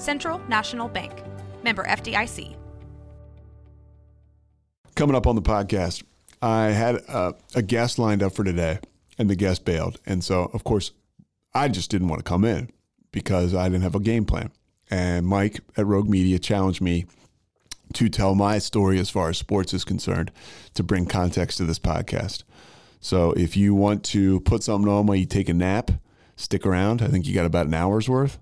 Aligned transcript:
Central 0.00 0.40
National 0.48 0.88
Bank. 0.88 1.22
Member 1.62 1.84
FDIC. 1.84 2.56
Coming 4.96 5.14
up 5.14 5.26
on 5.26 5.34
the 5.34 5.42
podcast, 5.42 6.02
I 6.42 6.68
had 6.68 6.96
a, 6.96 7.34
a 7.54 7.62
guest 7.62 7.98
lined 7.98 8.22
up 8.22 8.34
for 8.34 8.44
today, 8.44 8.80
and 9.18 9.30
the 9.30 9.36
guest 9.36 9.64
bailed. 9.64 10.00
And 10.06 10.24
so, 10.24 10.50
of 10.52 10.64
course, 10.64 10.92
I 11.54 11.68
just 11.68 11.90
didn't 11.90 12.08
want 12.08 12.20
to 12.20 12.28
come 12.28 12.44
in 12.44 12.70
because 13.12 13.54
I 13.54 13.68
didn't 13.68 13.82
have 13.82 13.94
a 13.94 14.00
game 14.00 14.24
plan. 14.24 14.50
And 14.90 15.26
Mike 15.26 15.60
at 15.76 15.86
Rogue 15.86 16.08
Media 16.08 16.38
challenged 16.38 16.80
me 16.80 17.06
to 17.94 18.08
tell 18.08 18.34
my 18.34 18.58
story 18.58 18.98
as 18.98 19.10
far 19.10 19.28
as 19.28 19.38
sports 19.38 19.74
is 19.74 19.84
concerned 19.84 20.30
to 20.74 20.82
bring 20.82 21.06
context 21.06 21.58
to 21.58 21.64
this 21.64 21.78
podcast. 21.78 22.44
So 23.00 23.32
if 23.32 23.56
you 23.56 23.74
want 23.74 24.04
to 24.06 24.40
put 24.40 24.62
something 24.62 24.90
on 24.90 25.06
while 25.06 25.16
you 25.16 25.26
take 25.26 25.48
a 25.48 25.54
nap, 25.54 25.90
stick 26.36 26.66
around. 26.66 27.02
I 27.02 27.08
think 27.08 27.26
you 27.26 27.34
got 27.34 27.46
about 27.46 27.66
an 27.66 27.74
hour's 27.74 28.08
worth. 28.08 28.38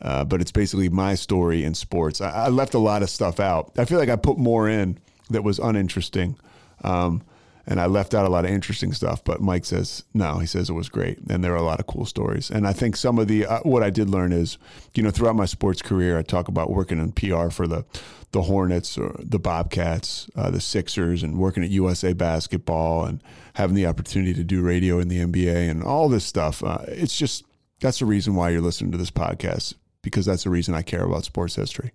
Uh, 0.00 0.24
but 0.24 0.40
it's 0.40 0.52
basically 0.52 0.88
my 0.88 1.14
story 1.14 1.64
in 1.64 1.74
sports. 1.74 2.20
I, 2.20 2.30
I, 2.30 2.48
left 2.48 2.74
a 2.74 2.78
lot 2.78 3.02
of 3.02 3.08
stuff 3.08 3.40
out. 3.40 3.72
I 3.78 3.86
feel 3.86 3.98
like 3.98 4.10
I 4.10 4.16
put 4.16 4.36
more 4.36 4.68
in 4.68 4.98
that 5.30 5.42
was 5.42 5.58
uninteresting. 5.58 6.36
Um, 6.84 7.22
and 7.66 7.80
I 7.80 7.86
left 7.86 8.14
out 8.14 8.26
a 8.26 8.28
lot 8.28 8.44
of 8.44 8.50
interesting 8.50 8.92
stuff. 8.92 9.24
But 9.24 9.40
Mike 9.40 9.64
says 9.64 10.04
no. 10.14 10.38
He 10.38 10.46
says 10.46 10.70
it 10.70 10.74
was 10.74 10.88
great, 10.88 11.18
and 11.28 11.42
there 11.42 11.52
are 11.52 11.56
a 11.56 11.62
lot 11.62 11.80
of 11.80 11.86
cool 11.86 12.06
stories. 12.06 12.50
And 12.50 12.66
I 12.66 12.72
think 12.72 12.96
some 12.96 13.18
of 13.18 13.26
the 13.26 13.46
uh, 13.46 13.60
what 13.60 13.82
I 13.82 13.90
did 13.90 14.08
learn 14.08 14.32
is, 14.32 14.58
you 14.94 15.02
know, 15.02 15.10
throughout 15.10 15.36
my 15.36 15.46
sports 15.46 15.82
career, 15.82 16.18
I 16.18 16.22
talk 16.22 16.48
about 16.48 16.70
working 16.70 16.98
in 16.98 17.12
PR 17.12 17.50
for 17.50 17.66
the 17.66 17.84
the 18.32 18.42
Hornets 18.42 18.96
or 18.96 19.16
the 19.18 19.38
Bobcats, 19.38 20.30
uh, 20.36 20.50
the 20.50 20.60
Sixers, 20.60 21.22
and 21.22 21.38
working 21.38 21.64
at 21.64 21.70
USA 21.70 22.12
Basketball, 22.12 23.04
and 23.04 23.22
having 23.54 23.74
the 23.74 23.86
opportunity 23.86 24.34
to 24.34 24.44
do 24.44 24.62
radio 24.62 25.00
in 25.00 25.08
the 25.08 25.18
NBA 25.18 25.68
and 25.68 25.82
all 25.82 26.08
this 26.08 26.24
stuff. 26.24 26.62
Uh, 26.62 26.78
it's 26.86 27.18
just 27.18 27.44
that's 27.80 27.98
the 27.98 28.06
reason 28.06 28.34
why 28.36 28.50
you're 28.50 28.60
listening 28.60 28.92
to 28.92 28.98
this 28.98 29.10
podcast 29.10 29.74
because 30.06 30.24
that's 30.24 30.44
the 30.44 30.50
reason 30.50 30.72
I 30.72 30.82
care 30.82 31.02
about 31.02 31.24
sports 31.24 31.56
history. 31.56 31.90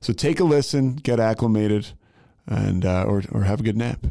So 0.00 0.14
take 0.14 0.40
a 0.40 0.44
listen, 0.44 0.96
get 0.96 1.20
acclimated, 1.20 1.88
and 2.46 2.86
uh, 2.86 3.04
or 3.04 3.22
or 3.30 3.42
have 3.42 3.60
a 3.60 3.62
good 3.62 3.76
nap. 3.76 4.06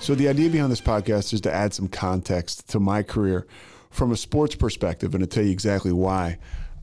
So, 0.00 0.16
the 0.16 0.28
idea 0.28 0.50
behind 0.50 0.72
this 0.72 0.80
podcast 0.80 1.32
is 1.32 1.40
to 1.42 1.54
add 1.54 1.72
some 1.72 1.86
context 1.86 2.68
to 2.70 2.80
my 2.80 3.04
career 3.04 3.46
from 3.90 4.12
a 4.12 4.16
sports 4.16 4.54
perspective 4.54 5.14
and 5.14 5.22
to 5.22 5.26
tell 5.26 5.44
you 5.44 5.50
exactly 5.50 5.92
why 5.92 6.38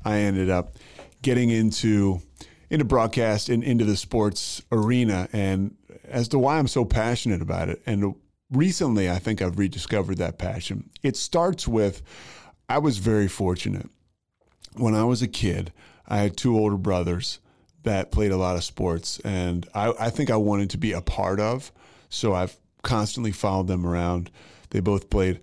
I 0.06 0.20
ended 0.20 0.50
up 0.50 0.76
getting 1.22 1.50
into 1.50 2.22
into 2.70 2.86
broadcast 2.86 3.50
and 3.50 3.64
into 3.64 3.86
the 3.86 3.96
sports 3.96 4.62
arena 4.72 5.30
and 5.32 5.76
as 6.04 6.28
to 6.30 6.40
why 6.40 6.58
I'm 6.58 6.68
so 6.68 6.86
passionate 6.86 7.42
about 7.42 7.70
it. 7.70 7.82
And 7.86 8.16
recently, 8.52 9.10
I 9.10 9.20
think 9.20 9.42
I've 9.42 9.58
rediscovered 9.58 10.18
that 10.18 10.38
passion. 10.38 10.90
It 11.02 11.16
starts 11.16 11.68
with 11.68 12.02
I 12.70 12.80
was 12.80 12.98
very 12.98 13.28
fortunate. 13.28 13.90
When 14.76 14.94
I 14.94 15.06
was 15.06 15.22
a 15.22 15.28
kid, 15.28 15.72
I 16.08 16.18
had 16.18 16.38
two 16.38 16.58
older 16.58 16.78
brothers 16.78 17.40
that 17.84 18.12
played 18.12 18.32
a 18.32 18.38
lot 18.38 18.58
of 18.58 18.64
sports, 18.64 19.20
and 19.20 19.68
I, 19.74 19.94
I 19.98 20.10
think 20.10 20.30
I 20.30 20.36
wanted 20.36 20.70
to 20.72 20.78
be 20.78 20.92
a 20.92 21.02
part 21.02 21.40
of. 21.40 21.72
So 22.10 22.34
I've 22.34 22.58
constantly 22.84 23.32
followed 23.32 23.68
them 23.68 23.86
around. 23.86 24.30
They 24.70 24.82
both 24.82 25.10
played 25.10 25.40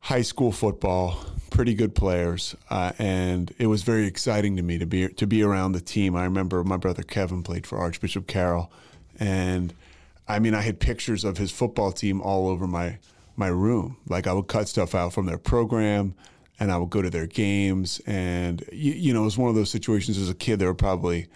high 0.00 0.22
school 0.22 0.52
football, 0.52 1.18
pretty 1.50 1.74
good 1.74 1.94
players, 1.94 2.56
uh, 2.70 2.92
and 2.98 3.54
it 3.58 3.66
was 3.66 3.82
very 3.82 4.06
exciting 4.06 4.56
to 4.56 4.62
me 4.62 4.78
to 4.78 4.86
be 4.86 5.08
to 5.08 5.26
be 5.26 5.42
around 5.42 5.72
the 5.72 5.80
team. 5.80 6.16
I 6.16 6.24
remember 6.24 6.64
my 6.64 6.76
brother 6.76 7.02
Kevin 7.02 7.42
played 7.42 7.66
for 7.66 7.78
Archbishop 7.78 8.26
Carroll, 8.26 8.72
and 9.18 9.74
I 10.26 10.38
mean 10.38 10.54
I 10.54 10.62
had 10.62 10.80
pictures 10.80 11.24
of 11.24 11.38
his 11.38 11.50
football 11.50 11.92
team 11.92 12.20
all 12.20 12.48
over 12.48 12.66
my 12.66 12.98
my 13.36 13.48
room. 13.48 13.96
Like 14.08 14.26
I 14.26 14.32
would 14.32 14.48
cut 14.48 14.68
stuff 14.68 14.94
out 14.94 15.12
from 15.12 15.26
their 15.26 15.38
program, 15.38 16.14
and 16.58 16.72
I 16.72 16.78
would 16.78 16.90
go 16.90 17.02
to 17.02 17.10
their 17.10 17.26
games, 17.26 18.00
and 18.06 18.64
you, 18.72 18.92
you 18.92 19.12
know 19.12 19.22
it 19.22 19.26
was 19.26 19.38
one 19.38 19.50
of 19.50 19.54
those 19.54 19.70
situations 19.70 20.18
as 20.18 20.28
a 20.28 20.34
kid. 20.34 20.58
There 20.58 20.68
were 20.68 20.74
probably 20.74 21.28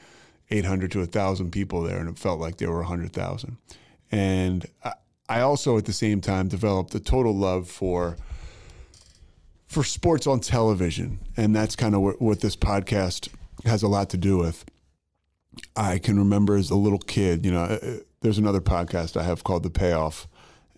800 0.50 0.90
to 0.92 0.98
1,000 0.98 1.50
people 1.50 1.82
there, 1.82 1.98
and 1.98 2.08
it 2.08 2.18
felt 2.18 2.38
like 2.38 2.58
there 2.58 2.70
were 2.70 2.78
100,000. 2.78 3.56
And 4.12 4.66
I, 4.84 4.92
I 5.28 5.40
also, 5.40 5.78
at 5.78 5.86
the 5.86 5.92
same 5.92 6.20
time, 6.20 6.48
developed 6.48 6.94
a 6.94 7.00
total 7.00 7.34
love 7.34 7.68
for 7.68 8.16
for 9.74 9.82
sports 9.82 10.28
on 10.28 10.38
television, 10.38 11.18
and 11.36 11.54
that's 11.54 11.74
kind 11.74 11.96
of 11.96 12.00
what, 12.00 12.22
what 12.22 12.40
this 12.40 12.54
podcast 12.54 13.28
has 13.64 13.82
a 13.82 13.88
lot 13.88 14.08
to 14.10 14.16
do 14.16 14.38
with. 14.38 14.64
I 15.74 15.98
can 15.98 16.16
remember 16.16 16.54
as 16.54 16.70
a 16.70 16.76
little 16.76 17.00
kid, 17.00 17.44
you 17.44 17.50
know, 17.50 17.64
uh, 17.64 17.78
uh, 17.82 17.96
there's 18.20 18.38
another 18.38 18.60
podcast 18.60 19.16
I 19.16 19.24
have 19.24 19.42
called 19.42 19.64
The 19.64 19.70
Payoff, 19.70 20.28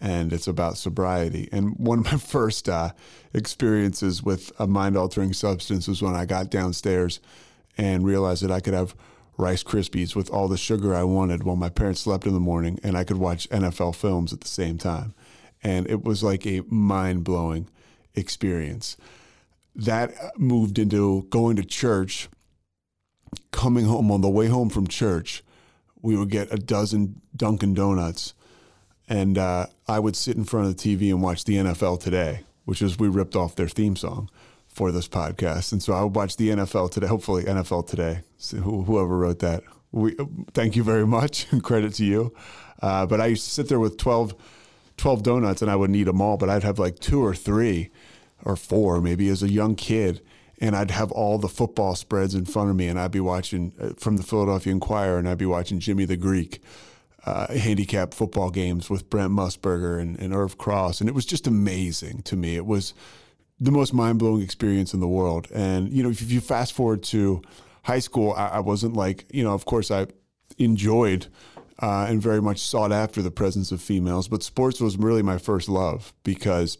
and 0.00 0.32
it's 0.32 0.46
about 0.46 0.78
sobriety. 0.78 1.46
And 1.52 1.76
one 1.76 1.98
of 1.98 2.04
my 2.06 2.16
first 2.16 2.70
uh, 2.70 2.92
experiences 3.34 4.22
with 4.22 4.50
a 4.58 4.66
mind 4.66 4.96
altering 4.96 5.34
substance 5.34 5.86
was 5.86 6.00
when 6.00 6.14
I 6.14 6.24
got 6.24 6.48
downstairs 6.48 7.20
and 7.76 8.02
realized 8.02 8.42
that 8.44 8.50
I 8.50 8.60
could 8.60 8.74
have 8.74 8.94
Rice 9.36 9.62
Krispies 9.62 10.16
with 10.16 10.30
all 10.30 10.48
the 10.48 10.56
sugar 10.56 10.94
I 10.94 11.04
wanted 11.04 11.42
while 11.42 11.56
my 11.56 11.68
parents 11.68 12.00
slept 12.00 12.26
in 12.26 12.32
the 12.32 12.40
morning, 12.40 12.80
and 12.82 12.96
I 12.96 13.04
could 13.04 13.18
watch 13.18 13.46
NFL 13.50 13.94
films 13.94 14.32
at 14.32 14.40
the 14.40 14.48
same 14.48 14.78
time. 14.78 15.12
And 15.62 15.86
it 15.86 16.02
was 16.02 16.22
like 16.22 16.46
a 16.46 16.62
mind 16.70 17.22
blowing 17.22 17.68
experience. 18.16 18.96
That 19.74 20.38
moved 20.38 20.78
into 20.78 21.26
going 21.30 21.56
to 21.56 21.64
church, 21.64 22.28
coming 23.52 23.84
home 23.84 24.10
on 24.10 24.22
the 24.22 24.30
way 24.30 24.46
home 24.46 24.70
from 24.70 24.86
church. 24.86 25.42
We 26.00 26.16
would 26.16 26.30
get 26.30 26.52
a 26.52 26.56
dozen 26.56 27.20
Dunkin' 27.34 27.74
Donuts, 27.74 28.34
and 29.08 29.36
uh, 29.36 29.66
I 29.86 29.98
would 29.98 30.16
sit 30.16 30.36
in 30.36 30.44
front 30.44 30.66
of 30.66 30.76
the 30.76 30.96
TV 30.96 31.10
and 31.10 31.22
watch 31.22 31.44
the 31.44 31.56
NFL 31.56 32.00
today, 32.00 32.40
which 32.64 32.80
is 32.80 32.98
we 32.98 33.08
ripped 33.08 33.36
off 33.36 33.56
their 33.56 33.68
theme 33.68 33.96
song 33.96 34.30
for 34.76 34.92
this 34.92 35.08
podcast. 35.08 35.72
And 35.72 35.82
so 35.82 35.94
I 35.94 36.02
would 36.02 36.14
watch 36.14 36.36
the 36.36 36.50
NFL 36.50 36.90
today, 36.90 37.06
hopefully 37.06 37.44
NFL 37.44 37.86
today. 37.86 38.20
So 38.36 38.58
whoever 38.58 39.16
wrote 39.16 39.38
that, 39.38 39.62
we 39.90 40.14
thank 40.52 40.76
you 40.76 40.84
very 40.84 41.06
much 41.06 41.46
and 41.50 41.62
credit 41.62 41.94
to 41.94 42.04
you. 42.04 42.34
Uh, 42.82 43.06
but 43.06 43.20
I 43.20 43.26
used 43.26 43.46
to 43.46 43.50
sit 43.50 43.68
there 43.68 43.80
with 43.80 43.96
12, 43.96 44.34
12 44.96 45.22
donuts 45.22 45.62
and 45.62 45.70
I 45.70 45.76
wouldn't 45.76 45.96
eat 45.96 46.04
them 46.04 46.20
all, 46.20 46.36
but 46.36 46.48
I'd 46.48 46.62
have 46.62 46.78
like 46.78 46.98
two 46.98 47.24
or 47.24 47.34
three 47.34 47.90
or 48.44 48.56
four 48.56 49.00
maybe 49.00 49.28
as 49.28 49.42
a 49.42 49.48
young 49.48 49.74
kid. 49.74 50.22
And 50.58 50.74
I'd 50.74 50.90
have 50.90 51.12
all 51.12 51.36
the 51.36 51.48
football 51.48 51.94
spreads 51.94 52.34
in 52.34 52.46
front 52.46 52.70
of 52.70 52.76
me, 52.76 52.88
and 52.88 52.98
I'd 52.98 53.10
be 53.10 53.20
watching 53.20 53.74
uh, 53.78 53.90
from 53.98 54.16
the 54.16 54.22
Philadelphia 54.22 54.72
Inquirer, 54.72 55.18
and 55.18 55.28
I'd 55.28 55.36
be 55.36 55.44
watching 55.44 55.80
Jimmy 55.80 56.06
the 56.06 56.16
Greek 56.16 56.62
uh, 57.26 57.52
handicap 57.52 58.14
football 58.14 58.50
games 58.50 58.88
with 58.88 59.10
Brent 59.10 59.32
Musburger 59.32 60.00
and, 60.00 60.18
and 60.18 60.32
Irv 60.32 60.56
Cross, 60.56 61.00
and 61.00 61.10
it 61.10 61.14
was 61.14 61.26
just 61.26 61.46
amazing 61.46 62.22
to 62.22 62.36
me. 62.36 62.56
It 62.56 62.64
was 62.64 62.94
the 63.58 63.70
most 63.70 63.92
mind 63.92 64.18
blowing 64.18 64.42
experience 64.42 64.94
in 64.94 65.00
the 65.00 65.08
world. 65.08 65.48
And, 65.52 65.92
you 65.92 66.02
know, 66.02 66.10
if 66.10 66.30
you 66.30 66.40
fast 66.40 66.72
forward 66.72 67.02
to 67.04 67.42
high 67.82 67.98
school, 67.98 68.32
I, 68.32 68.48
I 68.48 68.60
wasn't 68.60 68.94
like, 68.94 69.26
you 69.32 69.42
know, 69.42 69.52
of 69.52 69.64
course 69.64 69.90
I 69.90 70.06
enjoyed 70.58 71.26
uh, 71.80 72.06
and 72.08 72.22
very 72.22 72.40
much 72.40 72.58
sought 72.58 72.92
after 72.92 73.22
the 73.22 73.30
presence 73.30 73.70
of 73.72 73.82
females, 73.82 74.28
but 74.28 74.42
sports 74.42 74.80
was 74.80 74.96
really 74.96 75.22
my 75.22 75.38
first 75.38 75.68
love 75.68 76.12
because 76.22 76.78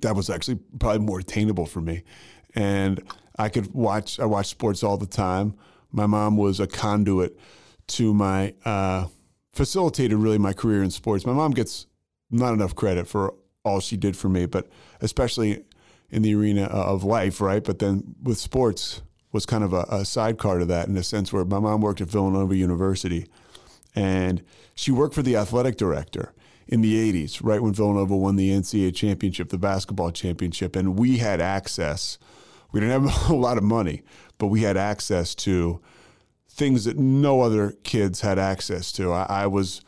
that 0.00 0.14
was 0.14 0.28
actually 0.28 0.58
probably 0.78 1.04
more 1.04 1.20
attainable 1.20 1.66
for 1.66 1.80
me. 1.80 2.02
And 2.54 3.02
I 3.38 3.48
could 3.48 3.72
watch, 3.72 4.20
I 4.20 4.26
watched 4.26 4.50
sports 4.50 4.82
all 4.82 4.96
the 4.96 5.06
time. 5.06 5.54
My 5.90 6.06
mom 6.06 6.36
was 6.36 6.60
a 6.60 6.66
conduit 6.66 7.38
to 7.88 8.12
my, 8.12 8.54
uh, 8.64 9.06
facilitated 9.52 10.18
really 10.18 10.38
my 10.38 10.52
career 10.52 10.82
in 10.82 10.90
sports. 10.90 11.24
My 11.24 11.32
mom 11.32 11.52
gets 11.52 11.86
not 12.30 12.52
enough 12.52 12.74
credit 12.74 13.06
for 13.06 13.34
all 13.64 13.80
she 13.80 13.96
did 13.96 14.16
for 14.16 14.28
me, 14.28 14.46
but 14.46 14.68
especially 15.00 15.64
in 16.10 16.22
the 16.22 16.34
arena 16.34 16.64
of 16.64 17.04
life, 17.04 17.40
right? 17.40 17.64
But 17.64 17.78
then 17.78 18.16
with 18.22 18.38
sports 18.38 19.02
was 19.32 19.46
kind 19.46 19.64
of 19.64 19.72
a, 19.72 19.86
a 19.90 20.04
sidecar 20.04 20.58
to 20.58 20.64
that 20.66 20.88
in 20.88 20.96
a 20.96 21.02
sense 21.02 21.32
where 21.32 21.44
my 21.44 21.58
mom 21.58 21.80
worked 21.80 22.00
at 22.00 22.08
Villanova 22.08 22.54
University 22.54 23.26
and 23.94 24.42
she 24.74 24.90
worked 24.90 25.14
for 25.14 25.22
the 25.22 25.36
athletic 25.36 25.76
director. 25.76 26.32
in 26.66 26.80
the 26.80 27.12
80s, 27.12 27.40
right 27.42 27.62
when 27.62 27.74
Villanova 27.74 28.16
won 28.16 28.36
the 28.36 28.50
NCAA 28.50 28.94
championship, 28.94 29.50
the 29.50 29.58
basketball 29.58 30.10
championship, 30.10 30.74
and 30.74 30.98
we 30.98 31.18
had 31.18 31.38
access. 31.38 32.18
We 32.72 32.80
didn't 32.80 33.02
have 33.02 33.30
a 33.30 33.34
lot 33.34 33.58
of 33.58 33.64
money, 33.64 34.00
but 34.38 34.46
we 34.46 34.62
had 34.62 34.78
access 34.78 35.34
to 35.36 35.82
things 36.48 36.84
that 36.86 36.96
no 36.98 37.42
other 37.42 37.72
kids 37.82 38.22
had 38.22 38.38
access 38.38 38.92
to. 38.92 39.12
I, 39.12 39.26
I 39.28 39.46
was 39.46 39.82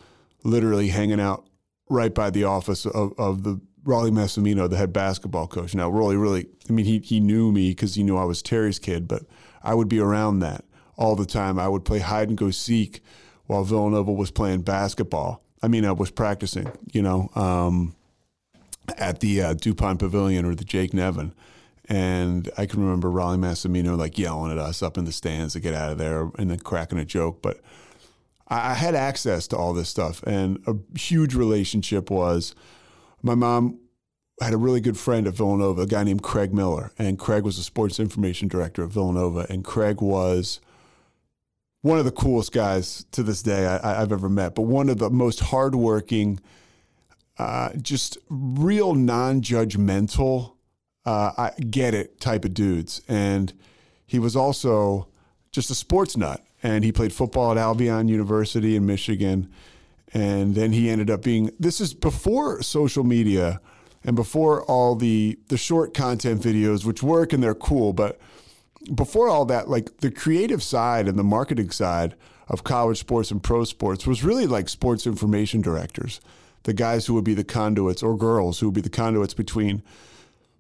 literally 0.44 0.88
hanging 0.88 1.19
out 1.20 1.49
right 1.88 2.14
by 2.14 2.29
the 2.29 2.44
office 2.44 2.85
of, 2.85 3.12
of 3.17 3.43
the 3.43 3.61
Rollie 3.85 4.11
Massimino, 4.11 4.69
the 4.69 4.76
head 4.76 4.93
basketball 4.93 5.47
coach. 5.47 5.75
Now, 5.75 5.91
Rollie 5.91 6.20
really, 6.20 6.47
I 6.69 6.73
mean, 6.73 6.85
he, 6.85 6.99
he 6.99 7.20
knew 7.20 7.52
me 7.52 7.70
because 7.70 7.94
he 7.94 8.02
knew 8.02 8.17
I 8.17 8.25
was 8.25 8.43
Terry's 8.43 8.79
kid, 8.81 9.06
but 9.06 9.23
I 9.62 9.75
would 9.75 9.88
be 9.88 10.00
around 10.00 10.41
that 10.41 10.64
all 10.97 11.14
the 11.14 11.26
time. 11.26 11.59
I 11.59 11.69
would 11.69 11.85
play 11.85 12.00
hide 12.00 12.29
and 12.29 12.37
go 12.37 12.50
seek 12.50 13.00
while 13.47 13.65
Villanova 13.65 14.13
was 14.13 14.31
playing 14.31 14.63
basketball. 14.63 15.43
I 15.63 15.69
mean, 15.69 15.85
I 15.85 15.93
was 15.93 16.11
practicing, 16.11 16.71
you 16.93 17.03
know, 17.03 17.31
um, 17.35 17.95
at 18.99 19.21
the 19.21 19.43
uh, 19.43 19.55
DuPont 19.55 19.99
Pavilion 19.99 20.45
or 20.45 20.55
the 20.55 20.65
Jake 20.65 20.95
Nevin. 20.95 21.33
And 21.89 22.51
I 22.59 22.67
can 22.67 22.83
remember 22.83 23.09
Rollie 23.09 23.39
Massimino 23.39 23.97
like 23.97 24.19
yelling 24.19 24.51
at 24.51 24.59
us 24.59 24.83
up 24.83 24.99
in 24.99 25.05
the 25.05 25.13
stands 25.13 25.53
to 25.53 25.61
get 25.61 25.75
out 25.75 25.93
of 25.93 25.99
there 25.99 26.31
and 26.37 26.51
then 26.51 26.59
cracking 26.59 26.99
a 26.99 27.05
joke. 27.05 27.41
But 27.43 27.61
I, 28.49 28.73
I 28.73 28.75
had 28.75 28.95
access 28.95 29.47
to 29.49 29.57
all 29.57 29.73
this 29.73 29.89
stuff. 29.89 30.23
And 30.25 30.59
a 30.67 30.75
huge 30.99 31.35
relationship 31.35 32.11
was 32.11 32.55
my 33.23 33.35
mom 33.35 33.79
had 34.41 34.53
a 34.53 34.59
really 34.59 34.81
good 34.81 34.99
friend 34.99 35.27
at 35.27 35.35
Villanova, 35.35 35.83
a 35.83 35.87
guy 35.87 36.05
named 36.05 36.23
Craig 36.23 36.53
Miller. 36.53 36.93
And 36.99 37.19
Craig 37.19 37.45
was 37.45 37.57
the 37.57 37.63
sports 37.63 38.01
information 38.01 38.49
director 38.49 38.83
at 38.83 38.91
Villanova. 38.91 39.47
And 39.49 39.65
Craig 39.65 40.03
was 40.03 40.61
one 41.87 42.00
of 42.00 42.05
the 42.05 42.11
coolest 42.11 42.50
guys 42.50 43.06
to 43.12 43.23
this 43.23 43.43
day 43.43 43.65
I, 43.65 44.00
have 44.00 44.11
ever 44.11 44.29
met, 44.29 44.56
but 44.56 44.62
one 44.62 44.88
of 44.88 44.99
the 44.99 45.09
most 45.09 45.38
hardworking, 45.38 46.41
uh, 47.38 47.71
just 47.81 48.19
real 48.29 48.94
non 48.94 49.41
judgmental, 49.41 50.55
uh, 51.05 51.31
I 51.38 51.53
get 51.61 51.94
it 51.94 52.19
type 52.19 52.44
of 52.44 52.55
dudes. 52.55 53.03
And 53.06 53.53
he 54.05 54.19
was 54.19 54.35
also 54.35 55.06
just 55.53 55.71
a 55.71 55.77
sports 55.77 56.17
nut. 56.17 56.43
And 56.61 56.83
he 56.83 56.91
played 56.91 57.12
football 57.12 57.53
at 57.53 57.56
Albion 57.56 58.09
University 58.09 58.75
in 58.75 58.85
Michigan. 58.85 59.49
And 60.12 60.56
then 60.56 60.73
he 60.73 60.91
ended 60.91 61.09
up 61.09 61.23
being 61.23 61.53
this 61.61 61.81
is 61.81 61.94
before 61.94 62.62
social 62.62 63.05
media 63.05 63.61
and 64.03 64.17
before 64.17 64.65
all 64.65 64.97
the 64.97 65.38
the 65.49 65.56
short 65.56 65.94
content 65.94 66.43
videos, 66.43 66.85
which 66.85 67.00
work 67.00 67.33
and 67.33 67.43
they're 67.43 67.55
cool, 67.55 67.93
but 67.93 68.19
before 68.94 69.29
all 69.29 69.44
that, 69.47 69.69
like 69.69 69.99
the 69.99 70.11
creative 70.11 70.62
side 70.62 71.09
and 71.09 71.19
the 71.19 71.25
marketing 71.25 71.71
side 71.71 72.15
of 72.49 72.65
college 72.65 72.99
sports 72.99 73.31
and 73.31 73.43
pro 73.43 73.65
sports 73.65 74.06
was 74.06 74.25
really 74.25 74.47
like 74.47 74.69
sports 74.69 75.06
information 75.06 75.61
directors, 75.61 76.21
the 76.62 76.73
guys 76.73 77.06
who 77.06 77.15
would 77.15 77.25
be 77.25 77.35
the 77.35 77.44
conduits 77.44 78.03
or 78.03 78.17
girls 78.17 78.61
who 78.61 78.67
would 78.67 78.75
be 78.75 78.81
the 78.81 78.88
conduits 78.88 79.35
between 79.35 79.83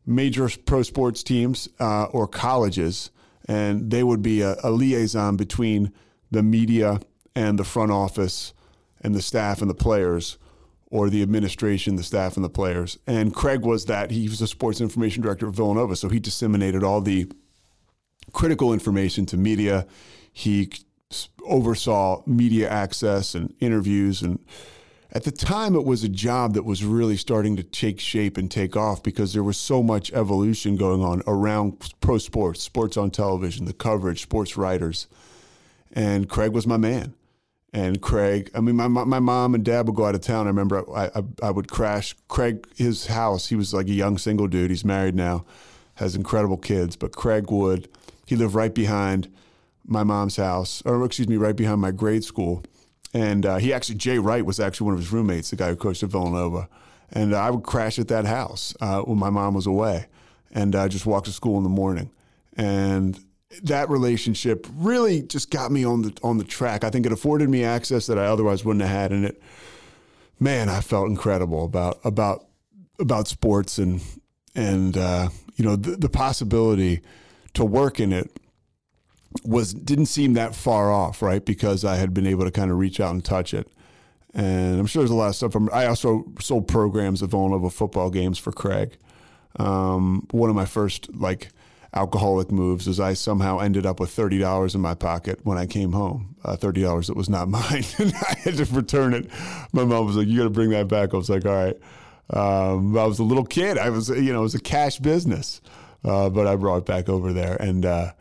major 0.04 0.48
pro 0.64 0.82
sports 0.82 1.22
teams 1.22 1.68
uh, 1.80 2.04
or 2.04 2.26
colleges, 2.26 3.10
and 3.48 3.90
they 3.90 4.02
would 4.02 4.22
be 4.22 4.40
a, 4.40 4.56
a 4.62 4.70
liaison 4.70 5.36
between 5.36 5.92
the 6.30 6.42
media 6.42 7.00
and 7.34 7.58
the 7.58 7.64
front 7.64 7.92
office 7.92 8.52
and 9.00 9.14
the 9.14 9.22
staff 9.22 9.60
and 9.60 9.70
the 9.70 9.74
players 9.74 10.38
or 10.90 11.10
the 11.10 11.22
administration, 11.22 11.96
the 11.96 12.02
staff 12.02 12.36
and 12.36 12.44
the 12.44 12.50
players. 12.50 12.98
And 13.06 13.34
Craig 13.34 13.62
was 13.62 13.86
that. 13.86 14.10
He 14.10 14.28
was 14.28 14.40
a 14.40 14.46
sports 14.46 14.80
information 14.80 15.22
director 15.22 15.46
of 15.46 15.54
Villanova, 15.54 15.96
so 15.96 16.08
he 16.08 16.20
disseminated 16.20 16.82
all 16.82 17.00
the 17.00 17.30
critical 18.36 18.74
information 18.74 19.24
to 19.24 19.34
media. 19.38 19.86
He 20.30 20.70
oversaw 21.46 22.22
media 22.26 22.68
access 22.68 23.34
and 23.34 23.54
interviews 23.60 24.20
and 24.20 24.38
at 25.12 25.22
the 25.22 25.30
time 25.30 25.74
it 25.74 25.84
was 25.84 26.04
a 26.04 26.08
job 26.08 26.52
that 26.52 26.64
was 26.64 26.84
really 26.84 27.16
starting 27.16 27.56
to 27.56 27.62
take 27.62 27.98
shape 27.98 28.36
and 28.36 28.50
take 28.50 28.76
off 28.76 29.02
because 29.02 29.32
there 29.32 29.42
was 29.44 29.56
so 29.56 29.82
much 29.82 30.12
evolution 30.12 30.76
going 30.76 31.02
on 31.02 31.22
around 31.26 31.94
pro 32.00 32.18
sports 32.18 32.60
sports 32.60 32.96
on 32.98 33.10
television 33.10 33.64
the 33.64 33.72
coverage 33.72 34.20
sports 34.20 34.56
writers. 34.56 35.06
And 35.92 36.28
craig 36.28 36.52
was 36.52 36.66
my 36.66 36.76
man. 36.76 37.14
And 37.72 38.02
craig 38.02 38.50
i 38.54 38.60
mean 38.60 38.76
my, 38.76 38.88
my 38.88 39.20
mom 39.20 39.54
and 39.54 39.64
dad 39.64 39.86
would 39.86 39.96
go 39.96 40.04
out 40.04 40.14
of 40.14 40.20
town. 40.20 40.46
I 40.46 40.50
remember 40.50 40.84
I, 40.94 41.06
I, 41.14 41.22
I 41.44 41.50
would 41.50 41.68
crash 41.70 42.14
craig 42.28 42.66
his 42.76 43.06
house. 43.06 43.46
He 43.46 43.56
was 43.56 43.72
like 43.72 43.86
a 43.86 43.94
young 43.94 44.18
single 44.18 44.48
dude. 44.48 44.70
He's 44.70 44.84
married 44.84 45.14
now 45.14 45.46
has 45.96 46.14
incredible 46.14 46.56
kids. 46.56 46.96
But 46.96 47.14
craig 47.14 47.50
would 47.50 47.88
he 48.26 48.36
lived 48.36 48.54
right 48.54 48.74
behind 48.74 49.32
my 49.86 50.04
mom's 50.04 50.36
house, 50.36 50.82
or 50.84 51.04
excuse 51.04 51.28
me, 51.28 51.36
right 51.36 51.56
behind 51.56 51.80
my 51.80 51.92
grade 51.92 52.24
school. 52.24 52.62
And 53.14 53.46
uh, 53.46 53.56
he 53.56 53.72
actually, 53.72 53.94
Jay 53.94 54.18
Wright 54.18 54.44
was 54.44 54.60
actually 54.60 54.86
one 54.86 54.94
of 54.94 55.00
his 55.00 55.12
roommates, 55.12 55.50
the 55.50 55.56
guy 55.56 55.68
who 55.68 55.76
coached 55.76 56.02
at 56.02 56.10
Villanova. 56.10 56.68
And 57.12 57.32
uh, 57.32 57.38
I 57.38 57.50
would 57.50 57.62
crash 57.62 57.98
at 57.98 58.08
that 58.08 58.24
house 58.26 58.74
uh, 58.80 59.00
when 59.02 59.18
my 59.18 59.30
mom 59.30 59.54
was 59.54 59.66
away 59.66 60.06
and 60.50 60.74
uh, 60.74 60.88
just 60.88 61.06
walk 61.06 61.24
to 61.24 61.32
school 61.32 61.56
in 61.56 61.62
the 61.62 61.70
morning. 61.70 62.10
And 62.56 63.18
that 63.62 63.88
relationship 63.88 64.66
really 64.74 65.22
just 65.22 65.50
got 65.50 65.70
me 65.70 65.84
on 65.84 66.02
the 66.02 66.18
on 66.22 66.38
the 66.38 66.44
track. 66.44 66.84
I 66.84 66.90
think 66.90 67.06
it 67.06 67.12
afforded 67.12 67.48
me 67.48 67.64
access 67.64 68.06
that 68.06 68.18
I 68.18 68.26
otherwise 68.26 68.64
wouldn't 68.64 68.84
have 68.84 68.90
had, 68.90 69.12
and 69.12 69.24
it, 69.24 69.40
man, 70.40 70.68
I 70.68 70.80
felt 70.80 71.08
incredible 71.08 71.64
about 71.64 72.00
about 72.04 72.46
about 72.98 73.28
sports 73.28 73.78
and 73.78 74.00
and 74.54 74.96
uh, 74.96 75.28
you 75.54 75.64
know 75.64 75.76
the, 75.76 75.92
the 75.92 76.08
possibility 76.08 77.02
to 77.56 77.64
work 77.64 78.00
in 78.00 78.12
it 78.12 78.30
was 79.44 79.74
didn't 79.74 80.06
seem 80.06 80.34
that 80.34 80.54
far 80.54 80.92
off, 80.92 81.22
right? 81.22 81.44
Because 81.44 81.84
I 81.84 81.96
had 81.96 82.14
been 82.14 82.26
able 82.26 82.44
to 82.44 82.50
kind 82.50 82.70
of 82.70 82.78
reach 82.78 83.00
out 83.00 83.12
and 83.12 83.24
touch 83.24 83.52
it. 83.52 83.68
And 84.34 84.78
I'm 84.78 84.86
sure 84.86 85.02
there's 85.02 85.10
a 85.10 85.14
lot 85.14 85.28
of 85.28 85.36
stuff. 85.36 85.52
From, 85.52 85.70
I 85.72 85.86
also 85.86 86.24
sold 86.40 86.68
programs 86.68 87.22
of 87.22 87.30
Villanova 87.30 87.70
football 87.70 88.10
games 88.10 88.38
for 88.38 88.52
Craig. 88.52 88.96
Um, 89.58 90.26
one 90.30 90.50
of 90.50 90.56
my 90.56 90.66
first 90.66 91.14
like 91.14 91.48
alcoholic 91.94 92.52
moves 92.52 92.86
is 92.86 93.00
I 93.00 93.14
somehow 93.14 93.58
ended 93.58 93.86
up 93.86 93.98
with 93.98 94.10
thirty 94.10 94.38
dollars 94.38 94.74
in 94.74 94.80
my 94.82 94.94
pocket 94.94 95.40
when 95.44 95.56
I 95.56 95.66
came 95.66 95.92
home. 95.92 96.36
Uh, 96.44 96.56
thirty 96.56 96.82
dollars 96.82 97.06
that 97.06 97.16
was 97.16 97.30
not 97.30 97.48
mine, 97.48 97.84
and 97.98 98.12
I 98.14 98.36
had 98.44 98.56
to 98.58 98.64
return 98.66 99.14
it. 99.14 99.30
My 99.72 99.84
mom 99.84 100.06
was 100.06 100.16
like, 100.16 100.28
"You 100.28 100.38
got 100.38 100.44
to 100.44 100.50
bring 100.50 100.70
that 100.70 100.88
back." 100.88 101.14
I 101.14 101.16
was 101.16 101.30
like, 101.30 101.46
"All 101.46 101.52
right." 101.52 101.76
Um, 102.28 102.98
I 102.98 103.04
was 103.04 103.18
a 103.18 103.24
little 103.24 103.44
kid. 103.44 103.78
I 103.78 103.88
was, 103.90 104.08
you 104.08 104.32
know, 104.32 104.40
it 104.40 104.42
was 104.42 104.54
a 104.56 104.60
cash 104.60 104.98
business. 104.98 105.60
Uh, 106.06 106.30
but 106.30 106.46
I 106.46 106.54
brought 106.54 106.78
it 106.78 106.86
back 106.86 107.08
over 107.08 107.32
there, 107.32 107.56
and 107.56 107.84
uh, 107.84 108.12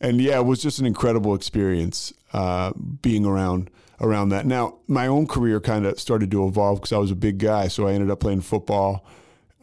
and 0.00 0.20
yeah, 0.20 0.38
it 0.38 0.44
was 0.44 0.62
just 0.62 0.78
an 0.78 0.86
incredible 0.86 1.34
experience 1.34 2.12
uh, 2.32 2.72
being 3.02 3.26
around 3.26 3.70
around 4.00 4.28
that. 4.28 4.46
Now, 4.46 4.78
my 4.86 5.08
own 5.08 5.26
career 5.26 5.60
kind 5.60 5.84
of 5.84 5.98
started 5.98 6.30
to 6.30 6.46
evolve 6.46 6.78
because 6.78 6.92
I 6.92 6.98
was 6.98 7.10
a 7.10 7.16
big 7.16 7.38
guy, 7.38 7.66
so 7.66 7.88
I 7.88 7.92
ended 7.92 8.10
up 8.10 8.20
playing 8.20 8.42
football 8.42 9.04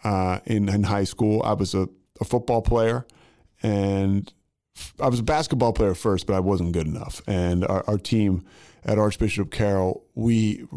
uh, 0.03 0.39
in 0.45 0.67
in 0.67 0.83
high 0.83 1.05
school. 1.05 1.41
I 1.43 1.53
was 1.53 1.73
a, 1.73 1.87
a 2.19 2.25
football 2.25 2.61
player, 2.61 3.07
and 3.63 4.31
I 4.99 5.07
was 5.07 5.19
a 5.19 5.23
basketball 5.23 5.71
player 5.71 5.95
first, 5.95 6.27
but 6.27 6.35
I 6.35 6.41
wasn't 6.41 6.73
good 6.73 6.87
enough. 6.87 7.21
And 7.25 7.65
our, 7.65 7.85
our 7.87 7.97
team 7.97 8.43
at 8.83 8.99
Archbishop 8.99 9.49
Carroll, 9.49 10.03
we 10.13 10.67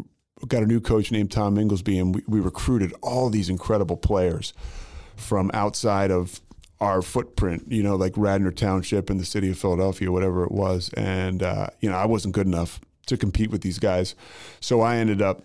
got 0.47 0.63
a 0.63 0.65
new 0.65 0.79
coach 0.79 1.11
named 1.11 1.31
Tom 1.31 1.57
Inglesby, 1.57 1.99
and 1.99 2.15
we, 2.15 2.23
we 2.25 2.39
recruited 2.39 2.93
all 3.01 3.29
these 3.29 3.49
incredible 3.49 3.97
players 3.97 4.53
from 5.17 5.51
outside 5.53 6.11
of 6.11 6.39
our 6.81 7.01
footprint, 7.01 7.65
you 7.67 7.83
know, 7.83 7.95
like 7.95 8.13
Radnor 8.15 8.51
Township 8.51 9.09
in 9.09 9.17
the 9.17 9.25
city 9.25 9.49
of 9.49 9.57
Philadelphia, 9.57 10.11
whatever 10.11 10.43
it 10.43 10.51
was. 10.51 10.89
And, 10.95 11.43
uh, 11.43 11.67
you 11.81 11.89
know, 11.89 11.97
I 11.97 12.05
wasn't 12.05 12.33
good 12.33 12.47
enough 12.47 12.79
to 13.07 13.17
compete 13.17 13.51
with 13.51 13.61
these 13.61 13.79
guys. 13.79 14.15
So 14.61 14.81
I 14.81 14.97
ended 14.97 15.21
up 15.21 15.43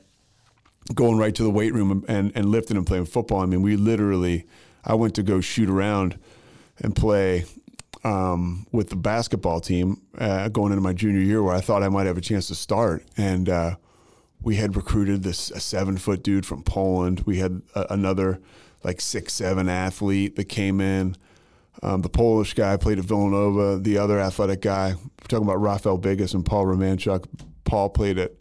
going 0.94 1.18
right 1.18 1.34
to 1.34 1.42
the 1.42 1.50
weight 1.50 1.72
room 1.72 1.90
and, 1.90 2.04
and, 2.08 2.32
and 2.34 2.46
lifting 2.46 2.76
and 2.76 2.86
playing 2.86 3.06
football. 3.06 3.40
I 3.40 3.46
mean, 3.46 3.62
we 3.62 3.76
literally, 3.76 4.46
I 4.84 4.94
went 4.94 5.14
to 5.16 5.22
go 5.22 5.40
shoot 5.40 5.68
around 5.68 6.18
and 6.78 6.94
play 6.94 7.46
um, 8.04 8.66
with 8.70 8.90
the 8.90 8.96
basketball 8.96 9.60
team 9.60 10.02
uh, 10.18 10.48
going 10.48 10.72
into 10.72 10.82
my 10.82 10.92
junior 10.92 11.20
year 11.20 11.42
where 11.42 11.54
I 11.54 11.60
thought 11.60 11.82
I 11.82 11.88
might 11.88 12.06
have 12.06 12.18
a 12.18 12.20
chance 12.20 12.48
to 12.48 12.54
start. 12.54 13.04
And 13.16 13.48
uh, 13.48 13.76
we 14.42 14.56
had 14.56 14.76
recruited 14.76 15.22
this 15.22 15.50
a 15.50 15.58
seven 15.58 15.96
foot 15.96 16.22
dude 16.22 16.46
from 16.46 16.62
Poland. 16.62 17.22
We 17.26 17.38
had 17.38 17.62
a, 17.74 17.86
another 17.90 18.40
like 18.84 19.00
six 19.00 19.32
seven 19.32 19.68
athlete 19.68 20.36
that 20.36 20.44
came 20.44 20.80
in. 20.80 21.16
Um, 21.83 22.02
the 22.02 22.09
Polish 22.09 22.54
guy 22.54 22.76
played 22.76 22.99
at 22.99 23.04
Villanova. 23.04 23.78
The 23.78 23.99
other 23.99 24.19
athletic 24.19 24.62
guy, 24.62 24.95
we're 24.95 25.28
talking 25.28 25.47
about 25.47 25.61
Rafael 25.61 25.99
Bigus 25.99 26.35
and 26.35 26.45
Paul 26.45 26.66
Romanczuk. 26.66 27.26
Paul 27.64 27.90
played 27.90 28.19
at 28.19 28.33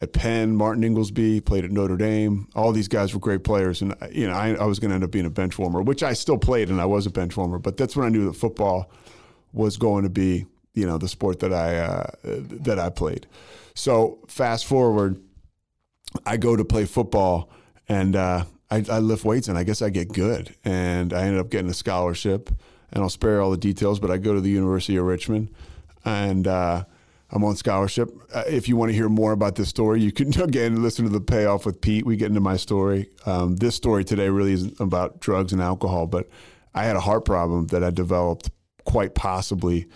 at 0.00 0.12
Penn. 0.12 0.54
Martin 0.56 0.84
Inglesby 0.84 1.40
played 1.40 1.64
at 1.64 1.70
Notre 1.70 1.96
Dame. 1.96 2.48
All 2.54 2.72
these 2.72 2.88
guys 2.88 3.12
were 3.14 3.20
great 3.20 3.44
players, 3.44 3.82
and 3.82 3.94
you 4.12 4.26
know 4.26 4.34
I, 4.34 4.54
I 4.54 4.64
was 4.64 4.78
going 4.78 4.90
to 4.90 4.94
end 4.94 5.04
up 5.04 5.10
being 5.10 5.26
a 5.26 5.30
bench 5.30 5.58
warmer, 5.58 5.82
which 5.82 6.02
I 6.02 6.12
still 6.12 6.38
played, 6.38 6.68
and 6.68 6.80
I 6.80 6.86
was 6.86 7.06
a 7.06 7.10
bench 7.10 7.36
warmer. 7.36 7.58
But 7.58 7.76
that's 7.76 7.96
when 7.96 8.06
I 8.06 8.08
knew 8.08 8.26
that 8.26 8.34
football 8.34 8.90
was 9.52 9.76
going 9.76 10.04
to 10.04 10.10
be 10.10 10.46
you 10.74 10.86
know 10.86 10.98
the 10.98 11.08
sport 11.08 11.40
that 11.40 11.52
I 11.52 11.78
uh, 11.78 12.10
that 12.22 12.78
I 12.78 12.90
played. 12.90 13.26
So 13.74 14.18
fast 14.28 14.66
forward, 14.66 15.20
I 16.26 16.36
go 16.36 16.56
to 16.56 16.64
play 16.64 16.84
football, 16.84 17.50
and 17.88 18.14
uh, 18.14 18.44
I, 18.70 18.84
I 18.90 18.98
lift 18.98 19.24
weights 19.24 19.48
and 19.48 19.56
I 19.56 19.64
guess 19.64 19.82
I 19.82 19.90
get 19.90 20.12
good. 20.12 20.54
And 20.64 21.12
I 21.12 21.22
ended 21.22 21.40
up 21.40 21.50
getting 21.50 21.70
a 21.70 21.74
scholarship. 21.74 22.50
And 22.90 23.02
I'll 23.02 23.10
spare 23.10 23.42
all 23.42 23.50
the 23.50 23.58
details, 23.58 24.00
but 24.00 24.10
I 24.10 24.16
go 24.16 24.32
to 24.34 24.40
the 24.40 24.48
University 24.48 24.96
of 24.96 25.04
Richmond, 25.04 25.50
and 26.06 26.46
uh, 26.46 26.84
I'm 27.30 27.44
on 27.44 27.56
scholarship. 27.56 28.10
Uh, 28.32 28.44
if 28.46 28.68
you 28.68 28.76
want 28.76 28.90
to 28.90 28.94
hear 28.94 29.08
more 29.08 29.32
about 29.32 29.56
this 29.56 29.68
story, 29.68 30.00
you 30.00 30.10
can 30.10 30.40
again 30.40 30.82
listen 30.82 31.04
to 31.04 31.10
the 31.10 31.20
payoff 31.20 31.66
with 31.66 31.80
Pete. 31.80 32.06
We 32.06 32.16
get 32.16 32.28
into 32.28 32.40
my 32.40 32.56
story. 32.56 33.10
Um, 33.26 33.56
this 33.56 33.74
story 33.74 34.04
today 34.04 34.28
really 34.30 34.52
isn't 34.52 34.80
about 34.80 35.20
drugs 35.20 35.52
and 35.52 35.60
alcohol, 35.60 36.06
but 36.06 36.28
I 36.74 36.84
had 36.84 36.96
a 36.96 37.00
heart 37.00 37.24
problem 37.24 37.66
that 37.68 37.84
I 37.84 37.90
developed 37.90 38.50
quite 38.84 39.14
possibly 39.14 39.86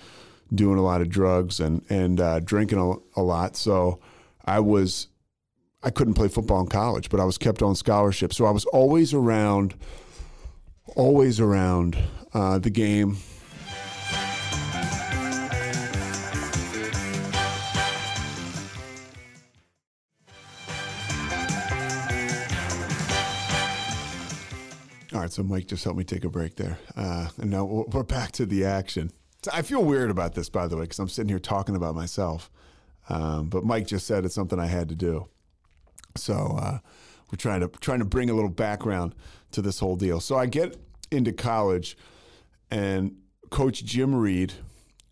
doing 0.54 0.78
a 0.78 0.82
lot 0.82 1.00
of 1.00 1.08
drugs 1.08 1.60
and 1.60 1.82
and 1.88 2.20
uh, 2.20 2.40
drinking 2.40 2.78
a, 2.78 3.20
a 3.20 3.22
lot. 3.22 3.56
So 3.56 4.00
I 4.44 4.60
was 4.60 5.08
I 5.84 5.90
couldn't 5.90 6.14
play 6.14 6.28
football 6.28 6.60
in 6.60 6.68
college, 6.68 7.10
but 7.10 7.18
I 7.18 7.24
was 7.24 7.38
kept 7.38 7.60
on 7.60 7.74
scholarship. 7.74 8.32
So 8.32 8.44
I 8.44 8.50
was 8.50 8.64
always 8.66 9.12
around, 9.12 9.74
always 10.94 11.40
around 11.40 11.98
uh, 12.32 12.58
the 12.60 12.70
game. 12.70 13.16
All 25.12 25.20
right, 25.20 25.30
so 25.30 25.42
Mike 25.42 25.66
just 25.66 25.84
helped 25.84 25.98
me 25.98 26.04
take 26.04 26.24
a 26.24 26.30
break 26.30 26.56
there, 26.56 26.78
uh, 26.96 27.28
and 27.38 27.50
now 27.50 27.64
we're 27.64 28.02
back 28.02 28.32
to 28.32 28.46
the 28.46 28.64
action. 28.64 29.12
I 29.52 29.62
feel 29.62 29.84
weird 29.84 30.10
about 30.10 30.34
this, 30.34 30.48
by 30.48 30.68
the 30.68 30.76
way, 30.76 30.82
because 30.82 30.98
I'm 31.00 31.08
sitting 31.08 31.28
here 31.28 31.38
talking 31.38 31.76
about 31.76 31.94
myself. 31.94 32.50
Um, 33.08 33.48
but 33.48 33.64
Mike 33.64 33.88
just 33.88 34.06
said 34.06 34.24
it's 34.24 34.34
something 34.34 34.58
I 34.58 34.66
had 34.66 34.88
to 34.88 34.94
do. 34.94 35.28
So 36.16 36.56
uh, 36.60 36.78
we're 37.30 37.36
trying 37.36 37.60
to 37.60 37.68
trying 37.68 38.00
to 38.00 38.04
bring 38.04 38.30
a 38.30 38.34
little 38.34 38.50
background 38.50 39.14
to 39.52 39.62
this 39.62 39.78
whole 39.78 39.96
deal. 39.96 40.20
So 40.20 40.36
I 40.36 40.46
get 40.46 40.76
into 41.10 41.32
college, 41.32 41.96
and 42.70 43.16
Coach 43.50 43.84
Jim 43.84 44.14
Reid 44.14 44.54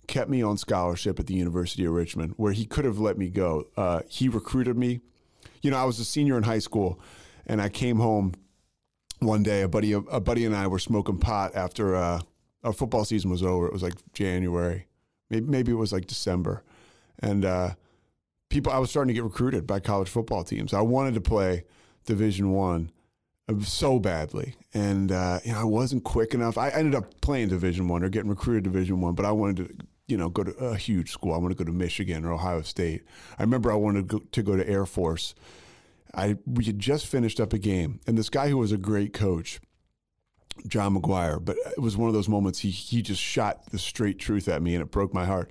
kept 0.07 0.29
me 0.29 0.43
on 0.43 0.57
scholarship 0.57 1.21
at 1.21 1.27
the 1.27 1.35
University 1.35 1.85
of 1.85 1.93
Richmond, 1.93 2.35
where 2.37 2.53
he 2.53 2.65
could 2.65 2.85
have 2.85 2.99
let 2.99 3.17
me 3.17 3.29
go. 3.29 3.69
Uh, 3.77 4.01
he 4.09 4.29
recruited 4.29 4.77
me. 4.77 5.01
You 5.63 5.71
know, 5.71 5.77
I 5.77 5.85
was 5.85 5.99
a 5.99 6.05
senior 6.05 6.37
in 6.37 6.43
high 6.43 6.59
school, 6.59 7.01
and 7.47 7.61
I 7.61 7.69
came 7.69 7.99
home 7.99 8.35
one 9.21 9.43
day. 9.43 9.63
A 9.63 9.69
buddy, 9.69 9.93
a 9.93 10.21
buddy, 10.21 10.45
and 10.45 10.57
I 10.57 10.67
were 10.67 10.79
smoking 10.79 11.19
pot 11.19 11.55
after 11.55 11.95
uh, 11.95 12.21
our 12.65 12.73
football 12.73 13.05
season 13.05 13.31
was 13.31 13.43
over. 13.43 13.67
It 13.67 13.73
was 13.73 13.83
like 13.83 13.95
January, 14.13 14.87
maybe 15.29 15.47
maybe 15.47 15.73
it 15.73 15.77
was 15.77 15.93
like 15.93 16.07
December, 16.07 16.65
and 17.21 17.45
uh, 17.45 17.75
people. 18.51 18.71
I 18.71 18.79
was 18.79 18.91
starting 18.91 19.09
to 19.09 19.15
get 19.15 19.25
recruited 19.25 19.67
by 19.67 19.81
college 19.81 20.09
football 20.09 20.45
teams. 20.45 20.75
I 20.75 20.83
wanted 20.83 21.15
to 21.15 21.21
play 21.23 21.65
Division 22.05 22.51
One 22.51 22.93
so 23.65 23.99
badly, 23.99 24.55
and 24.75 25.11
uh, 25.11 25.41
you 25.45 25.53
know 25.53 25.61
I 25.61 25.65
wasn't 25.65 26.05
quick 26.05 26.35
enough. 26.35 26.59
I 26.59 26.69
ended 26.69 26.95
up 26.95 27.21
playing 27.21 27.49
Division 27.49 27.89
One 27.89 28.05
or 28.05 28.09
getting 28.09 28.31
recruited 28.31 28.65
Division 28.65 29.01
One, 29.01 29.15
but 29.15 29.25
I 29.25 29.33
wanted 29.33 29.57
to 29.57 29.87
you 30.07 30.17
know 30.17 30.29
go 30.29 30.45
to 30.45 30.53
a 30.57 30.77
huge 30.77 31.11
school. 31.11 31.33
I 31.33 31.39
wanted 31.39 31.57
to 31.57 31.65
go 31.65 31.71
to 31.71 31.77
Michigan 31.77 32.25
or 32.25 32.33
Ohio 32.33 32.63
State. 32.63 33.03
I 33.39 33.43
remember 33.43 33.73
I 33.73 33.77
wanted 33.77 34.09
to 34.09 34.19
go 34.19 34.25
to, 34.31 34.43
go 34.43 34.57
to 34.57 34.69
Air 34.69 34.87
Force. 34.87 35.35
I 36.15 36.37
we 36.47 36.65
had 36.65 36.79
just 36.79 37.07
finished 37.07 37.41
up 37.41 37.53
a 37.53 37.59
game, 37.59 38.01
and 38.07 38.19
this 38.19 38.29
guy 38.29 38.49
who 38.49 38.59
was 38.59 38.73
a 38.73 38.79
great 38.79 39.13
coach, 39.13 39.61
John 40.67 41.01
McGuire, 41.01 41.43
but 41.43 41.57
it 41.77 41.81
was 41.81 41.97
one 41.97 42.09
of 42.09 42.15
those 42.15 42.29
moments 42.29 42.61
he 42.61 42.71
he 42.71 43.03
just 43.03 43.23
shot 43.23 43.71
the 43.71 43.79
straight 43.79 44.19
truth 44.19 44.49
at 44.49 44.63
me, 44.63 44.75
and 44.75 44.83
it 44.83 44.91
broke 44.91 45.15
my 45.15 45.25
heart. 45.25 45.51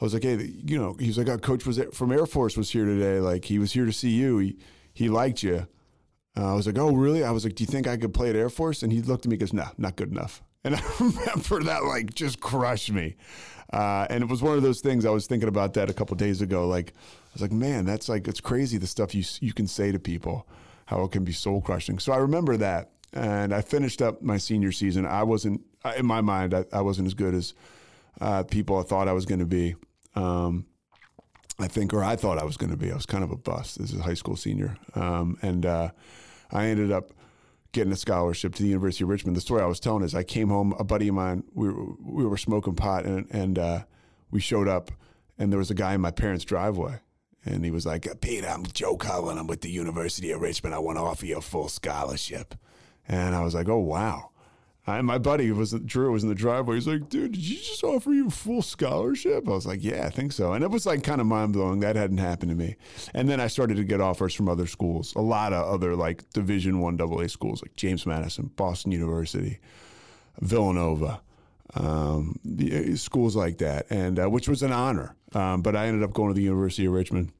I 0.00 0.04
was 0.04 0.14
like, 0.14 0.22
hey, 0.22 0.52
you 0.64 0.78
know, 0.78 0.94
he's 0.98 1.18
like, 1.18 1.28
oh, 1.28 1.38
coach 1.38 1.66
was 1.66 1.80
from 1.92 2.12
Air 2.12 2.26
Force 2.26 2.56
was 2.56 2.70
here 2.70 2.84
today. 2.84 3.20
Like 3.20 3.44
he 3.44 3.58
was 3.58 3.72
here 3.72 3.84
to 3.84 3.92
see 3.92 4.10
you. 4.10 4.38
He 4.38 4.56
he 4.94 5.08
liked 5.08 5.42
you. 5.42 5.66
Uh, 6.36 6.52
I 6.52 6.54
was 6.54 6.66
like, 6.66 6.78
oh, 6.78 6.92
really? 6.92 7.24
I 7.24 7.30
was 7.30 7.44
like, 7.44 7.54
do 7.54 7.64
you 7.64 7.66
think 7.66 7.88
I 7.88 7.96
could 7.96 8.14
play 8.14 8.30
at 8.30 8.36
Air 8.36 8.50
Force? 8.50 8.82
And 8.82 8.92
he 8.92 9.02
looked 9.02 9.26
at 9.26 9.30
me 9.30 9.34
and 9.34 9.40
goes, 9.40 9.52
no, 9.52 9.64
nah, 9.64 9.70
not 9.76 9.96
good 9.96 10.10
enough. 10.10 10.42
And 10.64 10.74
I 10.74 10.82
remember 10.98 11.62
that 11.62 11.84
like 11.84 12.12
just 12.14 12.40
crushed 12.40 12.90
me. 12.90 13.14
Uh, 13.72 14.08
and 14.10 14.24
it 14.24 14.28
was 14.28 14.42
one 14.42 14.56
of 14.56 14.62
those 14.62 14.80
things 14.80 15.06
I 15.06 15.10
was 15.10 15.26
thinking 15.26 15.48
about 15.48 15.74
that 15.74 15.88
a 15.88 15.92
couple 15.92 16.16
days 16.16 16.42
ago. 16.42 16.66
Like, 16.66 16.94
I 16.96 17.30
was 17.34 17.42
like, 17.42 17.52
man, 17.52 17.84
that's 17.84 18.08
like, 18.08 18.26
it's 18.26 18.40
crazy 18.40 18.76
the 18.76 18.86
stuff 18.86 19.14
you, 19.14 19.22
you 19.40 19.52
can 19.52 19.68
say 19.68 19.92
to 19.92 20.00
people, 20.00 20.48
how 20.86 21.02
it 21.04 21.12
can 21.12 21.22
be 21.22 21.32
soul 21.32 21.60
crushing. 21.60 22.00
So 22.00 22.12
I 22.12 22.16
remember 22.16 22.56
that. 22.56 22.90
And 23.12 23.54
I 23.54 23.60
finished 23.60 24.02
up 24.02 24.20
my 24.20 24.36
senior 24.36 24.72
season. 24.72 25.06
I 25.06 25.22
wasn't, 25.22 25.62
in 25.96 26.04
my 26.06 26.20
mind, 26.20 26.54
I, 26.54 26.64
I 26.72 26.80
wasn't 26.80 27.06
as 27.06 27.14
good 27.14 27.34
as 27.34 27.54
uh, 28.20 28.42
people 28.42 28.82
thought 28.82 29.06
I 29.06 29.12
was 29.12 29.26
going 29.26 29.38
to 29.38 29.46
be. 29.46 29.76
Um, 30.14 30.66
I 31.58 31.66
think, 31.66 31.92
or 31.92 32.04
I 32.04 32.16
thought 32.16 32.38
I 32.38 32.44
was 32.44 32.56
going 32.56 32.70
to 32.70 32.76
be. 32.76 32.90
I 32.90 32.94
was 32.94 33.06
kind 33.06 33.24
of 33.24 33.30
a 33.30 33.36
bust 33.36 33.80
as 33.80 33.92
a 33.92 34.02
high 34.02 34.14
school 34.14 34.36
senior. 34.36 34.76
Um, 34.94 35.38
and 35.42 35.66
uh, 35.66 35.90
I 36.52 36.66
ended 36.66 36.92
up 36.92 37.10
getting 37.72 37.92
a 37.92 37.96
scholarship 37.96 38.54
to 38.54 38.62
the 38.62 38.68
University 38.68 39.04
of 39.04 39.10
Richmond. 39.10 39.36
The 39.36 39.40
story 39.40 39.62
I 39.62 39.66
was 39.66 39.80
telling 39.80 40.04
is 40.04 40.14
I 40.14 40.22
came 40.22 40.48
home, 40.48 40.74
a 40.78 40.84
buddy 40.84 41.08
of 41.08 41.14
mine, 41.14 41.44
we 41.52 41.68
were, 41.68 41.94
we 42.00 42.26
were 42.26 42.36
smoking 42.36 42.74
pot, 42.74 43.04
and, 43.04 43.26
and 43.30 43.58
uh, 43.58 43.82
we 44.30 44.40
showed 44.40 44.68
up, 44.68 44.90
and 45.36 45.52
there 45.52 45.58
was 45.58 45.70
a 45.70 45.74
guy 45.74 45.94
in 45.94 46.00
my 46.00 46.10
parents' 46.10 46.44
driveway. 46.44 47.00
And 47.44 47.64
he 47.64 47.70
was 47.70 47.86
like, 47.86 48.06
Pete, 48.20 48.44
I'm 48.44 48.64
Joe 48.66 48.96
Cullen. 48.96 49.38
I'm 49.38 49.46
with 49.46 49.62
the 49.62 49.70
University 49.70 50.30
of 50.32 50.40
Richmond. 50.40 50.74
I 50.74 50.78
want 50.78 50.98
to 50.98 51.02
offer 51.02 51.24
you 51.24 51.38
a 51.38 51.40
full 51.40 51.68
scholarship. 51.68 52.54
And 53.06 53.34
I 53.34 53.42
was 53.42 53.54
like, 53.54 53.68
oh, 53.68 53.78
wow. 53.78 54.30
And 54.96 55.06
my 55.06 55.18
buddy 55.18 55.52
was 55.52 55.72
Drew 55.72 56.12
was 56.12 56.22
in 56.22 56.28
the 56.28 56.34
driveway. 56.34 56.76
He's 56.76 56.88
like, 56.88 57.08
dude, 57.08 57.32
did 57.32 57.42
you 57.42 57.56
just 57.56 57.84
offer 57.84 58.12
you 58.12 58.30
full 58.30 58.62
scholarship? 58.62 59.46
I 59.46 59.50
was 59.50 59.66
like, 59.66 59.84
yeah, 59.84 60.06
I 60.06 60.10
think 60.10 60.32
so. 60.32 60.52
And 60.54 60.64
it 60.64 60.70
was 60.70 60.86
like 60.86 61.02
kind 61.02 61.20
of 61.20 61.26
mind 61.26 61.52
blowing. 61.52 61.80
That 61.80 61.96
hadn't 61.96 62.18
happened 62.18 62.50
to 62.50 62.56
me. 62.56 62.76
And 63.12 63.28
then 63.28 63.40
I 63.40 63.48
started 63.48 63.76
to 63.76 63.84
get 63.84 64.00
offers 64.00 64.34
from 64.34 64.48
other 64.48 64.66
schools, 64.66 65.14
a 65.14 65.20
lot 65.20 65.52
of 65.52 65.66
other 65.66 65.94
like 65.94 66.28
Division 66.30 66.80
One 66.80 67.00
AA 67.00 67.26
schools, 67.26 67.62
like 67.62 67.76
James 67.76 68.06
Madison, 68.06 68.50
Boston 68.56 68.92
University, 68.92 69.58
Villanova, 70.40 71.20
um, 71.74 72.38
the, 72.44 72.92
uh, 72.92 72.96
schools 72.96 73.36
like 73.36 73.58
that, 73.58 73.86
and 73.90 74.18
uh, 74.18 74.30
which 74.30 74.48
was 74.48 74.62
an 74.62 74.72
honor. 74.72 75.14
Um, 75.34 75.60
but 75.60 75.76
I 75.76 75.86
ended 75.86 76.02
up 76.02 76.14
going 76.14 76.28
to 76.28 76.34
the 76.34 76.42
University 76.42 76.86
of 76.86 76.94
Richmond 76.94 77.32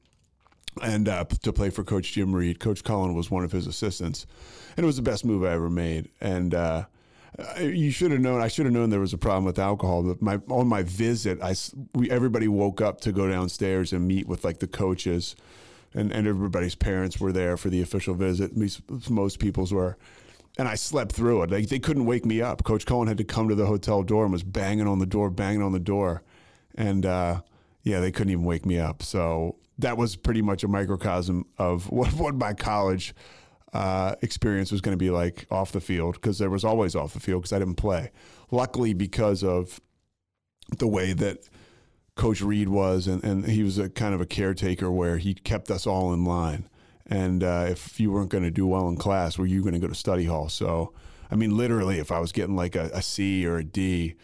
and 0.83 1.09
uh, 1.09 1.25
to 1.25 1.51
play 1.51 1.71
for 1.71 1.83
Coach 1.83 2.13
Jim 2.13 2.35
Reid. 2.35 2.59
Coach 2.59 2.83
Cullen 2.83 3.15
was 3.15 3.31
one 3.31 3.43
of 3.43 3.51
his 3.51 3.65
assistants, 3.65 4.27
and 4.77 4.83
it 4.83 4.85
was 4.85 4.97
the 4.97 5.01
best 5.01 5.25
move 5.25 5.43
I 5.43 5.53
ever 5.53 5.69
made. 5.69 6.09
And 6.21 6.53
uh, 6.53 6.85
you 7.59 7.91
should 7.91 8.11
have 8.11 8.21
known. 8.21 8.41
I 8.41 8.47
should 8.47 8.65
have 8.65 8.73
known 8.73 8.89
there 8.89 8.99
was 8.99 9.13
a 9.13 9.17
problem 9.17 9.45
with 9.45 9.59
alcohol. 9.59 10.03
But 10.03 10.21
my 10.21 10.39
on 10.49 10.67
my 10.67 10.83
visit, 10.83 11.41
I 11.41 11.55
we 11.93 12.09
everybody 12.09 12.47
woke 12.47 12.81
up 12.81 13.01
to 13.01 13.11
go 13.11 13.29
downstairs 13.29 13.93
and 13.93 14.07
meet 14.07 14.27
with 14.27 14.43
like 14.43 14.59
the 14.59 14.67
coaches, 14.67 15.35
and 15.93 16.11
and 16.11 16.27
everybody's 16.27 16.75
parents 16.75 17.19
were 17.19 17.31
there 17.31 17.57
for 17.57 17.69
the 17.69 17.81
official 17.81 18.13
visit. 18.13 18.51
Most 19.09 19.39
people's 19.39 19.73
were. 19.73 19.97
And 20.57 20.67
I 20.67 20.75
slept 20.75 21.13
through 21.13 21.43
it. 21.43 21.49
They, 21.51 21.63
they 21.63 21.79
couldn't 21.79 22.05
wake 22.05 22.25
me 22.25 22.41
up. 22.41 22.65
Coach 22.65 22.85
Cullen 22.85 23.07
had 23.07 23.17
to 23.19 23.23
come 23.23 23.47
to 23.47 23.55
the 23.55 23.65
hotel 23.65 24.03
door 24.03 24.23
and 24.25 24.33
was 24.33 24.43
banging 24.43 24.87
on 24.87 24.99
the 24.99 25.05
door, 25.05 25.29
banging 25.29 25.61
on 25.61 25.71
the 25.71 25.79
door. 25.79 26.21
And 26.75 27.05
uh, 27.05 27.41
yeah, 27.83 28.01
they 28.01 28.11
couldn't 28.11 28.31
even 28.31 28.43
wake 28.43 28.65
me 28.65 28.77
up. 28.77 29.01
So 29.01 29.55
that 29.77 29.97
was 29.97 30.17
pretty 30.17 30.41
much 30.41 30.65
a 30.65 30.67
microcosm 30.67 31.45
of 31.57 31.89
what, 31.91 32.11
what 32.13 32.35
my 32.35 32.53
college 32.53 33.15
uh, 33.73 34.15
experience 34.21 34.71
was 34.71 34.81
going 34.81 34.93
to 34.93 34.97
be 34.97 35.09
like 35.09 35.45
off 35.51 35.71
the 35.71 35.81
field 35.81 36.15
because 36.15 36.39
there 36.39 36.49
was 36.49 36.63
always 36.63 36.95
off 36.95 37.13
the 37.13 37.19
field 37.19 37.43
because 37.43 37.53
I 37.53 37.59
didn't 37.59 37.75
play. 37.75 38.11
Luckily, 38.51 38.93
because 38.93 39.43
of 39.43 39.79
the 40.77 40.87
way 40.87 41.13
that 41.13 41.47
Coach 42.15 42.41
Reid 42.41 42.69
was, 42.69 43.07
and, 43.07 43.23
and 43.23 43.45
he 43.45 43.63
was 43.63 43.77
a 43.77 43.89
kind 43.89 44.13
of 44.13 44.21
a 44.21 44.25
caretaker 44.25 44.91
where 44.91 45.17
he 45.17 45.33
kept 45.33 45.69
us 45.71 45.85
all 45.87 46.13
in 46.13 46.25
line. 46.25 46.67
And 47.05 47.43
uh, 47.43 47.65
if 47.69 47.99
you 47.99 48.11
weren't 48.11 48.29
going 48.29 48.43
to 48.43 48.51
do 48.51 48.67
well 48.67 48.87
in 48.87 48.97
class, 48.97 49.37
were 49.37 49.45
you 49.45 49.61
going 49.61 49.73
to 49.73 49.79
go 49.79 49.87
to 49.87 49.95
study 49.95 50.25
hall? 50.25 50.49
So, 50.49 50.93
I 51.31 51.35
mean, 51.35 51.55
literally, 51.55 51.97
if 51.97 52.11
I 52.11 52.19
was 52.19 52.31
getting 52.31 52.55
like 52.55 52.75
a, 52.75 52.89
a 52.93 53.01
C 53.01 53.47
or 53.47 53.57
a 53.57 53.63
D, 53.63 54.15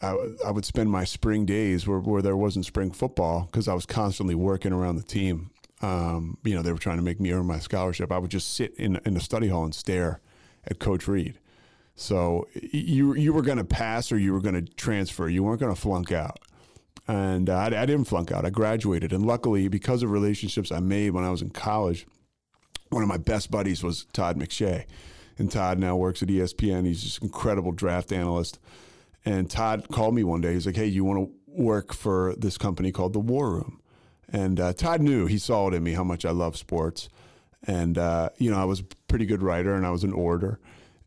I, 0.00 0.16
I 0.46 0.50
would 0.50 0.64
spend 0.64 0.90
my 0.90 1.04
spring 1.04 1.46
days 1.46 1.86
where, 1.86 1.98
where 1.98 2.22
there 2.22 2.36
wasn't 2.36 2.66
spring 2.66 2.90
football 2.90 3.48
because 3.50 3.68
I 3.68 3.74
was 3.74 3.86
constantly 3.86 4.34
working 4.34 4.72
around 4.72 4.96
the 4.96 5.02
team 5.02 5.50
um, 5.82 6.38
you 6.44 6.54
know, 6.54 6.62
they 6.62 6.72
were 6.72 6.78
trying 6.78 6.96
to 6.96 7.02
make 7.02 7.20
me 7.20 7.32
earn 7.32 7.46
my 7.46 7.58
scholarship. 7.58 8.10
I 8.10 8.18
would 8.18 8.30
just 8.30 8.54
sit 8.54 8.74
in 8.76 8.96
in 9.04 9.14
the 9.14 9.20
study 9.20 9.48
hall 9.48 9.64
and 9.64 9.74
stare 9.74 10.20
at 10.66 10.78
Coach 10.78 11.06
Reid. 11.06 11.38
So 11.94 12.46
you 12.54 13.14
you 13.14 13.32
were 13.32 13.42
going 13.42 13.58
to 13.58 13.64
pass 13.64 14.10
or 14.12 14.18
you 14.18 14.32
were 14.32 14.40
going 14.40 14.54
to 14.54 14.72
transfer. 14.74 15.28
You 15.28 15.42
weren't 15.42 15.60
going 15.60 15.74
to 15.74 15.80
flunk 15.80 16.12
out. 16.12 16.38
And 17.08 17.48
uh, 17.48 17.56
I, 17.56 17.66
I 17.66 17.86
didn't 17.86 18.04
flunk 18.04 18.32
out. 18.32 18.44
I 18.44 18.50
graduated, 18.50 19.12
and 19.12 19.24
luckily, 19.24 19.68
because 19.68 20.02
of 20.02 20.10
relationships 20.10 20.72
I 20.72 20.80
made 20.80 21.10
when 21.10 21.24
I 21.24 21.30
was 21.30 21.40
in 21.40 21.50
college, 21.50 22.04
one 22.90 23.02
of 23.02 23.08
my 23.08 23.16
best 23.16 23.50
buddies 23.50 23.84
was 23.84 24.06
Todd 24.12 24.36
McShay, 24.36 24.86
and 25.38 25.50
Todd 25.50 25.78
now 25.78 25.94
works 25.94 26.22
at 26.22 26.28
ESPN. 26.28 26.84
He's 26.84 27.02
just 27.02 27.20
an 27.20 27.26
incredible 27.26 27.70
draft 27.70 28.12
analyst. 28.12 28.58
And 29.24 29.48
Todd 29.48 29.86
called 29.92 30.16
me 30.16 30.24
one 30.24 30.40
day. 30.40 30.54
He's 30.54 30.66
like, 30.66 30.76
"Hey, 30.76 30.86
you 30.86 31.04
want 31.04 31.28
to 31.28 31.34
work 31.46 31.92
for 31.92 32.34
this 32.36 32.58
company 32.58 32.90
called 32.90 33.12
the 33.12 33.20
War 33.20 33.52
Room?" 33.52 33.80
And 34.32 34.58
uh, 34.58 34.72
Todd 34.72 35.00
knew 35.00 35.26
he 35.26 35.38
saw 35.38 35.68
it 35.68 35.74
in 35.74 35.82
me 35.82 35.92
how 35.92 36.04
much 36.04 36.24
I 36.24 36.30
love 36.30 36.56
sports, 36.56 37.08
and 37.66 37.96
uh, 37.96 38.30
you 38.38 38.50
know 38.50 38.60
I 38.60 38.64
was 38.64 38.80
a 38.80 38.84
pretty 39.08 39.26
good 39.26 39.42
writer 39.42 39.74
and 39.74 39.86
I 39.86 39.90
was 39.90 40.02
an 40.04 40.12
orator, 40.12 40.58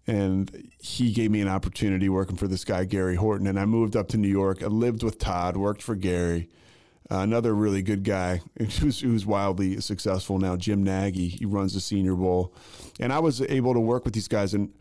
and 0.08 0.70
he 0.80 1.12
gave 1.12 1.30
me 1.30 1.42
an 1.42 1.50
opportunity 1.50 2.08
working 2.08 2.38
for 2.38 2.48
this 2.48 2.64
guy 2.64 2.86
Gary 2.86 3.16
Horton, 3.16 3.48
and 3.48 3.60
I 3.60 3.66
moved 3.66 3.96
up 3.96 4.08
to 4.10 4.18
New 4.18 4.30
York. 4.30 4.64
I 4.64 4.68
lived 4.68 5.04
with 5.04 5.20
Todd, 5.20 5.58
worked 5.58 5.82
for 5.82 5.96
Gary, 5.96 6.50
uh, 7.12 7.18
another 7.18 7.54
really 7.54 7.82
good 7.82 8.04
guy 8.04 8.42
who's, 8.58 9.02
who's 9.02 9.26
wildly 9.26 9.82
successful 9.82 10.40
now, 10.40 10.56
Jim 10.56 10.82
Nagy. 10.84 11.28
He 11.28 11.46
runs 11.46 11.74
the 11.74 11.82
Senior 11.82 12.16
Bowl, 12.16 12.54
and 13.02 13.12
I 13.12 13.20
was 13.20 13.42
able 13.42 13.74
to 13.74 13.80
work 13.82 14.06
with 14.06 14.14
these 14.14 14.28
guys 14.28 14.54
and. 14.54 14.74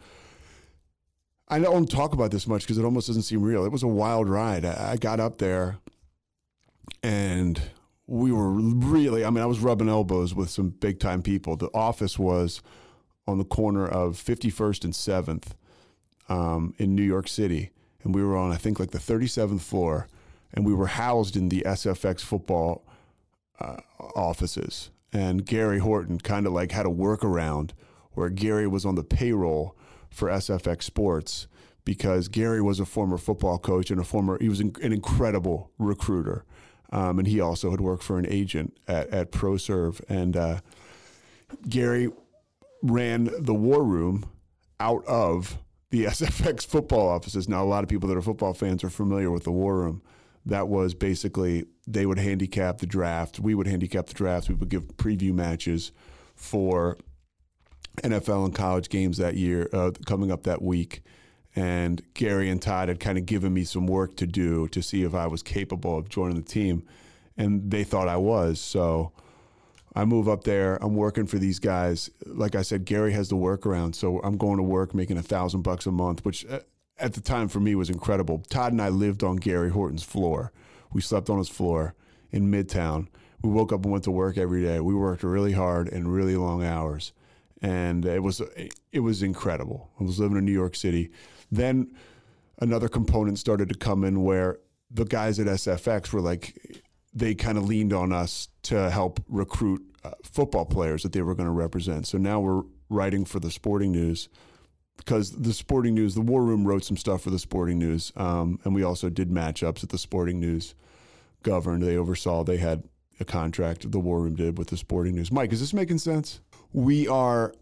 I 1.51 1.59
don't 1.61 1.91
talk 1.91 2.13
about 2.13 2.31
this 2.31 2.47
much 2.47 2.65
because 2.65 2.77
it 2.77 2.85
almost 2.85 3.07
doesn't 3.07 3.23
seem 3.23 3.41
real. 3.41 3.65
It 3.65 3.73
was 3.73 3.83
a 3.83 3.89
wild 3.89 4.29
ride. 4.29 4.67
I, 4.67 4.91
I 4.91 4.97
got 4.99 5.19
up 5.19 5.39
there 5.39 5.79
and 7.03 7.59
we 8.09 8.33
were 8.33 8.51
really, 8.51 9.23
I 9.25 9.31
mean, 9.31 9.43
I 9.43 9.47
was 9.47 9.61
rubbing 9.61 9.89
elbows 9.89 10.35
with 10.35 10.49
some 10.49 10.71
big 10.71 10.99
time 10.99 11.23
people. 11.23 11.57
The 11.57 11.71
office 11.75 12.19
was 12.19 12.63
on 13.27 13.37
the 13.37 13.45
corner 13.45 13.87
of 13.87 14.17
51st 14.17 14.85
and 14.85 14.95
7th 14.95 15.49
um, 16.31 16.75
in 16.79 16.95
New 16.95 17.03
York 17.03 17.29
City. 17.29 17.71
And 18.03 18.15
we 18.15 18.25
were 18.25 18.35
on, 18.37 18.51
I 18.51 18.57
think, 18.57 18.81
like 18.81 18.93
the 18.93 18.99
37th 18.99 19.61
floor. 19.61 20.09
And 20.55 20.65
we 20.65 20.73
were 20.73 20.87
housed 20.87 21.37
in 21.37 21.51
the 21.51 21.61
SFX 21.67 22.23
football 22.23 22.87
uh, 23.61 23.77
offices. 24.17 24.91
And 25.13 25.45
Gary 25.45 25.79
Horton 25.79 26.19
kind 26.19 26.47
of 26.47 26.55
like 26.55 26.73
had 26.73 26.87
a 26.87 26.91
workaround 26.91 27.73
where 28.13 28.31
Gary 28.31 28.67
was 28.67 28.87
on 28.87 28.95
the 28.95 29.05
payroll 29.05 29.77
for 30.09 30.31
SFX 30.31 30.85
Sports 30.85 31.47
because 31.85 32.29
Gary 32.29 32.63
was 32.63 32.81
a 32.81 32.87
former 32.87 33.19
football 33.19 33.59
coach 33.59 33.91
and 33.91 34.01
a 34.01 34.05
former, 34.05 34.39
he 34.41 34.49
was 34.49 34.61
an 34.61 34.75
incredible 34.81 35.71
recruiter. 35.79 36.47
Um, 36.91 37.19
and 37.19 37.29
he 37.29 37.41
also 37.41 37.71
had 37.71 37.81
worked 37.81 38.03
for 38.03 38.19
an 38.19 38.27
agent 38.29 38.77
at, 38.87 39.09
at 39.11 39.31
ProServ. 39.33 40.01
And 40.09 40.37
uh, 40.37 40.61
Gary 41.69 42.11
ran 42.83 43.31
the 43.39 43.55
war 43.55 43.83
room 43.85 44.25
out 44.81 45.05
of 45.07 45.59
the 45.91 46.05
SFX 46.07 46.67
football 46.67 47.09
offices. 47.09 47.49
Now, 47.49 47.63
a 47.63 47.67
lot 47.67 47.83
of 47.83 47.91
people 47.91 48.09
that 48.09 48.17
are 48.17 48.23
football 48.23 48.55
fans 48.55 48.83
are 48.85 48.91
familiar 48.91 49.31
with 49.31 49.45
the 49.45 49.53
war 49.53 49.77
room. 49.77 50.03
That 50.47 50.69
was 50.69 50.95
basically 50.95 51.67
they 51.87 52.07
would 52.07 52.19
handicap 52.19 52.79
the 52.79 52.87
draft. 52.87 53.39
We 53.39 53.55
would 53.55 53.67
handicap 53.67 54.07
the 54.07 54.15
drafts. 54.15 54.49
We 54.49 54.55
would 54.55 54.71
give 54.71 54.85
preview 54.97 55.35
matches 55.35 55.93
for 56.35 56.97
NFL 58.03 58.47
and 58.47 58.55
college 58.55 58.89
games 58.89 59.19
that 59.19 59.35
year, 59.37 59.69
uh, 59.73 59.91
coming 60.07 60.31
up 60.31 60.45
that 60.45 60.63
week. 60.63 61.03
And 61.59 62.01
Gary 62.15 62.51
and 62.51 62.63
Todd 62.63 62.89
had 62.89 63.01
kind 63.01 63.19
of 63.19 63.27
given 63.27 63.53
me 63.53 63.65
some 63.65 63.89
work 63.89 64.15
to 64.19 64.29
do 64.29 64.69
to 64.69 64.81
see 64.81 65.03
if 65.03 65.13
I 65.13 65.27
was 65.27 65.43
capable 65.43 65.99
of 65.99 66.09
joining 66.09 66.37
the 66.37 66.43
team. 66.43 66.85
And 67.37 67.69
they 67.69 67.83
thought 67.83 68.07
I 68.07 68.17
was. 68.17 68.61
So 68.61 69.11
I 69.93 70.05
move 70.05 70.29
up 70.29 70.45
there. 70.45 70.77
I'm 70.81 70.95
working 70.95 71.27
for 71.27 71.37
these 71.37 71.59
guys. 71.59 72.11
Like 72.25 72.55
I 72.55 72.63
said, 72.63 72.85
Gary 72.85 73.13
has 73.13 73.29
the 73.29 73.35
workaround. 73.35 73.97
So 73.97 74.21
I'm 74.23 74.37
going 74.37 74.59
to 74.59 74.63
work 74.63 74.95
making 74.95 75.19
a 75.19 75.23
thousand 75.23 75.63
bucks 75.63 75.85
a 75.87 75.91
month, 75.91 76.25
which 76.25 76.47
uh, 76.47 76.61
at 76.97 77.15
the 77.15 77.21
time 77.21 77.49
for 77.49 77.59
me 77.59 77.75
was 77.75 77.91
incredible. 77.91 78.45
Todd 78.49 78.71
and 78.71 78.81
I 78.81 78.91
lived 78.91 79.25
on 79.25 79.35
Gary 79.35 79.71
Horton's 79.71 80.05
floor. 80.05 80.53
We 80.93 81.01
slept 81.01 81.29
on 81.29 81.39
his 81.39 81.49
floor 81.49 81.97
in 82.31 82.53
Midtown. 82.53 83.09
We 83.43 83.51
woke 83.51 83.73
up 83.73 83.83
and 83.83 83.91
went 83.91 84.05
to 84.05 84.13
work 84.13 84.39
every 84.39 84.63
day. 84.63 84.79
We 84.79 84.95
worked 84.95 85.25
really 85.25 85.55
hard 85.55 85.89
and 85.89 86.15
really 86.15 86.37
long 86.37 86.65
hours. 86.65 87.13
And 87.61 88.07
it 88.07 88.23
was 88.23 88.41
it 88.93 89.01
was 89.01 89.25
incredible. 89.25 89.91
I 89.99 90.05
was 90.05 90.21
living 90.21 90.39
in 90.39 90.45
New 90.45 90.53
York 90.53 90.77
City. 90.77 91.11
Then 91.51 91.93
another 92.59 92.89
component 92.89 93.39
started 93.39 93.69
to 93.69 93.75
come 93.75 94.05
in 94.05 94.23
where 94.23 94.59
the 94.91 95.05
guys 95.05 95.39
at 95.39 95.47
SFX 95.47 96.13
were 96.13 96.21
like, 96.21 96.55
they 97.15 97.35
kind 97.35 97.59
of 97.59 97.65
leaned 97.65 97.93
on 97.93 98.13
us 98.13 98.49
to 98.65 98.91
help 98.91 99.21
recruit 99.29 99.83
uh, 100.05 100.11
football 100.23 100.65
players 100.65 101.03
that 101.03 101.13
they 101.13 101.23
were 101.23 101.35
going 101.35 101.49
to 101.49 101.53
represent. 101.53 102.07
So 102.07 102.19
now 102.19 102.41
we're 102.41 102.63
writing 102.89 103.25
for 103.25 103.41
the 103.41 103.51
Sporting 103.51 103.93
News 103.93 104.29
because 104.97 105.33
the 105.33 105.53
Sporting 105.53 105.95
News, 105.95 106.15
the 106.15 106.21
War 106.21 106.43
Room 106.43 106.67
wrote 106.67 106.85
some 106.85 106.97
stuff 106.97 107.23
for 107.23 107.31
the 107.31 107.39
Sporting 107.39 107.79
News, 107.79 108.13
um, 108.17 108.59
and 108.65 108.75
we 108.75 108.83
also 108.83 109.09
did 109.09 109.31
matchups 109.31 109.83
at 109.83 109.91
the 109.91 109.99
Sporting 109.99 110.41
News. 110.41 110.75
Governed, 111.43 111.85
they 111.85 111.97
oversaw. 111.97 112.43
They 112.43 112.57
had 112.57 112.83
a 113.21 113.25
contract. 113.25 113.91
The 113.91 114.01
War 114.01 114.21
Room 114.21 114.35
did 114.35 114.59
with 114.59 114.69
the 114.69 114.77
Sporting 114.77 115.15
News. 115.15 115.31
Mike, 115.31 115.53
is 115.53 115.61
this 115.61 115.73
making 115.73 115.99
sense? 115.99 116.41
We 116.73 117.07
are 117.07 117.55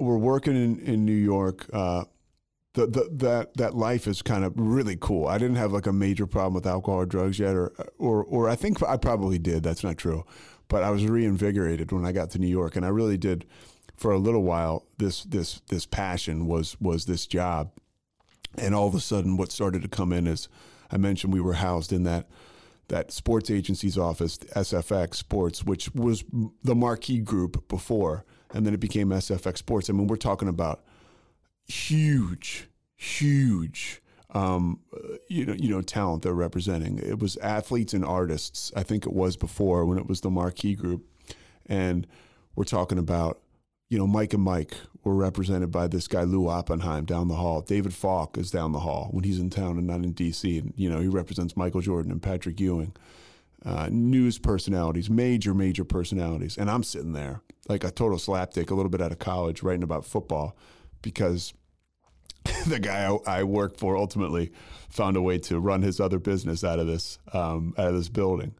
we're 0.00 0.16
working 0.16 0.54
in 0.56 0.78
in 0.80 1.04
New 1.04 1.12
York. 1.12 1.66
Uh, 1.72 2.04
the, 2.76 2.86
the, 2.86 3.08
that 3.10 3.56
that 3.56 3.74
life 3.74 4.06
is 4.06 4.20
kind 4.20 4.44
of 4.44 4.52
really 4.54 4.96
cool. 5.00 5.26
I 5.26 5.38
didn't 5.38 5.56
have 5.56 5.72
like 5.72 5.86
a 5.86 5.92
major 5.92 6.26
problem 6.26 6.52
with 6.52 6.66
alcohol 6.66 7.00
or 7.00 7.06
drugs 7.06 7.38
yet, 7.38 7.54
or 7.54 7.72
or 7.98 8.22
or 8.24 8.48
I 8.50 8.54
think 8.54 8.82
I 8.82 8.98
probably 8.98 9.38
did. 9.38 9.62
That's 9.62 9.82
not 9.82 9.96
true, 9.96 10.24
but 10.68 10.82
I 10.82 10.90
was 10.90 11.04
reinvigorated 11.06 11.90
when 11.90 12.04
I 12.04 12.12
got 12.12 12.30
to 12.30 12.38
New 12.38 12.46
York, 12.46 12.76
and 12.76 12.84
I 12.84 12.90
really 12.90 13.16
did. 13.16 13.46
For 13.96 14.12
a 14.12 14.18
little 14.18 14.42
while, 14.42 14.84
this 14.98 15.24
this 15.24 15.62
this 15.70 15.86
passion 15.86 16.46
was 16.46 16.76
was 16.78 17.06
this 17.06 17.26
job, 17.26 17.70
and 18.58 18.74
all 18.74 18.86
of 18.86 18.94
a 18.94 19.00
sudden, 19.00 19.38
what 19.38 19.50
started 19.50 19.80
to 19.82 19.88
come 19.88 20.12
in 20.12 20.26
is, 20.26 20.50
I 20.92 20.98
mentioned 20.98 21.32
we 21.32 21.40
were 21.40 21.54
housed 21.54 21.94
in 21.94 22.02
that 22.02 22.28
that 22.88 23.10
sports 23.10 23.50
agency's 23.50 23.96
office, 23.96 24.36
SFX 24.36 25.14
Sports, 25.14 25.64
which 25.64 25.92
was 25.94 26.24
the 26.62 26.74
marquee 26.74 27.20
group 27.20 27.66
before, 27.68 28.26
and 28.52 28.66
then 28.66 28.74
it 28.74 28.80
became 28.80 29.08
SFX 29.08 29.56
Sports. 29.56 29.88
I 29.88 29.94
mean, 29.94 30.08
we're 30.08 30.16
talking 30.16 30.48
about 30.48 30.84
huge, 31.66 32.68
huge, 32.96 34.00
um, 34.30 34.80
you 35.28 35.46
know, 35.46 35.54
you 35.54 35.70
know, 35.70 35.82
talent 35.82 36.22
they're 36.22 36.34
representing. 36.34 36.98
It 36.98 37.18
was 37.18 37.36
athletes 37.38 37.94
and 37.94 38.04
artists. 38.04 38.72
I 38.76 38.82
think 38.82 39.06
it 39.06 39.12
was 39.12 39.36
before 39.36 39.84
when 39.84 39.98
it 39.98 40.06
was 40.06 40.20
the 40.20 40.30
Marquee 40.30 40.74
Group, 40.74 41.04
and 41.66 42.06
we're 42.54 42.64
talking 42.64 42.98
about, 42.98 43.40
you 43.88 43.98
know, 43.98 44.06
Mike 44.06 44.34
and 44.34 44.42
Mike 44.42 44.74
were 45.04 45.14
represented 45.14 45.70
by 45.70 45.86
this 45.86 46.08
guy 46.08 46.22
Lou 46.24 46.48
Oppenheim 46.48 47.04
down 47.04 47.28
the 47.28 47.36
hall. 47.36 47.60
David 47.60 47.94
Falk 47.94 48.36
is 48.36 48.50
down 48.50 48.72
the 48.72 48.80
hall 48.80 49.08
when 49.12 49.24
he's 49.24 49.38
in 49.38 49.50
town 49.50 49.78
and 49.78 49.86
not 49.86 50.02
in 50.02 50.12
D.C. 50.12 50.58
And 50.58 50.74
you 50.76 50.90
know, 50.90 51.00
he 51.00 51.08
represents 51.08 51.56
Michael 51.56 51.80
Jordan 51.80 52.10
and 52.10 52.22
Patrick 52.22 52.60
Ewing. 52.60 52.94
Uh, 53.64 53.88
news 53.90 54.38
personalities, 54.38 55.10
major, 55.10 55.52
major 55.52 55.82
personalities. 55.82 56.56
And 56.56 56.70
I'm 56.70 56.84
sitting 56.84 57.14
there 57.14 57.40
like 57.68 57.82
a 57.82 57.90
total 57.90 58.18
slapdick, 58.18 58.70
a 58.70 58.74
little 58.74 58.90
bit 58.90 59.00
out 59.00 59.10
of 59.10 59.18
college, 59.18 59.62
writing 59.62 59.82
about 59.82 60.04
football 60.04 60.56
because 61.06 61.54
the 62.66 62.80
guy 62.80 63.08
I, 63.08 63.38
I 63.38 63.42
worked 63.44 63.78
for 63.78 63.96
ultimately 63.96 64.50
found 64.88 65.16
a 65.16 65.22
way 65.22 65.38
to 65.38 65.60
run 65.60 65.82
his 65.82 66.00
other 66.00 66.18
business 66.18 66.64
out 66.64 66.80
of 66.80 66.88
this 66.88 67.20
um, 67.32 67.74
out 67.78 67.86
of 67.86 67.94
this 67.94 68.08
building. 68.08 68.54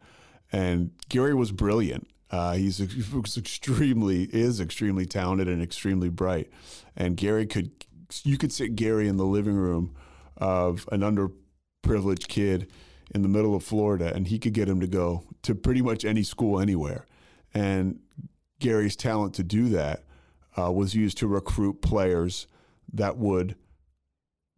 And 0.53 0.93
Gary 1.09 1.35
was 1.35 1.51
brilliant. 1.51 2.07
Uh, 2.31 2.53
he's 2.53 2.79
he 2.79 3.03
extremely 3.37 4.25
is 4.25 4.61
extremely 4.61 5.07
talented 5.07 5.49
and 5.49 5.61
extremely 5.61 6.09
bright. 6.09 6.49
And 6.95 7.17
Gary 7.17 7.47
could 7.47 7.73
you 8.23 8.39
could 8.39 8.53
sit 8.53 8.77
Gary 8.77 9.09
in 9.09 9.17
the 9.17 9.27
living 9.27 9.57
room 9.57 9.93
of 10.37 10.89
an 10.93 11.01
underprivileged 11.01 12.29
kid 12.29 12.71
in 13.13 13.23
the 13.23 13.29
middle 13.29 13.57
of 13.57 13.65
Florida, 13.65 14.13
and 14.15 14.29
he 14.29 14.39
could 14.39 14.53
get 14.53 14.69
him 14.69 14.81
to 14.81 14.87
go 14.87 15.25
to 15.43 15.57
pretty 15.57 15.83
much 15.83 16.05
any 16.05 16.23
school 16.23 16.61
anywhere. 16.61 17.07
And 17.53 17.99
Gary's 18.61 18.95
talent 18.95 19.35
to 19.35 19.43
do 19.43 19.69
that 19.71 20.05
uh, 20.59 20.71
was 20.73 20.95
used 20.95 21.19
to 21.19 21.27
recruit 21.27 21.83
players 21.83 22.47
that 22.93 23.17
would 23.17 23.57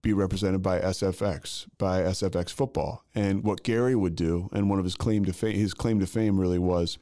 be 0.03 0.13
represented 0.13 0.63
by 0.63 0.79
SFX, 0.79 1.67
by 1.77 2.01
SFX 2.01 2.51
football. 2.51 3.05
And 3.15 3.43
what 3.43 3.63
Gary 3.63 3.95
would 3.95 4.15
do, 4.15 4.49
and 4.53 4.71
one 4.71 4.79
of 4.79 4.85
his 4.85 4.95
claim 4.95 5.25
to 5.25 5.33
fame, 5.33 5.57
his 5.57 5.75
claim 5.75 5.99
to 6.01 6.07
fame 6.07 6.39
really 6.39 6.59
was, 6.59 6.99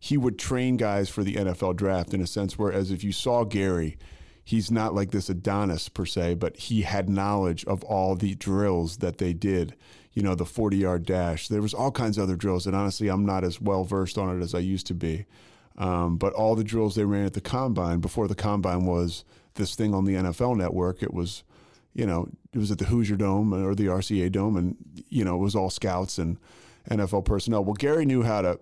he 0.00 0.16
would 0.16 0.38
train 0.38 0.76
guys 0.76 1.08
for 1.08 1.22
the 1.22 1.34
NFL 1.34 1.76
draft 1.76 2.14
in 2.14 2.20
a 2.20 2.26
sense. 2.26 2.58
Whereas 2.58 2.90
if 2.90 3.04
you 3.04 3.12
saw 3.12 3.44
Gary, 3.44 3.98
he's 4.44 4.70
not 4.70 4.94
like 4.94 5.10
this 5.10 5.28
Adonis 5.28 5.88
per 5.88 6.06
se, 6.06 6.34
but 6.34 6.56
he 6.56 6.82
had 6.82 7.08
knowledge 7.08 7.64
of 7.66 7.84
all 7.84 8.16
the 8.16 8.34
drills 8.34 8.96
that 8.98 9.18
they 9.18 9.32
did. 9.32 9.74
You 10.12 10.22
know, 10.22 10.34
the 10.34 10.44
40 10.44 10.76
yard 10.76 11.06
dash. 11.06 11.48
There 11.48 11.62
was 11.62 11.72
all 11.72 11.90
kinds 11.90 12.18
of 12.18 12.24
other 12.24 12.36
drills, 12.36 12.66
and 12.66 12.74
honestly, 12.74 13.08
I'm 13.08 13.24
not 13.24 13.44
as 13.44 13.60
well 13.60 13.84
versed 13.84 14.18
on 14.18 14.36
it 14.36 14.42
as 14.42 14.54
I 14.54 14.58
used 14.58 14.86
to 14.88 14.94
be. 14.94 15.26
Um, 15.78 16.16
but 16.16 16.32
all 16.34 16.54
the 16.54 16.64
drills 16.64 16.94
they 16.94 17.04
ran 17.04 17.24
at 17.24 17.34
the 17.34 17.40
combine 17.40 18.00
before 18.00 18.28
the 18.28 18.34
combine 18.34 18.84
was 18.84 19.24
this 19.54 19.74
thing 19.74 19.94
on 19.94 20.04
the 20.04 20.14
NFL 20.14 20.56
network. 20.56 21.02
It 21.02 21.14
was, 21.14 21.44
you 21.94 22.06
know, 22.06 22.28
it 22.52 22.58
was 22.58 22.70
at 22.70 22.78
the 22.78 22.86
Hoosier 22.86 23.16
Dome 23.16 23.52
or 23.54 23.74
the 23.74 23.86
RCA 23.86 24.30
Dome, 24.30 24.56
and 24.56 24.76
you 25.08 25.24
know, 25.24 25.36
it 25.36 25.40
was 25.40 25.54
all 25.54 25.70
scouts 25.70 26.18
and 26.18 26.38
NFL 26.90 27.24
personnel. 27.24 27.64
Well, 27.64 27.74
Gary 27.74 28.04
knew 28.04 28.22
how 28.22 28.42
to 28.42 28.58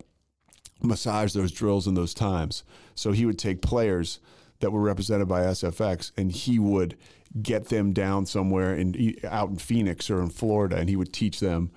massage 0.83 1.33
those 1.33 1.53
drills 1.53 1.87
in 1.87 1.95
those 1.95 2.15
times, 2.15 2.65
so 2.95 3.13
he 3.13 3.27
would 3.27 3.39
take 3.39 3.63
players 3.63 4.21
that 4.61 4.71
were 4.71 4.81
represented 4.81 5.27
by 5.27 5.43
SFX, 5.43 6.13
and 6.17 6.31
he 6.31 6.59
would 6.59 6.97
get 7.43 7.67
them 7.69 7.93
down 7.93 8.27
somewhere 8.27 8.75
in 8.75 9.17
out 9.25 9.51
in 9.51 9.57
Phoenix 9.57 10.11
or 10.11 10.21
in 10.21 10.31
Florida, 10.31 10.77
and 10.77 10.89
he 10.89 10.97
would 10.97 11.13
teach 11.13 11.41
them 11.41 11.71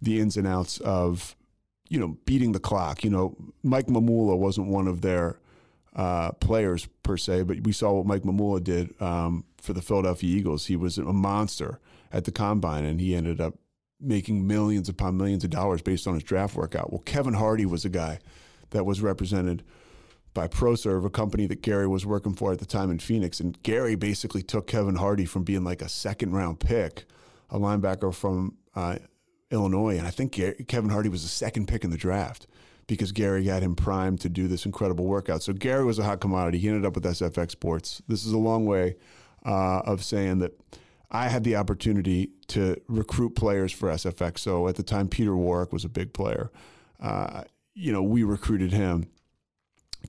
the 0.00 0.20
ins 0.20 0.36
and 0.36 0.46
outs 0.46 0.78
of 0.78 1.36
you 1.88 1.98
know, 1.98 2.18
beating 2.24 2.52
the 2.52 2.60
clock. 2.60 3.04
You 3.04 3.10
know, 3.10 3.36
Mike 3.62 3.86
Mamula 3.86 4.36
wasn't 4.36 4.68
one 4.68 4.86
of 4.86 5.00
their 5.00 5.38
uh, 5.96 6.32
players 6.32 6.86
per 7.02 7.16
se, 7.16 7.42
but 7.42 7.60
we 7.62 7.72
saw 7.72 7.92
what 7.92 8.06
Mike 8.06 8.22
Mamula 8.22 8.62
did 8.62 9.00
um, 9.00 9.44
for 9.60 9.72
the 9.72 9.82
Philadelphia 9.82 10.36
Eagles. 10.36 10.66
He 10.66 10.76
was 10.76 10.98
a 10.98 11.04
monster 11.04 11.80
at 12.12 12.24
the 12.24 12.32
combine, 12.32 12.84
and 12.84 13.00
he 13.00 13.14
ended 13.14 13.40
up 13.40 13.54
making 14.00 14.46
millions 14.46 14.88
upon 14.88 15.16
millions 15.16 15.44
of 15.44 15.50
dollars 15.50 15.82
based 15.82 16.06
on 16.06 16.14
his 16.14 16.22
draft 16.22 16.54
workout. 16.54 16.92
Well, 16.92 17.02
Kevin 17.04 17.34
Hardy 17.34 17.66
was 17.66 17.84
a 17.84 17.88
guy 17.88 18.20
that 18.70 18.84
was 18.84 19.00
represented 19.00 19.64
by 20.34 20.46
ProServ, 20.46 21.04
a 21.04 21.10
company 21.10 21.46
that 21.46 21.62
Gary 21.62 21.88
was 21.88 22.06
working 22.06 22.34
for 22.34 22.52
at 22.52 22.60
the 22.60 22.66
time 22.66 22.90
in 22.90 22.98
Phoenix. 22.98 23.40
And 23.40 23.60
Gary 23.62 23.96
basically 23.96 24.42
took 24.42 24.66
Kevin 24.68 24.94
Hardy 24.94 25.24
from 25.24 25.42
being 25.42 25.64
like 25.64 25.82
a 25.82 25.88
second 25.88 26.32
round 26.32 26.60
pick, 26.60 27.06
a 27.50 27.58
linebacker 27.58 28.14
from 28.14 28.56
uh, 28.76 28.98
Illinois, 29.50 29.96
and 29.96 30.06
I 30.06 30.10
think 30.10 30.32
Kevin 30.68 30.90
Hardy 30.90 31.08
was 31.08 31.22
the 31.22 31.28
second 31.28 31.68
pick 31.68 31.84
in 31.84 31.90
the 31.90 31.96
draft 31.96 32.46
because 32.86 33.12
Gary 33.12 33.44
had 33.44 33.62
him 33.62 33.74
primed 33.74 34.20
to 34.20 34.28
do 34.28 34.48
this 34.48 34.66
incredible 34.66 35.04
workout. 35.04 35.42
So 35.42 35.52
Gary 35.52 35.84
was 35.84 35.98
a 35.98 36.04
hot 36.04 36.20
commodity. 36.20 36.58
He 36.58 36.68
ended 36.68 36.86
up 36.86 36.94
with 36.94 37.04
SFX 37.04 37.52
Sports. 37.52 38.02
This 38.08 38.24
is 38.24 38.32
a 38.32 38.38
long 38.38 38.66
way 38.66 38.96
uh, 39.44 39.80
of 39.80 40.02
saying 40.04 40.38
that 40.38 40.58
I 41.10 41.28
had 41.28 41.44
the 41.44 41.56
opportunity 41.56 42.30
to 42.48 42.80
recruit 42.88 43.30
players 43.36 43.72
for 43.72 43.88
SFX. 43.90 44.38
So 44.38 44.68
at 44.68 44.76
the 44.76 44.82
time, 44.82 45.08
Peter 45.08 45.36
Warrick 45.36 45.72
was 45.72 45.84
a 45.84 45.88
big 45.88 46.12
player. 46.12 46.50
uh, 47.00 47.44
you 47.74 47.92
know, 47.92 48.02
we 48.02 48.24
recruited 48.24 48.72
him 48.72 49.06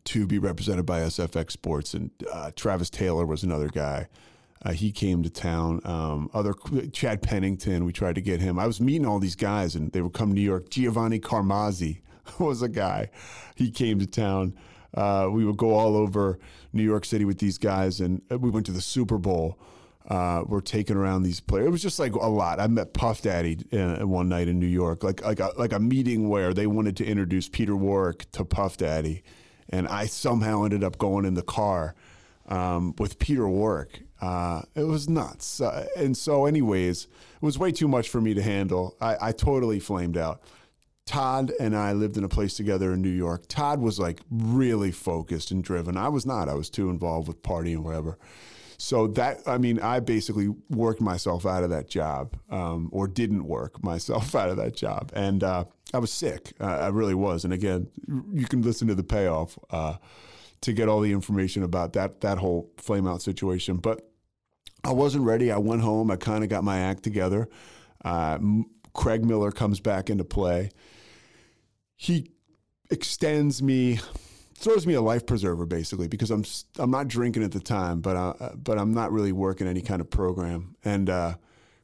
to 0.05 0.25
be 0.25 0.39
represented 0.39 0.87
by 0.87 1.01
SFX 1.01 1.51
Sports, 1.51 1.93
and 1.93 2.09
uh, 2.31 2.49
Travis 2.55 2.89
Taylor 2.89 3.27
was 3.27 3.43
another 3.43 3.67
guy. 3.67 4.07
Uh, 4.61 4.71
he 4.71 4.91
came 4.91 5.23
to 5.23 5.29
town. 5.29 5.81
Um, 5.85 6.29
other 6.33 6.53
Chad 6.91 7.21
Pennington, 7.21 7.85
we 7.85 7.93
tried 7.93 8.15
to 8.15 8.21
get 8.21 8.41
him. 8.41 8.59
I 8.59 8.67
was 8.67 8.81
meeting 8.81 9.05
all 9.05 9.19
these 9.19 9.35
guys, 9.35 9.75
and 9.75 9.91
they 9.91 10.01
would 10.01 10.13
come 10.13 10.29
to 10.29 10.35
New 10.35 10.41
York. 10.41 10.69
Giovanni 10.69 11.19
Carmazzi 11.19 12.01
was 12.39 12.61
a 12.61 12.69
guy. 12.69 13.09
He 13.55 13.71
came 13.71 13.99
to 13.99 14.05
town. 14.05 14.53
Uh, 14.93 15.29
we 15.31 15.45
would 15.45 15.57
go 15.57 15.71
all 15.71 15.95
over 15.95 16.39
New 16.73 16.83
York 16.83 17.05
City 17.05 17.23
with 17.23 17.39
these 17.39 17.57
guys, 17.57 17.99
and 17.99 18.21
uh, 18.31 18.37
we 18.37 18.49
went 18.49 18.65
to 18.65 18.71
the 18.71 18.81
Super 18.81 19.17
Bowl. 19.17 19.57
Uh, 20.07 20.43
we're 20.47 20.61
taking 20.61 20.97
around 20.97 21.21
these 21.21 21.39
players. 21.39 21.67
It 21.67 21.69
was 21.69 21.81
just 21.83 21.99
like 21.99 22.13
a 22.13 22.27
lot. 22.27 22.59
I 22.59 22.67
met 22.67 22.93
Puff 22.93 23.21
Daddy 23.21 23.59
uh, 23.71 24.07
one 24.07 24.27
night 24.27 24.47
in 24.47 24.59
New 24.59 24.65
York, 24.65 25.03
like 25.03 25.23
like 25.23 25.39
a, 25.39 25.51
like 25.57 25.71
a 25.71 25.79
meeting 25.79 26.29
where 26.29 26.53
they 26.53 26.65
wanted 26.65 26.97
to 26.97 27.05
introduce 27.05 27.47
Peter 27.47 27.75
Warrick 27.75 28.29
to 28.31 28.43
Puff 28.43 28.77
Daddy, 28.77 29.23
and 29.69 29.87
I 29.87 30.07
somehow 30.07 30.63
ended 30.63 30.83
up 30.83 30.97
going 30.97 31.25
in 31.25 31.35
the 31.35 31.43
car 31.43 31.95
um, 32.49 32.93
with 32.97 33.19
Peter 33.19 33.47
Warrick. 33.47 34.01
Uh, 34.19 34.63
it 34.75 34.83
was 34.83 35.07
nuts. 35.07 35.61
Uh, 35.61 35.87
and 35.95 36.17
so, 36.17 36.45
anyways, 36.45 37.05
it 37.05 37.41
was 37.41 37.57
way 37.57 37.71
too 37.71 37.87
much 37.87 38.09
for 38.09 38.19
me 38.19 38.33
to 38.33 38.41
handle. 38.41 38.97
I, 38.99 39.29
I 39.29 39.31
totally 39.31 39.79
flamed 39.79 40.17
out. 40.17 40.41
Todd 41.05 41.51
and 41.59 41.75
I 41.75 41.93
lived 41.93 42.17
in 42.17 42.23
a 42.23 42.29
place 42.29 42.55
together 42.55 42.93
in 42.93 43.01
New 43.01 43.09
York. 43.09 43.45
Todd 43.47 43.81
was 43.81 43.97
like 43.97 44.21
really 44.29 44.91
focused 44.91 45.49
and 45.49 45.63
driven. 45.63 45.97
I 45.97 46.09
was 46.09 46.25
not. 46.25 46.49
I 46.49 46.53
was 46.53 46.69
too 46.69 46.89
involved 46.89 47.27
with 47.27 47.41
partying 47.41 47.73
and 47.73 47.83
whatever. 47.83 48.19
So 48.77 49.07
that 49.07 49.39
I 49.47 49.57
mean, 49.57 49.79
I 49.79 49.99
basically 49.99 50.49
worked 50.69 51.01
myself 51.01 51.45
out 51.45 51.63
of 51.63 51.69
that 51.71 51.89
job, 51.89 52.37
um, 52.49 52.89
or 52.91 53.07
didn't 53.07 53.43
work 53.45 53.83
myself 53.83 54.35
out 54.35 54.49
of 54.49 54.57
that 54.57 54.75
job, 54.75 55.11
and 55.13 55.43
uh, 55.43 55.65
I 55.93 55.97
was 55.97 56.13
sick. 56.13 56.53
Uh, 56.61 56.65
I 56.65 56.87
really 56.87 57.15
was. 57.15 57.43
And 57.43 57.53
again, 57.53 57.89
you 58.31 58.45
can 58.45 58.61
listen 58.61 58.87
to 58.87 58.95
the 58.95 59.03
payoff 59.03 59.57
uh, 59.71 59.95
to 60.61 60.73
get 60.73 60.89
all 60.89 61.01
the 61.01 61.11
information 61.11 61.63
about 61.63 61.93
that 61.93 62.21
that 62.21 62.37
whole 62.37 62.71
flame 62.77 63.07
out 63.07 63.21
situation. 63.21 63.77
But 63.77 64.09
I 64.83 64.91
wasn't 64.91 65.25
ready. 65.25 65.51
I 65.51 65.57
went 65.57 65.81
home. 65.81 66.11
I 66.11 66.15
kind 66.15 66.43
of 66.43 66.49
got 66.49 66.63
my 66.63 66.79
act 66.79 67.03
together. 67.03 67.49
Uh, 68.03 68.39
Craig 68.93 69.25
Miller 69.25 69.51
comes 69.51 69.79
back 69.79 70.09
into 70.09 70.23
play 70.23 70.71
he 72.01 72.31
extends 72.89 73.61
me 73.61 73.99
throws 74.55 74.87
me 74.87 74.93
a 74.93 75.01
life 75.01 75.25
preserver 75.25 75.65
basically 75.65 76.07
because 76.07 76.31
I'm 76.31 76.45
I'm 76.77 76.89
not 76.89 77.09
drinking 77.09 77.43
at 77.43 77.51
the 77.51 77.59
time, 77.59 77.99
but 77.99 78.15
uh, 78.15 78.51
but 78.55 78.79
I'm 78.79 78.93
not 78.93 79.11
really 79.11 79.33
working 79.33 79.67
any 79.67 79.81
kind 79.81 79.99
of 79.99 80.09
program. 80.09 80.77
And 80.85 81.09
uh, 81.09 81.35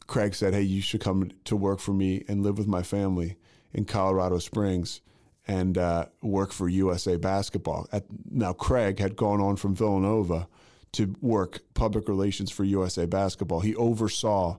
Craig 0.08 0.34
said, 0.34 0.54
"Hey, 0.54 0.62
you 0.62 0.82
should 0.82 1.02
come 1.02 1.32
to 1.44 1.58
work 1.58 1.82
for 1.82 1.92
me 1.92 2.24
and 2.30 2.44
live 2.44 2.58
with 2.58 2.66
my 2.66 2.82
family 2.82 3.36
in 3.74 3.84
Colorado 3.84 4.40
Springs 4.40 5.02
and 5.48 5.78
uh, 5.78 6.06
work 6.22 6.52
for 6.52 6.68
USA 6.68 7.16
Basketball." 7.18 7.88
At, 7.92 8.06
now, 8.30 8.54
Craig 8.54 9.00
had 9.00 9.16
gone 9.16 9.42
on 9.42 9.56
from 9.56 9.76
Villanova 9.76 10.48
to 10.94 11.14
work 11.22 11.60
public 11.74 12.08
relations 12.08 12.52
for 12.52 12.64
USA 12.64 13.06
Basketball. 13.06 13.60
He 13.60 13.76
oversaw 13.76 14.58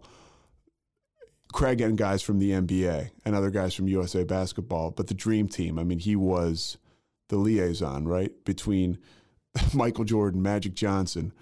Craig 1.53 1.81
and 1.81 1.96
guys 1.96 2.22
from 2.22 2.38
the 2.38 2.51
NBA 2.51 3.11
and 3.25 3.35
other 3.35 3.51
guys 3.51 3.75
from 3.75 3.88
USA 3.88 4.25
Basketball, 4.25 4.90
but 4.90 5.07
the 5.07 5.14
dream 5.14 5.49
team. 5.49 5.79
I 5.79 5.85
mean, 5.85 5.99
he 5.99 6.14
was 6.14 6.77
the 7.29 7.37
liaison, 7.37 8.07
right, 8.07 8.33
between 8.44 8.99
Michael 9.75 10.05
Jordan, 10.05 10.42
Magic 10.42 10.75
Johnson, 10.75 11.33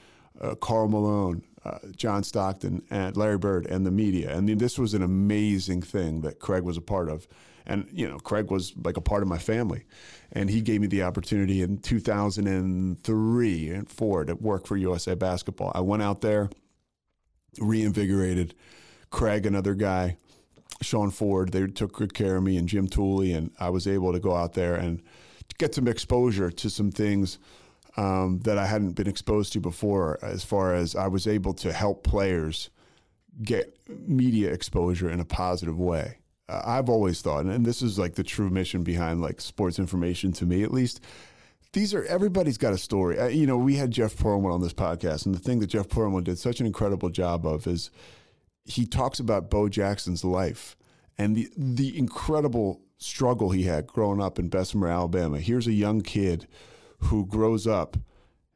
uh, 0.40 0.54
Karl 0.54 0.88
Malone, 0.88 1.42
uh, 1.64 1.78
John 1.96 2.22
Stockton, 2.22 2.82
and 2.90 3.16
Larry 3.16 3.38
Bird, 3.38 3.66
and 3.66 3.84
the 3.84 3.90
media. 3.90 4.40
Mean, 4.40 4.58
this 4.58 4.78
was 4.78 4.94
an 4.94 5.02
amazing 5.02 5.82
thing 5.82 6.20
that 6.20 6.38
Craig 6.38 6.62
was 6.62 6.76
a 6.76 6.82
part 6.82 7.08
of. 7.08 7.26
And, 7.66 7.88
you 7.92 8.08
know, 8.08 8.18
Craig 8.18 8.50
was 8.50 8.74
like 8.84 8.96
a 8.96 9.00
part 9.00 9.22
of 9.22 9.28
my 9.28 9.38
family. 9.38 9.84
And 10.32 10.50
he 10.50 10.60
gave 10.60 10.80
me 10.80 10.86
the 10.86 11.02
opportunity 11.02 11.62
in 11.62 11.78
2003 11.78 13.70
and 13.70 13.88
four 13.88 14.24
to 14.24 14.34
work 14.34 14.66
for 14.66 14.76
USA 14.76 15.14
Basketball. 15.14 15.72
I 15.74 15.80
went 15.80 16.02
out 16.02 16.20
there, 16.20 16.50
reinvigorated 17.58 18.54
Craig, 19.10 19.46
another 19.46 19.74
guy, 19.74 20.16
Sean 20.82 21.10
Ford, 21.10 21.52
they 21.52 21.66
took 21.66 21.92
good 21.92 22.14
care 22.14 22.36
of 22.36 22.42
me, 22.42 22.56
and 22.56 22.68
Jim 22.68 22.88
Tooley, 22.88 23.32
and 23.32 23.50
I 23.58 23.70
was 23.70 23.86
able 23.86 24.12
to 24.12 24.20
go 24.20 24.34
out 24.34 24.54
there 24.54 24.74
and 24.74 25.02
get 25.58 25.74
some 25.74 25.88
exposure 25.88 26.50
to 26.50 26.70
some 26.70 26.90
things 26.90 27.38
um, 27.96 28.40
that 28.40 28.58
I 28.58 28.66
hadn't 28.66 28.92
been 28.92 29.08
exposed 29.08 29.52
to 29.52 29.60
before. 29.60 30.18
As 30.20 30.44
far 30.44 30.74
as 30.74 30.96
I 30.96 31.06
was 31.06 31.26
able 31.26 31.54
to 31.54 31.72
help 31.72 32.04
players 32.04 32.70
get 33.42 33.76
media 33.88 34.52
exposure 34.52 35.10
in 35.10 35.20
a 35.20 35.24
positive 35.24 35.78
way. 35.78 36.18
Uh, 36.48 36.62
I've 36.64 36.88
always 36.88 37.22
thought, 37.22 37.46
and 37.46 37.64
this 37.64 37.82
is 37.82 37.98
like 37.98 38.14
the 38.14 38.22
true 38.22 38.50
mission 38.50 38.82
behind 38.82 39.20
like 39.20 39.40
sports 39.40 39.78
information 39.78 40.32
to 40.34 40.46
me, 40.46 40.62
at 40.62 40.72
least. 40.72 41.00
These 41.72 41.94
are 41.94 42.04
everybody's 42.04 42.58
got 42.58 42.72
a 42.72 42.78
story. 42.78 43.18
Uh, 43.18 43.26
you 43.26 43.46
know, 43.46 43.56
we 43.56 43.76
had 43.76 43.90
Jeff 43.90 44.14
Pearlman 44.14 44.52
on 44.52 44.60
this 44.60 44.74
podcast, 44.74 45.26
and 45.26 45.34
the 45.34 45.40
thing 45.40 45.58
that 45.60 45.68
Jeff 45.68 45.88
Pearlman 45.88 46.24
did 46.24 46.38
such 46.38 46.60
an 46.60 46.66
incredible 46.66 47.08
job 47.08 47.46
of 47.46 47.66
is 47.66 47.90
he 48.64 48.86
talks 48.86 49.18
about 49.18 49.50
Bo 49.50 49.68
Jackson's 49.68 50.24
life 50.24 50.76
and 51.18 51.36
the 51.36 51.50
the 51.56 51.96
incredible 51.98 52.80
struggle 52.98 53.50
he 53.50 53.64
had 53.64 53.86
growing 53.86 54.22
up 54.22 54.38
in 54.38 54.48
Bessemer, 54.48 54.88
Alabama. 54.88 55.40
Here's 55.40 55.66
a 55.66 55.72
young 55.72 56.00
kid 56.00 56.46
who 56.98 57.26
grows 57.26 57.66
up. 57.66 57.96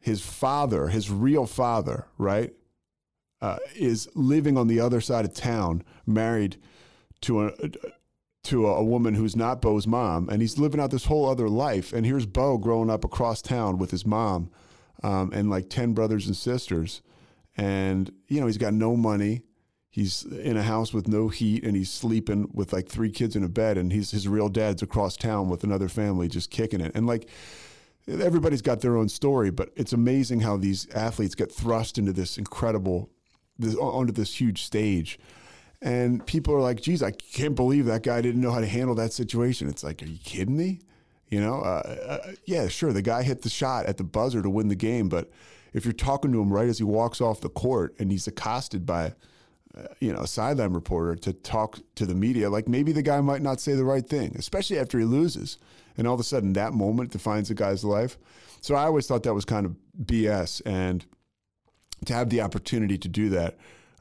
His 0.00 0.20
father, 0.20 0.88
his 0.88 1.10
real 1.10 1.46
father, 1.46 2.06
right, 2.18 2.52
uh, 3.40 3.58
is 3.74 4.08
living 4.14 4.56
on 4.56 4.68
the 4.68 4.80
other 4.80 5.00
side 5.00 5.24
of 5.24 5.34
town, 5.34 5.82
married 6.06 6.56
to 7.22 7.46
a 7.46 7.52
to 8.44 8.66
a, 8.66 8.82
woman 8.82 9.14
who's 9.14 9.36
not 9.36 9.60
Bo's 9.60 9.86
mom, 9.86 10.28
and 10.28 10.40
he's 10.40 10.58
living 10.58 10.80
out 10.80 10.90
this 10.90 11.04
whole 11.04 11.28
other 11.28 11.48
life. 11.48 11.92
And 11.92 12.06
here's 12.06 12.24
Bo 12.24 12.56
growing 12.56 12.88
up 12.88 13.04
across 13.04 13.42
town 13.42 13.76
with 13.78 13.90
his 13.90 14.06
mom 14.06 14.50
um, 15.02 15.30
and 15.34 15.50
like 15.50 15.68
ten 15.68 15.92
brothers 15.92 16.26
and 16.26 16.36
sisters, 16.36 17.02
and 17.56 18.10
you 18.28 18.40
know 18.40 18.46
he's 18.46 18.58
got 18.58 18.72
no 18.72 18.96
money 18.96 19.42
he's 19.90 20.24
in 20.24 20.56
a 20.56 20.62
house 20.62 20.92
with 20.92 21.08
no 21.08 21.28
heat 21.28 21.64
and 21.64 21.76
he's 21.76 21.90
sleeping 21.90 22.48
with 22.52 22.72
like 22.72 22.88
three 22.88 23.10
kids 23.10 23.34
in 23.34 23.42
a 23.42 23.48
bed 23.48 23.76
and 23.76 23.92
he's 23.92 24.12
his 24.12 24.28
real 24.28 24.48
dad's 24.48 24.82
across 24.82 25.16
town 25.16 25.48
with 25.48 25.64
another 25.64 25.88
family 25.88 26.28
just 26.28 26.50
kicking 26.50 26.80
it 26.80 26.92
and 26.94 27.06
like 27.06 27.28
everybody's 28.06 28.62
got 28.62 28.80
their 28.80 28.96
own 28.96 29.08
story 29.08 29.50
but 29.50 29.70
it's 29.76 29.92
amazing 29.92 30.40
how 30.40 30.56
these 30.56 30.88
athletes 30.94 31.34
get 31.34 31.50
thrust 31.50 31.98
into 31.98 32.12
this 32.12 32.38
incredible 32.38 33.10
this 33.58 33.74
onto 33.76 34.12
this 34.12 34.40
huge 34.40 34.62
stage 34.62 35.18
and 35.80 36.26
people 36.26 36.54
are 36.54 36.60
like 36.60 36.80
geez 36.80 37.02
i 37.02 37.10
can't 37.10 37.54
believe 37.54 37.86
that 37.86 38.02
guy 38.02 38.20
didn't 38.20 38.40
know 38.40 38.50
how 38.50 38.60
to 38.60 38.66
handle 38.66 38.94
that 38.94 39.12
situation 39.12 39.68
it's 39.68 39.84
like 39.84 40.02
are 40.02 40.06
you 40.06 40.18
kidding 40.18 40.56
me 40.56 40.80
you 41.28 41.40
know 41.40 41.60
uh, 41.60 42.18
uh, 42.24 42.32
yeah 42.46 42.68
sure 42.68 42.92
the 42.92 43.02
guy 43.02 43.22
hit 43.22 43.42
the 43.42 43.48
shot 43.48 43.86
at 43.86 43.96
the 43.96 44.04
buzzer 44.04 44.42
to 44.42 44.50
win 44.50 44.68
the 44.68 44.74
game 44.74 45.08
but 45.08 45.30
if 45.72 45.84
you're 45.84 45.92
talking 45.92 46.32
to 46.32 46.40
him 46.40 46.52
right 46.52 46.68
as 46.68 46.78
he 46.78 46.84
walks 46.84 47.20
off 47.20 47.40
the 47.40 47.48
court 47.48 47.94
and 47.98 48.10
he's 48.10 48.26
accosted 48.26 48.84
by 48.86 49.12
uh, 49.76 49.82
you 50.00 50.12
know, 50.12 50.20
a 50.20 50.26
sideline 50.26 50.72
reporter 50.72 51.14
to 51.14 51.32
talk 51.32 51.78
to 51.94 52.06
the 52.06 52.14
media, 52.14 52.48
like 52.48 52.68
maybe 52.68 52.90
the 52.90 53.02
guy 53.02 53.20
might 53.20 53.42
not 53.42 53.60
say 53.60 53.74
the 53.74 53.84
right 53.84 54.08
thing, 54.08 54.34
especially 54.38 54.78
after 54.78 54.98
he 54.98 55.04
loses. 55.04 55.58
And 55.96 56.06
all 56.06 56.14
of 56.14 56.20
a 56.20 56.24
sudden, 56.24 56.54
that 56.54 56.72
moment 56.72 57.10
defines 57.10 57.50
a 57.50 57.54
guy's 57.54 57.84
life. 57.84 58.18
So 58.60 58.74
I 58.74 58.84
always 58.84 59.06
thought 59.06 59.24
that 59.24 59.34
was 59.34 59.44
kind 59.44 59.66
of 59.66 59.76
BS. 60.04 60.62
And 60.64 61.04
to 62.06 62.14
have 62.14 62.30
the 62.30 62.40
opportunity 62.40 62.96
to 62.98 63.08
do 63.08 63.28
that 63.30 63.58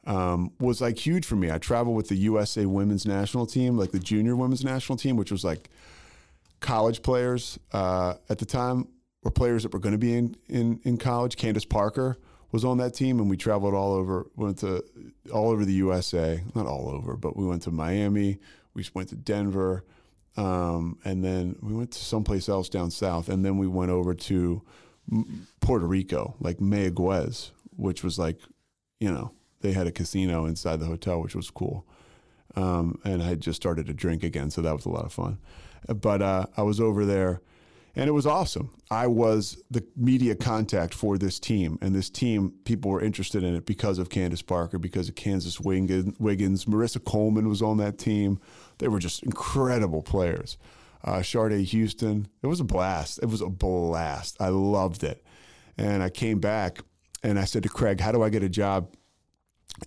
um, 0.08 0.52
was 0.58 0.80
like 0.80 0.98
huge 0.98 1.26
for 1.26 1.36
me. 1.36 1.50
I 1.50 1.58
traveled 1.58 1.94
with 1.94 2.08
the 2.08 2.16
USA 2.16 2.64
women's 2.64 3.06
national 3.06 3.46
team, 3.46 3.76
like 3.76 3.92
the 3.92 4.00
junior 4.00 4.34
women's 4.34 4.64
national 4.64 4.96
team, 4.96 5.16
which 5.16 5.30
was 5.30 5.44
like 5.44 5.68
college 6.60 7.02
players 7.02 7.58
uh, 7.72 8.14
at 8.30 8.38
the 8.38 8.46
time, 8.46 8.88
or 9.22 9.30
players 9.30 9.62
that 9.62 9.72
were 9.72 9.78
going 9.78 9.92
to 9.92 9.98
be 9.98 10.16
in, 10.16 10.34
in, 10.48 10.80
in 10.84 10.96
college. 10.96 11.36
Candace 11.36 11.66
Parker 11.66 12.16
was 12.50 12.64
on 12.64 12.78
that 12.78 12.94
team, 12.94 13.20
and 13.20 13.28
we 13.28 13.36
traveled 13.36 13.74
all 13.74 13.92
over. 13.92 14.26
Went 14.34 14.58
to 14.60 14.82
all 15.32 15.50
over 15.50 15.66
the 15.66 15.74
USA, 15.74 16.42
not 16.54 16.66
all 16.66 16.88
over, 16.88 17.14
but 17.14 17.36
we 17.36 17.46
went 17.46 17.62
to 17.62 17.70
Miami. 17.70 18.38
We 18.72 18.86
went 18.94 19.10
to 19.10 19.16
Denver, 19.16 19.84
um, 20.38 20.98
and 21.04 21.22
then 21.22 21.56
we 21.60 21.74
went 21.74 21.92
to 21.92 22.02
someplace 22.02 22.48
else 22.48 22.70
down 22.70 22.90
south, 22.90 23.28
and 23.28 23.44
then 23.44 23.58
we 23.58 23.66
went 23.66 23.90
over 23.90 24.14
to 24.14 24.62
Puerto 25.60 25.86
Rico, 25.86 26.34
like 26.40 26.58
Mayaguez, 26.58 27.50
which 27.76 28.02
was 28.02 28.18
like, 28.18 28.38
you 29.00 29.12
know, 29.12 29.32
they 29.60 29.72
had 29.72 29.86
a 29.86 29.92
casino 29.92 30.44
inside 30.46 30.80
the 30.80 30.86
hotel, 30.86 31.20
which 31.20 31.34
was 31.34 31.50
cool. 31.50 31.86
Um, 32.56 32.98
and 33.04 33.22
I 33.22 33.34
just 33.34 33.60
started 33.60 33.86
to 33.86 33.94
drink 33.94 34.22
again, 34.22 34.50
so 34.50 34.62
that 34.62 34.74
was 34.74 34.86
a 34.86 34.90
lot 34.90 35.04
of 35.04 35.12
fun. 35.12 35.38
But 35.86 36.22
uh, 36.22 36.46
I 36.56 36.62
was 36.62 36.80
over 36.80 37.04
there 37.04 37.40
and 37.98 38.08
it 38.08 38.12
was 38.12 38.26
awesome. 38.26 38.70
I 38.92 39.08
was 39.08 39.60
the 39.72 39.84
media 39.96 40.36
contact 40.36 40.94
for 40.94 41.18
this 41.18 41.40
team, 41.40 41.78
and 41.82 41.96
this 41.96 42.08
team, 42.08 42.52
people 42.64 42.92
were 42.92 43.00
interested 43.00 43.42
in 43.42 43.56
it 43.56 43.66
because 43.66 43.98
of 43.98 44.08
Candace 44.08 44.40
Parker, 44.40 44.78
because 44.78 45.08
of 45.08 45.16
Candice 45.16 45.58
Wiggins. 45.60 46.64
Marissa 46.66 47.04
Coleman 47.04 47.48
was 47.48 47.60
on 47.60 47.78
that 47.78 47.98
team. 47.98 48.40
They 48.78 48.86
were 48.86 49.00
just 49.00 49.24
incredible 49.24 50.02
players. 50.02 50.58
Uh, 51.02 51.22
Charde 51.22 51.52
Houston. 51.52 52.28
It 52.40 52.46
was 52.46 52.60
a 52.60 52.64
blast. 52.64 53.18
It 53.20 53.26
was 53.26 53.40
a 53.40 53.48
blast. 53.48 54.36
I 54.40 54.50
loved 54.50 55.02
it. 55.02 55.24
And 55.76 56.00
I 56.00 56.08
came 56.08 56.38
back 56.38 56.78
and 57.24 57.36
I 57.36 57.44
said 57.46 57.64
to 57.64 57.68
Craig, 57.68 57.98
How 57.98 58.12
do 58.12 58.22
I 58.22 58.28
get 58.28 58.44
a 58.44 58.48
job? 58.48 58.94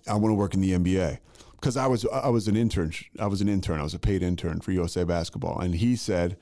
I 0.08 0.14
want 0.14 0.30
to 0.30 0.34
work 0.34 0.54
in 0.54 0.60
the 0.60 0.72
NBA. 0.72 1.18
because 1.56 1.76
I 1.76 1.86
was 1.86 2.04
I 2.06 2.28
was 2.28 2.48
an 2.48 2.56
intern. 2.56 2.92
I 3.18 3.26
was 3.26 3.40
an 3.40 3.48
intern. 3.48 3.80
I 3.80 3.84
was 3.84 3.94
a 3.94 3.98
paid 3.98 4.22
intern 4.22 4.60
for 4.60 4.72
USA 4.72 5.04
Basketball, 5.04 5.60
and 5.60 5.74
he 5.74 5.96
said, 5.96 6.36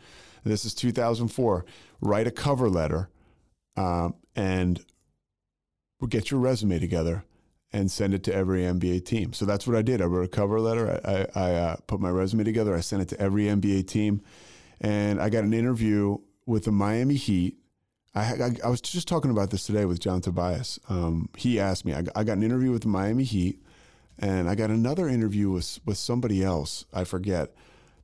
"This 0.45 0.65
is 0.65 0.75
2004. 0.75 1.65
Write 2.01 2.27
a 2.27 2.31
cover 2.31 2.69
letter, 2.71 3.11
um, 3.77 4.15
and 4.35 4.85
get 6.09 6.31
your 6.31 6.41
resume 6.41 6.79
together." 6.79 7.25
And 7.73 7.89
send 7.89 8.15
it 8.15 8.25
to 8.25 8.35
every 8.35 8.63
NBA 8.63 9.05
team. 9.05 9.33
So 9.33 9.45
that's 9.45 9.65
what 9.65 9.77
I 9.77 9.83
did. 9.83 10.03
I 10.03 10.07
wrote 10.07 10.25
a 10.25 10.29
cover 10.29 10.59
letter. 10.59 11.01
I, 11.05 11.13
I, 11.13 11.27
I 11.37 11.55
uh, 11.55 11.77
put 11.87 12.01
my 12.01 12.11
resume 12.11 12.43
together. 12.43 12.75
I 12.75 12.81
sent 12.81 13.01
it 13.01 13.09
to 13.11 13.21
every 13.21 13.45
NBA 13.45 13.87
team, 13.87 14.23
and 14.81 15.21
I 15.21 15.29
got 15.29 15.45
an 15.45 15.55
interview 15.55 16.19
with 16.47 16.65
the 16.65 16.73
Miami 16.73 17.15
Heat. 17.15 17.60
I, 18.15 18.21
I, 18.21 18.51
I 18.65 18.69
was 18.69 18.81
just 18.81 19.07
talking 19.07 19.31
about 19.31 19.51
this 19.51 19.65
today 19.65 19.85
with 19.85 20.01
John 20.01 20.21
Tobias. 20.21 20.79
Um, 20.89 21.29
he 21.37 21.61
asked 21.61 21.85
me. 21.85 21.95
I, 21.95 22.03
I 22.17 22.25
got 22.25 22.37
an 22.37 22.43
interview 22.43 22.73
with 22.73 22.83
the 22.83 22.89
Miami 22.89 23.25
Heat, 23.25 23.63
and 24.19 24.49
I 24.49 24.55
got 24.55 24.71
another 24.71 25.09
interview 25.09 25.51
with 25.51 25.79
with 25.85 25.97
somebody 25.97 26.43
else. 26.43 26.85
I 26.93 27.05
forget. 27.05 27.55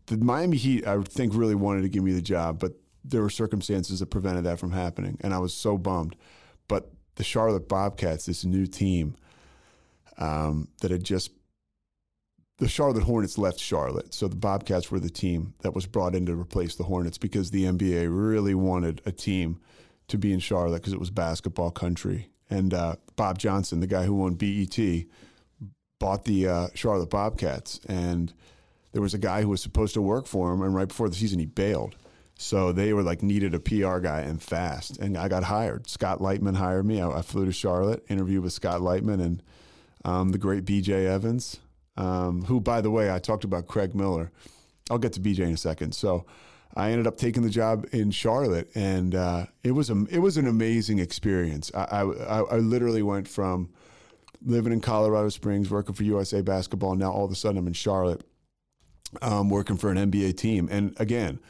The 0.06 0.16
Miami 0.16 0.56
Heat, 0.56 0.86
I 0.86 1.00
think, 1.02 1.34
really 1.34 1.56
wanted 1.56 1.82
to 1.82 1.88
give 1.88 2.04
me 2.04 2.12
the 2.12 2.22
job, 2.22 2.60
but 2.60 2.74
there 3.04 3.22
were 3.22 3.30
circumstances 3.30 3.98
that 3.98 4.06
prevented 4.06 4.44
that 4.44 4.60
from 4.60 4.70
happening, 4.70 5.18
and 5.20 5.34
I 5.34 5.38
was 5.38 5.52
so 5.52 5.76
bummed. 5.76 6.14
But 6.68 6.90
the 7.16 7.24
Charlotte 7.24 7.68
Bobcats, 7.68 8.26
this 8.26 8.44
new 8.44 8.66
team 8.66 9.16
um, 10.18 10.68
that 10.80 10.92
had 10.92 11.02
just 11.02 11.32
the 12.58 12.68
Charlotte 12.68 13.02
Hornets 13.02 13.36
left 13.36 13.58
Charlotte, 13.58 14.14
so 14.14 14.28
the 14.28 14.36
Bobcats 14.36 14.90
were 14.90 15.00
the 15.00 15.10
team 15.10 15.54
that 15.62 15.74
was 15.74 15.86
brought 15.86 16.14
in 16.14 16.26
to 16.26 16.34
replace 16.34 16.76
the 16.76 16.84
Hornets 16.84 17.18
because 17.18 17.50
the 17.50 17.64
NBA 17.64 18.06
really 18.08 18.54
wanted 18.54 19.02
a 19.04 19.12
team 19.12 19.60
to 20.08 20.18
be 20.18 20.32
in 20.32 20.40
Charlotte 20.40 20.80
because 20.80 20.92
it 20.92 21.00
was 21.00 21.10
basketball 21.10 21.70
country. 21.70 22.30
And 22.48 22.72
uh, 22.72 22.96
Bob 23.16 23.38
Johnson, 23.38 23.80
the 23.80 23.86
guy 23.86 24.04
who 24.04 24.14
won 24.14 24.34
BET, 24.34 24.78
bought 25.98 26.24
the 26.24 26.48
uh, 26.48 26.68
Charlotte 26.74 27.10
Bobcats, 27.10 27.80
and 27.88 28.32
there 28.92 29.02
was 29.02 29.14
a 29.14 29.18
guy 29.18 29.42
who 29.42 29.48
was 29.48 29.60
supposed 29.60 29.94
to 29.94 30.02
work 30.02 30.26
for 30.26 30.52
him, 30.52 30.62
and 30.62 30.74
right 30.74 30.88
before 30.88 31.08
the 31.08 31.16
season, 31.16 31.38
he 31.38 31.46
bailed. 31.46 31.96
So 32.38 32.70
they 32.72 32.92
were 32.92 33.02
like 33.02 33.22
needed 33.22 33.54
a 33.54 33.58
PR 33.58 33.98
guy 33.98 34.20
and 34.20 34.40
fast, 34.40 34.98
and 34.98 35.16
I 35.16 35.28
got 35.28 35.44
hired. 35.44 35.88
Scott 35.88 36.20
Lightman 36.20 36.56
hired 36.56 36.84
me. 36.84 37.00
I, 37.00 37.10
I 37.10 37.22
flew 37.22 37.46
to 37.46 37.52
Charlotte, 37.52 38.04
interviewed 38.08 38.44
with 38.44 38.52
Scott 38.52 38.80
Lightman 38.80 39.22
and 39.22 39.42
um, 40.04 40.30
the 40.30 40.38
great 40.38 40.64
BJ 40.64 41.06
Evans, 41.06 41.58
um, 41.96 42.42
who, 42.44 42.60
by 42.60 42.80
the 42.80 42.90
way, 42.90 43.10
I 43.10 43.18
talked 43.18 43.44
about 43.44 43.66
Craig 43.66 43.94
Miller. 43.94 44.30
I'll 44.90 44.98
get 44.98 45.14
to 45.14 45.20
BJ 45.20 45.40
in 45.40 45.54
a 45.54 45.56
second. 45.56 45.94
So 45.94 46.26
I 46.76 46.90
ended 46.90 47.06
up 47.06 47.16
taking 47.16 47.42
the 47.42 47.50
job 47.50 47.86
in 47.92 48.10
Charlotte, 48.10 48.70
and 48.74 49.14
uh, 49.14 49.46
it 49.64 49.70
was 49.70 49.88
a 49.88 50.04
it 50.10 50.18
was 50.18 50.36
an 50.36 50.46
amazing 50.46 50.98
experience. 50.98 51.72
I, 51.74 52.02
I, 52.02 52.40
I 52.40 52.56
literally 52.58 53.02
went 53.02 53.26
from 53.26 53.70
living 54.44 54.72
in 54.72 54.82
Colorado 54.82 55.30
Springs, 55.30 55.70
working 55.70 55.94
for 55.94 56.04
USA 56.04 56.42
Basketball, 56.42 56.92
and 56.92 57.00
now 57.00 57.10
all 57.10 57.24
of 57.24 57.32
a 57.32 57.34
sudden 57.34 57.56
I'm 57.56 57.66
in 57.66 57.72
Charlotte, 57.72 58.22
um, 59.22 59.48
working 59.48 59.78
for 59.78 59.90
an 59.90 59.96
NBA 59.96 60.36
team. 60.36 60.68
And 60.70 60.94
again, 61.00 61.40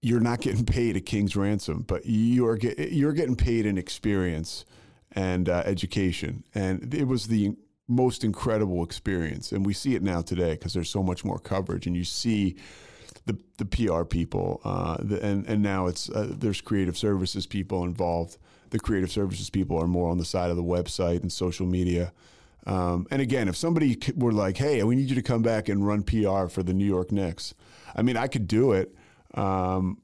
you're 0.00 0.20
not 0.20 0.40
getting 0.40 0.64
paid 0.64 0.96
a 0.96 1.00
king's 1.00 1.36
ransom, 1.36 1.82
but 1.82 2.06
you 2.06 2.46
are 2.46 2.56
get, 2.56 2.78
you're 2.92 3.12
getting 3.12 3.36
paid 3.36 3.66
in 3.66 3.76
experience 3.76 4.64
and 5.12 5.50
uh, 5.50 5.62
education. 5.66 6.42
And 6.54 6.94
it 6.94 7.06
was 7.06 7.26
the 7.26 7.54
most 7.86 8.24
incredible 8.24 8.82
experience, 8.82 9.52
and 9.52 9.66
we 9.66 9.74
see 9.74 9.94
it 9.94 10.02
now 10.02 10.22
today 10.22 10.52
because 10.52 10.72
there's 10.72 10.90
so 10.90 11.02
much 11.02 11.22
more 11.22 11.38
coverage, 11.38 11.86
and 11.86 11.94
you 11.94 12.04
see 12.04 12.56
the 13.28 13.38
the 13.58 13.64
PR 13.64 14.02
people, 14.02 14.60
uh, 14.64 14.96
the, 15.00 15.24
and 15.24 15.46
and 15.46 15.62
now 15.62 15.86
it's 15.86 16.10
uh, 16.10 16.26
there's 16.30 16.60
creative 16.60 16.98
services 16.98 17.46
people 17.46 17.84
involved. 17.84 18.38
The 18.70 18.80
creative 18.80 19.12
services 19.12 19.48
people 19.50 19.80
are 19.80 19.86
more 19.86 20.10
on 20.10 20.18
the 20.18 20.24
side 20.24 20.50
of 20.50 20.56
the 20.56 20.64
website 20.64 21.22
and 21.22 21.32
social 21.32 21.66
media. 21.66 22.12
Um, 22.66 23.06
and 23.10 23.22
again, 23.22 23.48
if 23.48 23.56
somebody 23.56 23.98
were 24.16 24.32
like, 24.32 24.56
"Hey, 24.56 24.82
we 24.82 24.96
need 24.96 25.08
you 25.08 25.14
to 25.14 25.22
come 25.22 25.42
back 25.42 25.68
and 25.68 25.86
run 25.86 26.02
PR 26.02 26.48
for 26.48 26.62
the 26.62 26.74
New 26.74 26.84
York 26.86 27.12
Knicks," 27.12 27.54
I 27.94 28.02
mean, 28.02 28.16
I 28.16 28.26
could 28.26 28.48
do 28.48 28.72
it, 28.72 28.94
um, 29.34 29.98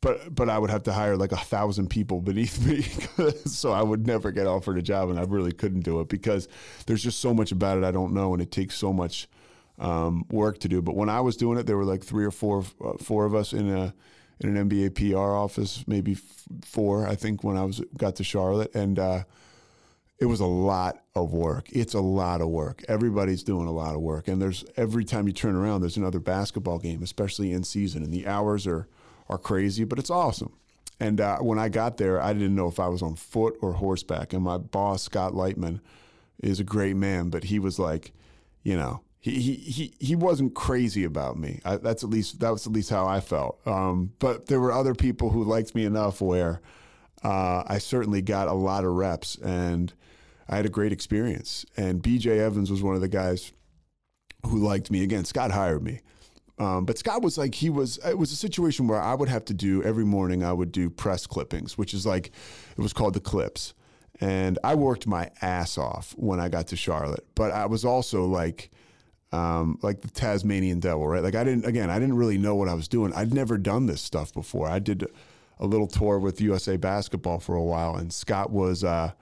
but 0.00 0.34
but 0.34 0.48
I 0.48 0.58
would 0.58 0.70
have 0.70 0.84
to 0.84 0.92
hire 0.92 1.16
like 1.16 1.32
a 1.32 1.36
thousand 1.36 1.88
people 1.88 2.20
beneath 2.20 2.64
me, 2.66 2.82
so 3.46 3.72
I 3.72 3.82
would 3.82 4.06
never 4.06 4.30
get 4.30 4.46
offered 4.46 4.78
a 4.78 4.82
job, 4.82 5.08
and 5.08 5.18
I 5.18 5.22
really 5.22 5.52
couldn't 5.52 5.80
do 5.80 6.00
it 6.00 6.08
because 6.08 6.46
there's 6.86 7.02
just 7.02 7.20
so 7.20 7.32
much 7.34 7.52
about 7.52 7.78
it 7.78 7.84
I 7.84 7.90
don't 7.90 8.12
know, 8.12 8.34
and 8.34 8.42
it 8.42 8.50
takes 8.52 8.76
so 8.76 8.92
much 8.92 9.28
um, 9.78 10.24
work 10.30 10.58
to 10.60 10.68
do. 10.68 10.82
But 10.82 10.96
when 10.96 11.08
I 11.08 11.20
was 11.20 11.36
doing 11.36 11.58
it, 11.58 11.66
there 11.66 11.76
were 11.76 11.84
like 11.84 12.02
three 12.02 12.24
or 12.24 12.30
four 12.30 12.64
uh, 12.84 12.94
four 12.98 13.24
of 13.24 13.34
us 13.34 13.52
in 13.52 13.68
a 13.68 13.94
in 14.40 14.56
an 14.56 14.68
NBA 14.68 14.94
PR 15.12 15.18
office, 15.18 15.84
maybe 15.86 16.12
f- 16.12 16.20
four, 16.62 17.06
I 17.06 17.14
think, 17.14 17.42
when 17.42 17.56
I 17.56 17.64
was 17.64 17.80
got 17.96 18.16
to 18.16 18.24
Charlotte, 18.24 18.74
and 18.74 18.98
uh, 18.98 19.24
it 20.18 20.26
was 20.26 20.40
a 20.40 20.46
lot 20.46 21.02
of 21.14 21.32
work. 21.32 21.68
It's 21.70 21.94
a 21.94 22.00
lot 22.00 22.40
of 22.40 22.48
work. 22.48 22.84
Everybody's 22.88 23.42
doing 23.42 23.66
a 23.66 23.72
lot 23.72 23.94
of 23.94 24.00
work, 24.00 24.28
and 24.28 24.40
there's 24.40 24.64
every 24.76 25.04
time 25.04 25.26
you 25.26 25.32
turn 25.32 25.56
around, 25.56 25.80
there's 25.80 25.96
another 25.96 26.20
basketball 26.20 26.78
game, 26.78 27.02
especially 27.02 27.52
in 27.52 27.64
season, 27.64 28.02
and 28.02 28.12
the 28.12 28.26
hours 28.26 28.66
are 28.66 28.88
are 29.28 29.38
crazy, 29.38 29.84
but 29.84 29.98
it's 29.98 30.10
awesome. 30.10 30.52
And 30.98 31.20
uh, 31.20 31.38
when 31.38 31.58
I 31.58 31.68
got 31.68 31.98
there, 31.98 32.20
I 32.20 32.32
didn't 32.32 32.54
know 32.54 32.68
if 32.68 32.80
I 32.80 32.88
was 32.88 33.02
on 33.02 33.16
foot 33.16 33.58
or 33.60 33.74
horseback. 33.74 34.32
And 34.32 34.42
my 34.42 34.56
boss, 34.56 35.02
Scott 35.02 35.34
Lightman, 35.34 35.80
is 36.42 36.58
a 36.60 36.64
great 36.64 36.96
man, 36.96 37.28
but 37.28 37.44
he 37.44 37.58
was 37.58 37.78
like, 37.78 38.12
you 38.62 38.76
know, 38.76 39.02
he 39.20 39.54
he 39.54 39.94
he 39.98 40.14
wasn't 40.14 40.54
crazy 40.54 41.04
about 41.04 41.36
me. 41.38 41.60
I, 41.64 41.76
that's 41.76 42.04
at 42.04 42.10
least 42.10 42.40
that 42.40 42.50
was 42.50 42.66
at 42.66 42.72
least 42.72 42.90
how 42.90 43.06
I 43.06 43.20
felt. 43.20 43.58
Um, 43.66 44.12
but 44.18 44.46
there 44.46 44.60
were 44.60 44.72
other 44.72 44.94
people 44.94 45.30
who 45.30 45.42
liked 45.42 45.74
me 45.74 45.84
enough 45.84 46.20
where 46.20 46.60
uh, 47.22 47.64
I 47.66 47.78
certainly 47.78 48.22
got 48.22 48.48
a 48.48 48.52
lot 48.52 48.84
of 48.84 48.92
reps 48.92 49.36
and 49.36 49.92
I 50.48 50.56
had 50.56 50.66
a 50.66 50.70
great 50.70 50.92
experience. 50.92 51.64
And 51.76 52.00
B.J. 52.00 52.38
Evans 52.38 52.70
was 52.70 52.82
one 52.82 52.94
of 52.94 53.00
the 53.00 53.08
guys 53.08 53.52
who 54.44 54.58
liked 54.58 54.90
me. 54.90 55.02
Again, 55.02 55.24
Scott 55.24 55.50
hired 55.50 55.82
me. 55.82 56.00
Um, 56.58 56.84
but 56.86 56.98
Scott 56.98 57.22
was 57.22 57.36
like, 57.36 57.54
he 57.54 57.68
was, 57.68 57.98
it 58.06 58.16
was 58.16 58.32
a 58.32 58.36
situation 58.36 58.86
where 58.86 59.00
I 59.00 59.14
would 59.14 59.28
have 59.28 59.44
to 59.46 59.54
do 59.54 59.82
every 59.82 60.04
morning, 60.04 60.42
I 60.42 60.52
would 60.52 60.72
do 60.72 60.88
press 60.88 61.26
clippings, 61.26 61.76
which 61.76 61.92
is 61.92 62.06
like, 62.06 62.28
it 62.28 62.80
was 62.80 62.92
called 62.92 63.14
the 63.14 63.20
clips. 63.20 63.74
And 64.20 64.58
I 64.64 64.74
worked 64.74 65.06
my 65.06 65.30
ass 65.42 65.76
off 65.76 66.14
when 66.16 66.40
I 66.40 66.48
got 66.48 66.68
to 66.68 66.76
Charlotte. 66.76 67.26
But 67.34 67.50
I 67.52 67.66
was 67.66 67.84
also 67.84 68.24
like, 68.24 68.70
um, 69.32 69.78
like 69.82 70.00
the 70.00 70.08
Tasmanian 70.08 70.80
devil, 70.80 71.06
right? 71.06 71.22
Like 71.22 71.34
I 71.34 71.44
didn't, 71.44 71.66
again, 71.66 71.90
I 71.90 71.98
didn't 71.98 72.16
really 72.16 72.38
know 72.38 72.54
what 72.54 72.68
I 72.68 72.74
was 72.74 72.88
doing. 72.88 73.12
I'd 73.14 73.34
never 73.34 73.58
done 73.58 73.86
this 73.86 74.00
stuff 74.00 74.32
before. 74.32 74.68
I 74.68 74.78
did 74.78 75.06
a 75.58 75.66
little 75.66 75.86
tour 75.86 76.18
with 76.18 76.40
USA 76.40 76.76
Basketball 76.76 77.40
for 77.40 77.54
a 77.54 77.62
while, 77.62 77.96
and 77.96 78.12
Scott 78.12 78.50
was, 78.50 78.84
uh, 78.84 79.12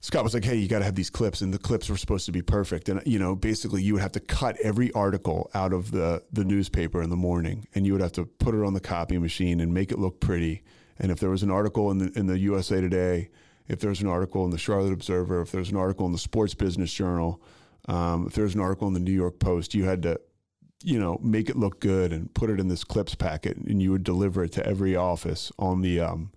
Scott 0.00 0.22
was 0.22 0.32
like, 0.32 0.44
"Hey, 0.44 0.56
you 0.56 0.68
got 0.68 0.78
to 0.78 0.84
have 0.84 0.94
these 0.94 1.10
clips, 1.10 1.40
and 1.40 1.52
the 1.52 1.58
clips 1.58 1.88
were 1.88 1.96
supposed 1.96 2.26
to 2.26 2.32
be 2.32 2.42
perfect." 2.42 2.88
And 2.88 3.02
you 3.04 3.18
know, 3.18 3.34
basically, 3.34 3.82
you 3.82 3.94
would 3.94 4.02
have 4.02 4.12
to 4.12 4.20
cut 4.20 4.56
every 4.62 4.92
article 4.92 5.50
out 5.54 5.72
of 5.72 5.90
the 5.90 6.22
the 6.32 6.44
newspaper 6.44 7.02
in 7.02 7.10
the 7.10 7.16
morning, 7.16 7.66
and 7.74 7.84
you 7.84 7.92
would 7.92 8.02
have 8.02 8.12
to 8.12 8.24
put 8.24 8.54
it 8.54 8.64
on 8.64 8.74
the 8.74 8.80
copy 8.80 9.18
machine 9.18 9.60
and 9.60 9.74
make 9.74 9.90
it 9.90 9.98
look 9.98 10.20
pretty. 10.20 10.62
And 11.00 11.10
if 11.10 11.18
there 11.18 11.30
was 11.30 11.42
an 11.42 11.50
article 11.50 11.90
in 11.90 11.98
the 11.98 12.12
in 12.16 12.26
the 12.26 12.38
USA 12.38 12.80
Today, 12.80 13.30
if 13.66 13.80
there 13.80 13.90
was 13.90 14.00
an 14.00 14.06
article 14.06 14.44
in 14.44 14.50
the 14.50 14.58
Charlotte 14.58 14.92
Observer, 14.92 15.40
if 15.42 15.50
there 15.50 15.60
was 15.60 15.70
an 15.70 15.76
article 15.76 16.06
in 16.06 16.12
the 16.12 16.18
Sports 16.18 16.54
Business 16.54 16.92
Journal, 16.92 17.42
um, 17.88 18.26
if 18.26 18.34
there 18.34 18.44
was 18.44 18.54
an 18.54 18.60
article 18.60 18.86
in 18.86 18.94
the 18.94 19.00
New 19.00 19.12
York 19.12 19.38
Post, 19.40 19.74
you 19.74 19.84
had 19.84 20.02
to, 20.02 20.20
you 20.82 21.00
know, 21.00 21.18
make 21.22 21.48
it 21.48 21.56
look 21.56 21.80
good 21.80 22.12
and 22.12 22.32
put 22.34 22.50
it 22.50 22.60
in 22.60 22.68
this 22.68 22.84
clips 22.84 23.14
packet, 23.14 23.56
and 23.56 23.82
you 23.82 23.90
would 23.90 24.04
deliver 24.04 24.44
it 24.44 24.52
to 24.52 24.66
every 24.66 24.94
office 24.94 25.50
on 25.58 25.80
the 25.80 25.98
um, 25.98 26.30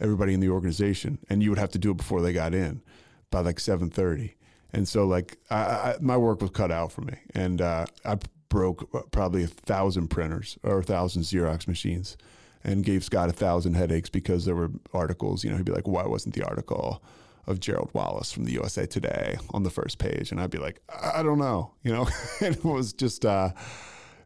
everybody 0.00 0.34
in 0.34 0.40
the 0.40 0.50
organization, 0.50 1.18
and 1.30 1.42
you 1.42 1.50
would 1.50 1.58
have 1.58 1.70
to 1.70 1.78
do 1.78 1.92
it 1.92 1.96
before 1.96 2.20
they 2.20 2.32
got 2.32 2.52
in 2.52 2.82
by 3.30 3.40
like 3.40 3.60
seven 3.60 3.88
thirty. 3.88 4.34
And 4.72 4.86
so, 4.86 5.06
like, 5.06 5.38
I, 5.48 5.56
I, 5.56 5.96
my 6.00 6.16
work 6.16 6.42
was 6.42 6.50
cut 6.50 6.70
out 6.70 6.92
for 6.92 7.00
me, 7.02 7.14
and 7.34 7.62
uh, 7.62 7.86
I 8.04 8.18
broke 8.48 9.10
probably 9.12 9.44
a 9.44 9.46
thousand 9.46 10.08
printers 10.08 10.58
or 10.62 10.80
a 10.80 10.82
thousand 10.82 11.22
Xerox 11.22 11.66
machines, 11.68 12.16
and 12.64 12.84
gave 12.84 13.04
Scott 13.04 13.28
a 13.28 13.32
thousand 13.32 13.74
headaches 13.74 14.10
because 14.10 14.44
there 14.44 14.56
were 14.56 14.70
articles. 14.92 15.44
You 15.44 15.50
know, 15.50 15.56
he'd 15.56 15.66
be 15.66 15.72
like, 15.72 15.86
"Why 15.86 16.04
wasn't 16.04 16.34
the 16.34 16.42
article?" 16.42 17.02
Of 17.46 17.60
Gerald 17.60 17.90
Wallace 17.92 18.32
from 18.32 18.44
the 18.44 18.52
USA 18.52 18.86
Today 18.86 19.38
on 19.54 19.62
the 19.62 19.70
first 19.70 19.98
page, 19.98 20.32
and 20.32 20.40
I'd 20.40 20.50
be 20.50 20.58
like, 20.58 20.80
I 20.88 21.22
don't 21.22 21.38
know, 21.38 21.72
you 21.82 21.92
know, 21.92 22.08
it 22.40 22.64
was 22.64 22.92
just, 22.92 23.24
uh, 23.24 23.50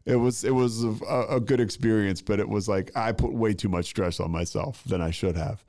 it 0.05 0.15
was 0.15 0.43
it 0.43 0.51
was 0.51 0.83
a, 0.83 1.25
a, 1.29 1.39
good 1.39 1.59
experience, 1.59 2.21
but 2.21 2.39
it 2.39 2.49
was 2.49 2.67
like 2.67 2.91
I 2.95 3.11
put 3.11 3.33
way 3.33 3.53
too 3.53 3.69
much 3.69 3.85
stress 3.85 4.19
on 4.19 4.31
myself 4.31 4.83
than 4.85 5.01
I 5.01 5.11
should 5.11 5.35
have. 5.35 5.63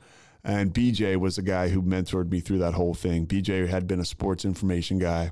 And 0.44 0.72
BJ 0.72 1.16
was 1.16 1.36
the 1.36 1.42
guy 1.42 1.68
who 1.68 1.82
mentored 1.82 2.30
me 2.30 2.40
through 2.40 2.58
that 2.58 2.74
whole 2.74 2.94
thing. 2.94 3.26
BJ 3.26 3.68
had 3.68 3.86
been 3.86 4.00
a 4.00 4.04
sports 4.04 4.44
information 4.44 4.98
guy 4.98 5.30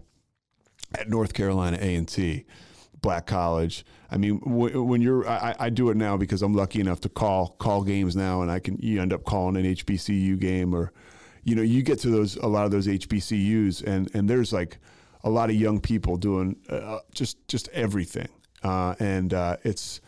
at 0.95 1.09
North 1.09 1.33
Carolina 1.33 1.79
A 1.81 1.95
and 1.95 2.07
T. 2.07 2.45
Black 3.01 3.27
college. 3.27 3.85
I 4.11 4.19
mean, 4.19 4.41
when 4.45 5.01
you're, 5.01 5.27
I, 5.27 5.55
I, 5.59 5.71
do 5.71 5.89
it 5.89 5.97
now 5.97 6.19
because 6.19 6.43
I'm 6.43 6.53
lucky 6.53 6.81
enough 6.81 7.01
to 7.01 7.09
call 7.09 7.57
call 7.59 7.83
games 7.83 8.15
now, 8.15 8.43
and 8.43 8.51
I 8.51 8.59
can 8.59 8.77
you 8.79 9.01
end 9.01 9.15
up 9.15 9.25
calling 9.25 9.57
an 9.57 9.65
HBCU 9.75 10.39
game 10.39 10.75
or 10.75 10.93
you 11.45 11.55
know, 11.55 11.63
you 11.63 11.83
get 11.83 11.99
to 12.01 12.11
those 12.11 12.37
a 12.37 12.47
lot 12.47 12.65
of 12.65 12.71
those 12.71 12.87
HBCUs, 12.87 13.83
and 13.85 14.11
and 14.15 14.29
there's 14.29 14.53
like 14.53 14.79
a 15.25 15.31
lot 15.31 15.51
of 15.51 15.57
young 15.57 15.81
people 15.81 16.17
doing 16.17 16.57
uh, 16.69 16.99
just 17.15 17.37
just 17.49 17.69
everything, 17.71 18.29
uh, 18.63 18.95
and 19.01 19.35
uh, 19.35 19.57
it's 19.65 20.01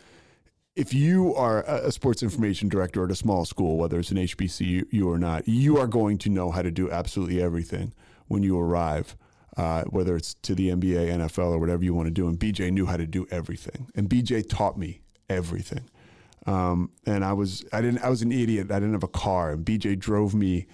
if 0.75 0.93
you 0.93 1.35
are 1.35 1.63
a 1.63 1.91
sports 1.91 2.23
information 2.23 2.67
director 2.69 3.03
at 3.03 3.11
a 3.11 3.15
small 3.15 3.45
school, 3.45 3.77
whether 3.77 3.99
it's 3.99 4.11
an 4.11 4.17
HBCU 4.17 5.05
or 5.05 5.19
not, 5.19 5.47
you 5.47 5.77
are 5.77 5.87
going 5.87 6.17
to 6.19 6.29
know 6.29 6.49
how 6.51 6.61
to 6.63 6.71
do 6.71 6.89
absolutely 6.91 7.41
everything 7.41 7.93
when 8.27 8.41
you 8.43 8.59
arrive. 8.59 9.15
uh, 9.57 9.83
whether 9.83 10.15
it's 10.15 10.33
to 10.35 10.55
the 10.55 10.69
NBA, 10.69 11.09
NFL, 11.17 11.51
or 11.51 11.59
whatever 11.59 11.83
you 11.83 11.93
want 11.93 12.07
to 12.07 12.11
do. 12.11 12.27
And 12.27 12.39
BJ 12.39 12.71
knew 12.71 12.85
how 12.87 12.97
to 12.97 13.05
do 13.05 13.27
everything, 13.31 13.87
and 13.95 14.09
BJ 14.09 14.47
taught 14.47 14.77
me 14.77 15.01
everything. 15.29 15.89
Um, 16.45 16.91
and 17.05 17.23
I 17.23 17.33
was 17.33 17.63
I 17.71 17.81
didn't 17.81 17.99
I 18.03 18.09
was 18.09 18.21
an 18.21 18.31
idiot. 18.31 18.71
I 18.71 18.75
didn't 18.79 18.93
have 18.93 19.03
a 19.03 19.07
car, 19.07 19.51
and 19.51 19.65
BJ 19.65 19.97
drove 19.97 20.33
me 20.33 20.65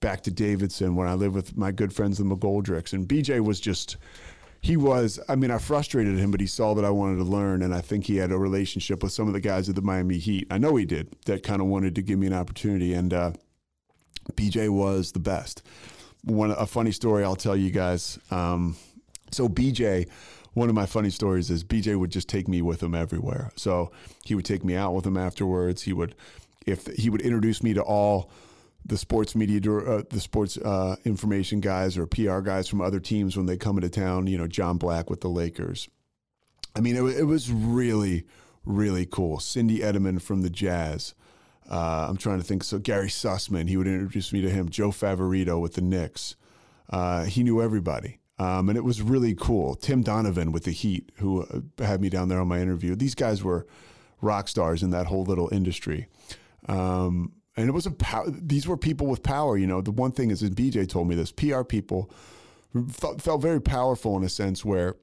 back 0.00 0.22
to 0.22 0.30
Davidson 0.30 0.94
when 0.94 1.08
I 1.08 1.14
lived 1.14 1.34
with 1.34 1.56
my 1.56 1.72
good 1.72 1.92
friends 1.92 2.18
the 2.18 2.24
McGoldricks. 2.24 2.92
And 2.92 3.08
BJ 3.08 3.40
was 3.40 3.60
just 3.60 3.96
he 4.60 4.76
was 4.76 5.20
I 5.28 5.36
mean 5.36 5.50
I 5.50 5.58
frustrated 5.58 6.18
him, 6.18 6.30
but 6.30 6.40
he 6.40 6.46
saw 6.46 6.74
that 6.74 6.84
I 6.84 6.90
wanted 6.90 7.18
to 7.18 7.24
learn, 7.24 7.62
and 7.62 7.74
I 7.74 7.80
think 7.80 8.04
he 8.04 8.16
had 8.16 8.32
a 8.32 8.38
relationship 8.38 9.02
with 9.02 9.12
some 9.12 9.26
of 9.26 9.32
the 9.32 9.40
guys 9.40 9.68
at 9.68 9.74
the 9.74 9.82
Miami 9.82 10.18
Heat. 10.18 10.46
I 10.50 10.58
know 10.58 10.76
he 10.76 10.84
did 10.84 11.14
that 11.26 11.42
kind 11.42 11.60
of 11.60 11.68
wanted 11.68 11.94
to 11.96 12.02
give 12.02 12.18
me 12.18 12.26
an 12.26 12.34
opportunity, 12.34 12.94
and 12.94 13.12
uh, 13.12 13.32
BJ 14.32 14.68
was 14.68 15.12
the 15.12 15.20
best. 15.20 15.62
One 16.24 16.50
a 16.50 16.66
funny 16.66 16.92
story 16.92 17.24
I'll 17.24 17.36
tell 17.36 17.56
you 17.56 17.70
guys. 17.70 18.18
Um, 18.30 18.76
so 19.30 19.48
BJ 19.48 20.08
one 20.58 20.68
of 20.68 20.74
my 20.74 20.86
funny 20.86 21.10
stories 21.10 21.50
is 21.50 21.62
BJ 21.62 21.96
would 21.96 22.10
just 22.10 22.28
take 22.28 22.48
me 22.48 22.62
with 22.62 22.82
him 22.82 22.94
everywhere. 22.94 23.50
So 23.56 23.92
he 24.24 24.34
would 24.34 24.44
take 24.44 24.64
me 24.64 24.74
out 24.74 24.94
with 24.94 25.06
him 25.06 25.16
afterwards. 25.16 25.82
He 25.82 25.92
would, 25.92 26.14
if 26.66 26.86
he 26.86 27.10
would 27.10 27.20
introduce 27.20 27.62
me 27.62 27.74
to 27.74 27.82
all 27.82 28.30
the 28.88 28.98
sports 28.98 29.34
media, 29.34 29.60
uh, 29.72 30.02
the 30.08 30.20
sports 30.20 30.56
uh, 30.56 30.96
information 31.04 31.60
guys 31.60 31.96
or 31.96 32.06
PR 32.06 32.40
guys 32.40 32.68
from 32.68 32.80
other 32.80 33.00
teams 33.00 33.36
when 33.36 33.46
they 33.46 33.56
come 33.56 33.76
into 33.76 33.90
town. 33.90 34.26
You 34.26 34.38
know, 34.38 34.48
John 34.48 34.78
Black 34.78 35.08
with 35.10 35.20
the 35.20 35.28
Lakers. 35.28 35.88
I 36.74 36.80
mean, 36.80 36.96
it, 36.96 37.18
it 37.18 37.24
was 37.24 37.50
really, 37.50 38.24
really 38.64 39.06
cool. 39.06 39.40
Cindy 39.40 39.80
Edelman 39.80 40.20
from 40.20 40.42
the 40.42 40.50
Jazz. 40.50 41.14
Uh, 41.70 42.06
I'm 42.08 42.16
trying 42.16 42.38
to 42.38 42.44
think. 42.44 42.64
So 42.64 42.78
Gary 42.78 43.08
Sussman, 43.08 43.68
he 43.68 43.76
would 43.76 43.86
introduce 43.86 44.32
me 44.32 44.40
to 44.40 44.50
him. 44.50 44.68
Joe 44.70 44.90
Favorito 44.90 45.60
with 45.60 45.74
the 45.74 45.82
Knicks. 45.82 46.36
Uh, 46.88 47.24
he 47.24 47.42
knew 47.42 47.60
everybody. 47.60 48.18
Um, 48.38 48.68
and 48.68 48.78
it 48.78 48.84
was 48.84 49.02
really 49.02 49.34
cool. 49.34 49.74
Tim 49.74 50.02
Donovan 50.02 50.52
with 50.52 50.64
the 50.64 50.70
Heat, 50.70 51.10
who 51.16 51.42
uh, 51.42 51.84
had 51.84 52.00
me 52.00 52.08
down 52.08 52.28
there 52.28 52.40
on 52.40 52.48
my 52.48 52.60
interview. 52.60 52.94
These 52.94 53.16
guys 53.16 53.42
were 53.42 53.66
rock 54.20 54.48
stars 54.48 54.82
in 54.82 54.90
that 54.90 55.06
whole 55.06 55.24
little 55.24 55.48
industry. 55.52 56.06
Um, 56.68 57.32
and 57.58 57.68
it 57.68 57.72
was 57.72 57.86
a 57.86 57.90
pow- 57.90 58.28
these 58.28 58.68
were 58.68 58.76
people 58.76 59.08
with 59.08 59.24
power. 59.24 59.58
You 59.58 59.66
know, 59.66 59.80
the 59.80 59.90
one 59.90 60.12
thing 60.12 60.30
is, 60.30 60.42
and 60.42 60.54
BJ 60.54 60.88
told 60.88 61.08
me 61.08 61.16
this: 61.16 61.32
PR 61.32 61.62
people 61.62 62.08
felt, 62.88 63.20
felt 63.20 63.42
very 63.42 63.60
powerful 63.60 64.16
in 64.16 64.22
a 64.22 64.28
sense 64.28 64.64
where 64.64 64.94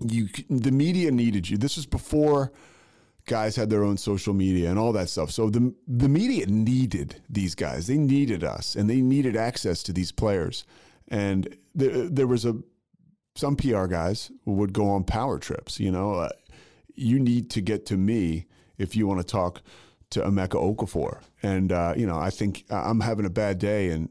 you 0.00 0.28
the 0.48 0.70
media 0.70 1.10
needed 1.10 1.50
you. 1.50 1.58
This 1.58 1.76
was 1.76 1.84
before 1.84 2.52
guys 3.26 3.56
had 3.56 3.70
their 3.70 3.82
own 3.82 3.96
social 3.96 4.34
media 4.34 4.70
and 4.70 4.78
all 4.78 4.92
that 4.92 5.08
stuff. 5.08 5.32
So 5.32 5.50
the 5.50 5.74
the 5.88 6.08
media 6.08 6.46
needed 6.46 7.20
these 7.28 7.56
guys. 7.56 7.88
They 7.88 7.98
needed 7.98 8.44
us, 8.44 8.76
and 8.76 8.88
they 8.88 9.00
needed 9.00 9.34
access 9.36 9.82
to 9.82 9.92
these 9.92 10.12
players. 10.12 10.64
And 11.08 11.56
there, 11.74 12.08
there 12.08 12.28
was 12.28 12.44
a 12.44 12.54
some 13.34 13.56
PR 13.56 13.86
guys 13.86 14.30
would 14.44 14.72
go 14.72 14.88
on 14.90 15.02
power 15.02 15.40
trips. 15.40 15.80
You 15.80 15.90
know, 15.90 16.14
uh, 16.14 16.28
you 16.94 17.18
need 17.18 17.50
to 17.50 17.60
get 17.60 17.84
to 17.86 17.96
me 17.96 18.46
if 18.78 18.94
you 18.94 19.08
want 19.08 19.18
to 19.18 19.26
talk 19.26 19.60
to 20.14 20.20
Emeka 20.22 20.76
Okafor. 20.76 21.20
And 21.42 21.70
uh, 21.70 21.94
you 21.96 22.06
know, 22.06 22.18
I 22.18 22.30
think 22.30 22.64
I'm 22.70 23.00
having 23.00 23.26
a 23.26 23.30
bad 23.30 23.58
day, 23.58 23.90
and 23.90 24.08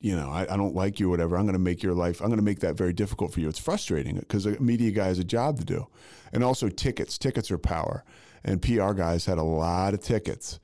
you 0.00 0.16
know, 0.16 0.30
I, 0.30 0.42
I 0.42 0.56
don't 0.56 0.74
like 0.74 0.98
you, 0.98 1.08
or 1.08 1.10
whatever. 1.10 1.36
I'm 1.36 1.44
going 1.44 1.52
to 1.52 1.58
make 1.58 1.82
your 1.82 1.94
life. 1.94 2.20
I'm 2.20 2.28
going 2.28 2.38
to 2.38 2.44
make 2.44 2.60
that 2.60 2.74
very 2.74 2.92
difficult 2.92 3.32
for 3.32 3.40
you. 3.40 3.48
It's 3.48 3.58
frustrating 3.58 4.16
because 4.16 4.46
a 4.46 4.58
media 4.60 4.90
guy 4.90 5.06
has 5.06 5.18
a 5.18 5.24
job 5.24 5.58
to 5.58 5.64
do, 5.64 5.86
and 6.32 6.42
also 6.42 6.68
tickets. 6.68 7.18
Tickets 7.18 7.50
are 7.50 7.58
power, 7.58 8.04
and 8.44 8.62
PR 8.62 8.92
guys 8.92 9.26
had 9.26 9.38
a 9.38 9.42
lot 9.42 9.94
of 9.94 10.00
tickets. 10.00 10.60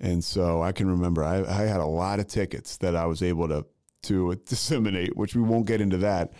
And 0.00 0.22
so 0.22 0.62
I 0.62 0.70
can 0.72 0.88
remember 0.88 1.24
I, 1.24 1.38
I 1.38 1.66
had 1.66 1.80
a 1.80 1.86
lot 1.86 2.20
of 2.20 2.28
tickets 2.28 2.76
that 2.78 2.94
I 2.94 3.06
was 3.06 3.22
able 3.22 3.48
to 3.48 3.66
to 4.04 4.34
disseminate, 4.46 5.16
which 5.16 5.34
we 5.34 5.42
won't 5.42 5.66
get 5.66 5.80
into 5.80 5.98
that. 5.98 6.32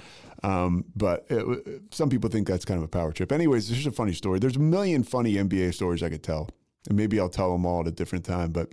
Um, 0.45 0.85
but 0.95 1.27
it, 1.29 1.83
some 1.91 2.09
people 2.09 2.31
think 2.31 2.47
that's 2.47 2.65
kind 2.65 2.79
of 2.79 2.85
a 2.85 2.89
power 2.89 3.11
trip. 3.13 3.33
Anyways, 3.33 3.69
this 3.69 3.79
is 3.79 3.87
a 3.87 3.91
funny 3.91 4.13
story. 4.13 4.39
There's 4.39 4.57
a 4.57 4.61
million 4.61 5.03
funny 5.03 5.35
NBA 5.35 5.75
stories 5.75 6.01
I 6.03 6.11
could 6.11 6.23
tell, 6.23 6.49
and 6.89 6.97
maybe 6.97 7.21
I'll 7.21 7.29
tell 7.29 7.53
them 7.53 7.65
all 7.65 7.83
at 7.83 7.87
a 7.87 7.93
different 7.93 8.25
time. 8.25 8.51
But 8.51 8.73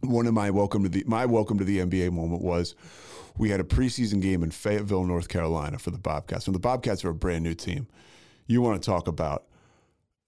one 0.00 0.26
of 0.26 0.34
my 0.34 0.50
welcome 0.50 0.82
to 0.82 0.88
the 0.88 1.04
my 1.06 1.24
welcome 1.24 1.58
to 1.58 1.64
the 1.64 1.78
NBA 1.78 2.12
moment 2.12 2.42
was 2.42 2.74
we 3.38 3.50
had 3.50 3.60
a 3.60 3.64
preseason 3.64 4.20
game 4.20 4.42
in 4.42 4.50
Fayetteville, 4.50 5.04
North 5.04 5.28
Carolina 5.28 5.78
for 5.78 5.90
the 5.90 5.98
Bobcats. 5.98 6.46
And 6.46 6.54
the 6.54 6.60
Bobcats 6.60 7.04
are 7.04 7.10
a 7.10 7.14
brand 7.14 7.44
new 7.44 7.54
team. 7.54 7.86
You 8.46 8.60
want 8.60 8.82
to 8.82 8.86
talk 8.86 9.08
about 9.08 9.44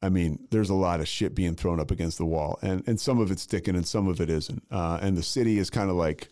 I 0.02 0.08
mean, 0.08 0.46
there's 0.50 0.70
a 0.70 0.74
lot 0.74 1.00
of 1.00 1.08
shit 1.08 1.34
being 1.34 1.54
thrown 1.54 1.78
up 1.78 1.90
against 1.90 2.16
the 2.16 2.24
wall, 2.24 2.58
and 2.62 2.82
and 2.86 2.98
some 2.98 3.18
of 3.18 3.30
it's 3.30 3.42
sticking, 3.42 3.76
and 3.76 3.86
some 3.86 4.08
of 4.08 4.20
it 4.20 4.30
isn't. 4.30 4.62
Uh, 4.70 4.98
and 5.02 5.16
the 5.16 5.22
city 5.22 5.58
is 5.58 5.68
kind 5.68 5.90
of 5.90 5.96
like 5.96 6.28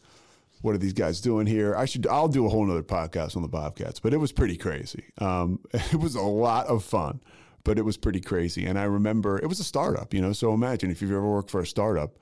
what 0.62 0.74
are 0.74 0.78
these 0.78 0.92
guys 0.92 1.20
doing 1.20 1.46
here? 1.46 1.76
I 1.76 1.84
should 1.84 2.06
I'll 2.06 2.28
do 2.28 2.46
a 2.46 2.48
whole 2.48 2.64
nother 2.64 2.82
podcast 2.82 3.36
on 3.36 3.42
the 3.42 3.48
Bobcats, 3.48 4.00
but 4.00 4.12
it 4.12 4.16
was 4.16 4.32
pretty 4.32 4.56
crazy. 4.56 5.04
Um, 5.18 5.60
it 5.72 6.00
was 6.00 6.14
a 6.14 6.22
lot 6.22 6.66
of 6.66 6.82
fun, 6.84 7.20
but 7.68 7.78
it 7.78 7.84
was 7.84 7.98
pretty 7.98 8.20
crazy. 8.22 8.64
And 8.64 8.78
I 8.78 8.84
remember 8.84 9.38
it 9.38 9.46
was 9.46 9.60
a 9.60 9.64
startup, 9.64 10.14
you 10.14 10.22
know. 10.22 10.32
So 10.32 10.54
imagine 10.54 10.90
if 10.90 11.02
you've 11.02 11.10
ever 11.10 11.28
worked 11.28 11.50
for 11.50 11.60
a 11.60 11.66
startup, 11.66 12.16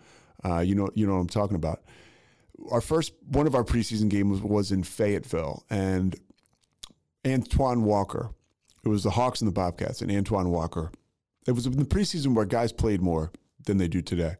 uh, 0.44 0.58
you 0.58 0.74
know 0.74 0.90
you 0.96 1.06
know 1.06 1.14
what 1.14 1.20
I'm 1.20 1.28
talking 1.28 1.54
about. 1.54 1.84
Our 2.72 2.80
first 2.80 3.12
one 3.28 3.46
of 3.46 3.54
our 3.54 3.62
preseason 3.62 4.08
games 4.08 4.42
was, 4.42 4.72
in 4.72 4.82
Fayetteville, 4.82 5.62
and 5.70 6.16
Antoine 7.24 7.84
Walker. 7.84 8.30
It 8.84 8.88
was 8.88 9.04
the 9.04 9.10
Hawks 9.10 9.40
and 9.40 9.46
the 9.46 9.52
Bobcats, 9.52 10.02
and 10.02 10.10
Antoine 10.10 10.50
Walker. 10.50 10.90
It 11.46 11.52
was 11.52 11.64
in 11.64 11.76
the 11.76 11.84
preseason 11.84 12.34
where 12.34 12.44
guys 12.44 12.72
played 12.72 13.00
more 13.00 13.30
than 13.66 13.76
they 13.76 13.86
do 13.86 14.02
today. 14.02 14.38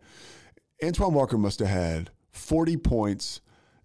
Antoine 0.83 1.15
Walker 1.15 1.39
must 1.39 1.61
have 1.61 1.69
had 1.69 2.11
40 2.33 2.79
points 2.79 3.41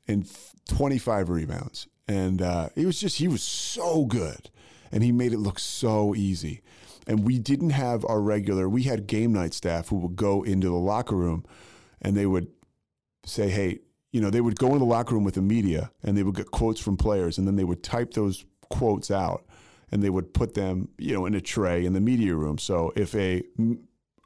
and 0.08 0.28
25 0.70 1.30
rebounds. 1.30 1.88
And 2.08 2.42
uh, 2.42 2.70
it 2.76 2.88
was 2.88 3.00
just, 3.00 3.20
he 3.20 3.28
was 3.28 3.44
so 3.44 4.06
good. 4.06 4.50
And 4.92 5.04
he 5.04 5.12
made 5.12 5.34
it 5.34 5.38
look 5.38 5.60
so 5.60 6.16
easy. 6.16 6.62
And 7.08 7.26
we 7.26 7.40
didn't 7.40 7.72
have 7.72 8.06
our 8.06 8.22
regular, 8.22 8.70
we 8.70 8.84
had 8.84 9.08
game 9.08 9.34
night 9.34 9.54
staff 9.54 9.90
who 9.90 9.98
would 9.98 10.16
go 10.16 10.44
into 10.44 10.68
the 10.68 10.76
locker 10.76 11.16
room 11.16 11.44
and 12.02 12.16
they 12.16 12.26
would 12.26 12.48
say, 13.26 13.50
hey, 13.50 13.80
you 14.12 14.22
know, 14.22 14.30
they 14.30 14.42
would 14.42 14.58
go 14.58 14.74
in 14.74 14.80
the 14.80 14.86
locker 14.86 15.16
room 15.16 15.24
with 15.24 15.36
the 15.36 15.42
media 15.42 15.92
and 16.04 16.18
they 16.18 16.24
would 16.24 16.36
get 16.36 16.52
quotes 16.52 16.82
from 16.82 16.98
players 16.98 17.38
and 17.38 17.48
then 17.48 17.56
they 17.56 17.64
would 17.64 17.84
type 17.84 18.14
those 18.14 18.46
quotes 18.70 19.10
out 19.10 19.46
and 19.92 20.04
they 20.04 20.10
would 20.10 20.34
put 20.34 20.54
them, 20.54 20.90
you 20.98 21.14
know, 21.14 21.26
in 21.26 21.34
a 21.34 21.42
tray 21.42 21.86
in 21.86 21.94
the 21.94 22.02
media 22.02 22.36
room. 22.36 22.58
So 22.58 22.94
if 22.96 23.16
a, 23.16 23.44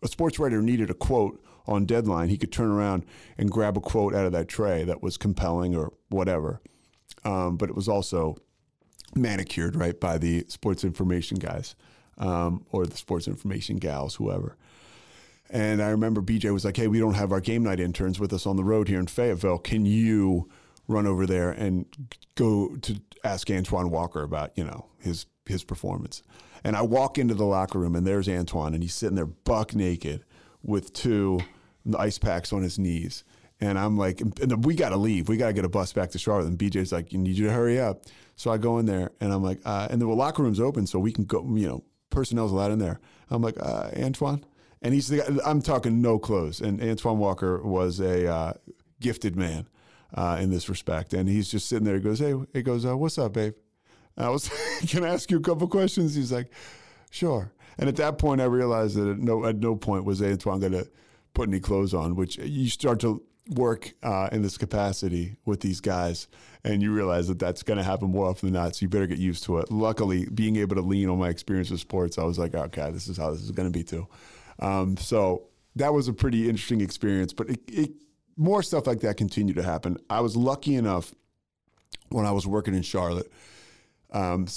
a 0.03 0.07
sports 0.07 0.39
writer 0.39 0.61
needed 0.61 0.89
a 0.89 0.93
quote 0.93 1.43
on 1.67 1.85
deadline, 1.85 2.29
he 2.29 2.37
could 2.37 2.51
turn 2.51 2.69
around 2.69 3.05
and 3.37 3.49
grab 3.49 3.77
a 3.77 3.81
quote 3.81 4.13
out 4.13 4.25
of 4.25 4.31
that 4.33 4.47
tray 4.47 4.83
that 4.83 5.01
was 5.01 5.17
compelling 5.17 5.75
or 5.75 5.93
whatever. 6.09 6.61
Um, 7.23 7.57
but 7.57 7.69
it 7.69 7.75
was 7.75 7.87
also 7.87 8.37
manicured, 9.15 9.75
right, 9.75 9.99
by 9.99 10.17
the 10.17 10.45
sports 10.47 10.83
information 10.83 11.37
guys 11.37 11.75
um, 12.17 12.65
or 12.71 12.85
the 12.85 12.97
sports 12.97 13.27
information 13.27 13.77
gals, 13.77 14.15
whoever. 14.15 14.57
And 15.49 15.81
I 15.81 15.89
remember 15.89 16.21
BJ 16.21 16.51
was 16.51 16.65
like, 16.65 16.77
hey, 16.77 16.87
we 16.87 16.99
don't 16.99 17.13
have 17.13 17.31
our 17.31 17.41
game 17.41 17.63
night 17.63 17.79
interns 17.79 18.19
with 18.19 18.33
us 18.33 18.45
on 18.45 18.55
the 18.55 18.63
road 18.63 18.87
here 18.87 18.99
in 18.99 19.07
Fayetteville. 19.07 19.59
Can 19.59 19.85
you 19.85 20.49
run 20.87 21.05
over 21.05 21.25
there 21.25 21.51
and 21.51 21.85
go 22.35 22.75
to 22.77 22.99
ask 23.23 23.49
Antoine 23.49 23.89
Walker 23.91 24.23
about, 24.23 24.51
you 24.55 24.63
know, 24.63 24.87
his 24.99 25.27
his 25.45 25.63
performance? 25.63 26.23
And 26.63 26.75
I 26.75 26.81
walk 26.81 27.19
into 27.19 27.35
the 27.35 27.45
locker 27.45 27.77
room 27.77 27.95
and 27.95 28.07
there's 28.07 28.27
Antoine 28.27 28.73
and 28.73 28.81
he's 28.81 28.95
sitting 28.95 29.15
there 29.15 29.27
buck 29.27 29.75
naked 29.75 30.23
with 30.63 30.93
two 30.93 31.41
ice 31.97 32.17
packs 32.17 32.51
on 32.51 32.63
his 32.63 32.79
knees. 32.79 33.23
And 33.61 33.77
I'm 33.77 33.97
like, 33.97 34.21
we 34.59 34.75
got 34.75 34.89
to 34.89 34.97
leave. 34.97 35.29
We 35.29 35.37
got 35.37 35.47
to 35.47 35.53
get 35.53 35.63
a 35.63 35.69
bus 35.69 35.93
back 35.93 36.09
to 36.11 36.19
Charlotte. 36.19 36.47
And 36.47 36.57
BJ's 36.57 36.91
like, 36.91 37.13
you 37.13 37.19
need 37.19 37.37
you 37.37 37.45
to 37.45 37.53
hurry 37.53 37.79
up. 37.79 38.01
So 38.35 38.51
I 38.51 38.57
go 38.57 38.79
in 38.79 38.85
there 38.85 39.11
and 39.21 39.31
I'm 39.31 39.43
like, 39.43 39.61
uh, 39.63 39.87
and 39.89 40.01
the 40.01 40.07
locker 40.07 40.43
room's 40.43 40.59
open 40.59 40.87
so 40.87 40.99
we 40.99 41.11
can 41.11 41.23
go, 41.23 41.41
you 41.55 41.67
know, 41.67 41.83
personnel's 42.09 42.51
allowed 42.51 42.71
in 42.71 42.79
there. 42.79 42.99
I'm 43.29 43.41
like, 43.41 43.55
uh, 43.59 43.89
Antoine? 43.97 44.43
And 44.81 44.93
he's 44.93 45.07
the 45.07 45.17
guy, 45.17 45.25
I'm 45.45 45.61
talking 45.61 46.01
no 46.01 46.19
clothes. 46.19 46.61
And 46.61 46.81
Antoine 46.81 47.17
Walker 47.17 47.61
was 47.63 47.99
a 47.99 48.31
uh, 48.31 48.53
gifted 48.99 49.35
man 49.35 49.67
uh, 50.13 50.37
in 50.39 50.51
this 50.51 50.69
respect. 50.69 51.13
And 51.13 51.27
he's 51.27 51.49
just 51.49 51.67
sitting 51.67 51.85
there. 51.85 51.95
He 51.95 52.01
goes, 52.01 52.19
hey, 52.19 52.35
he 52.53 52.61
goes, 52.61 52.85
uh, 52.85 52.95
what's 52.95 53.17
up, 53.17 53.33
babe? 53.33 53.55
And 54.15 54.25
I 54.27 54.29
was, 54.29 54.49
can 54.87 55.03
I 55.03 55.09
ask 55.09 55.31
you 55.31 55.37
a 55.37 55.41
couple 55.41 55.67
questions? 55.67 56.15
He's 56.15 56.31
like, 56.31 56.51
sure. 57.09 57.51
And 57.77 57.89
at 57.89 57.95
that 57.97 58.17
point, 58.17 58.41
I 58.41 58.45
realized 58.45 58.95
that 58.95 59.09
at 59.09 59.17
no, 59.17 59.45
at 59.45 59.57
no 59.57 59.75
point 59.75 60.05
was 60.05 60.21
Antoine 60.21 60.59
going 60.59 60.71
to 60.71 60.87
put 61.33 61.49
any 61.49 61.59
clothes 61.59 61.93
on, 61.93 62.15
which 62.15 62.37
you 62.37 62.69
start 62.69 62.99
to 63.01 63.21
work 63.49 63.93
uh, 64.01 64.29
in 64.31 64.41
this 64.41 64.57
capacity 64.57 65.35
with 65.45 65.61
these 65.61 65.79
guys 65.79 66.27
and 66.63 66.81
you 66.81 66.91
realize 66.91 67.27
that 67.27 67.37
that's 67.37 67.61
going 67.61 67.77
to 67.77 67.83
happen 67.83 68.09
more 68.09 68.25
often 68.25 68.51
than 68.51 68.61
not. 68.61 68.75
So 68.75 68.83
you 68.83 68.89
better 68.89 69.05
get 69.05 69.19
used 69.19 69.43
to 69.43 69.59
it. 69.59 69.71
Luckily, 69.71 70.27
being 70.33 70.55
able 70.55 70.75
to 70.75 70.81
lean 70.81 71.09
on 71.09 71.19
my 71.19 71.29
experience 71.29 71.69
with 71.69 71.79
sports, 71.79 72.17
I 72.17 72.23
was 72.23 72.39
like, 72.39 72.55
okay, 72.55 72.89
this 72.89 73.07
is 73.07 73.17
how 73.17 73.29
this 73.31 73.41
is 73.41 73.51
going 73.51 73.71
to 73.71 73.77
be 73.77 73.83
too. 73.83 74.07
Um, 74.59 74.97
so 74.97 75.43
that 75.75 75.93
was 75.93 76.07
a 76.07 76.13
pretty 76.13 76.49
interesting 76.49 76.81
experience, 76.81 77.33
but 77.33 77.49
it, 77.49 77.59
it, 77.67 77.91
more 78.35 78.63
stuff 78.63 78.87
like 78.87 79.01
that 79.01 79.15
continued 79.15 79.57
to 79.57 79.63
happen. 79.63 79.97
I 80.09 80.21
was 80.21 80.35
lucky 80.35 80.75
enough 80.75 81.13
when 82.09 82.25
I 82.25 82.31
was 82.31 82.47
working 82.47 82.73
in 82.73 82.81
Charlotte. 82.81 83.31
Um, 84.11 84.47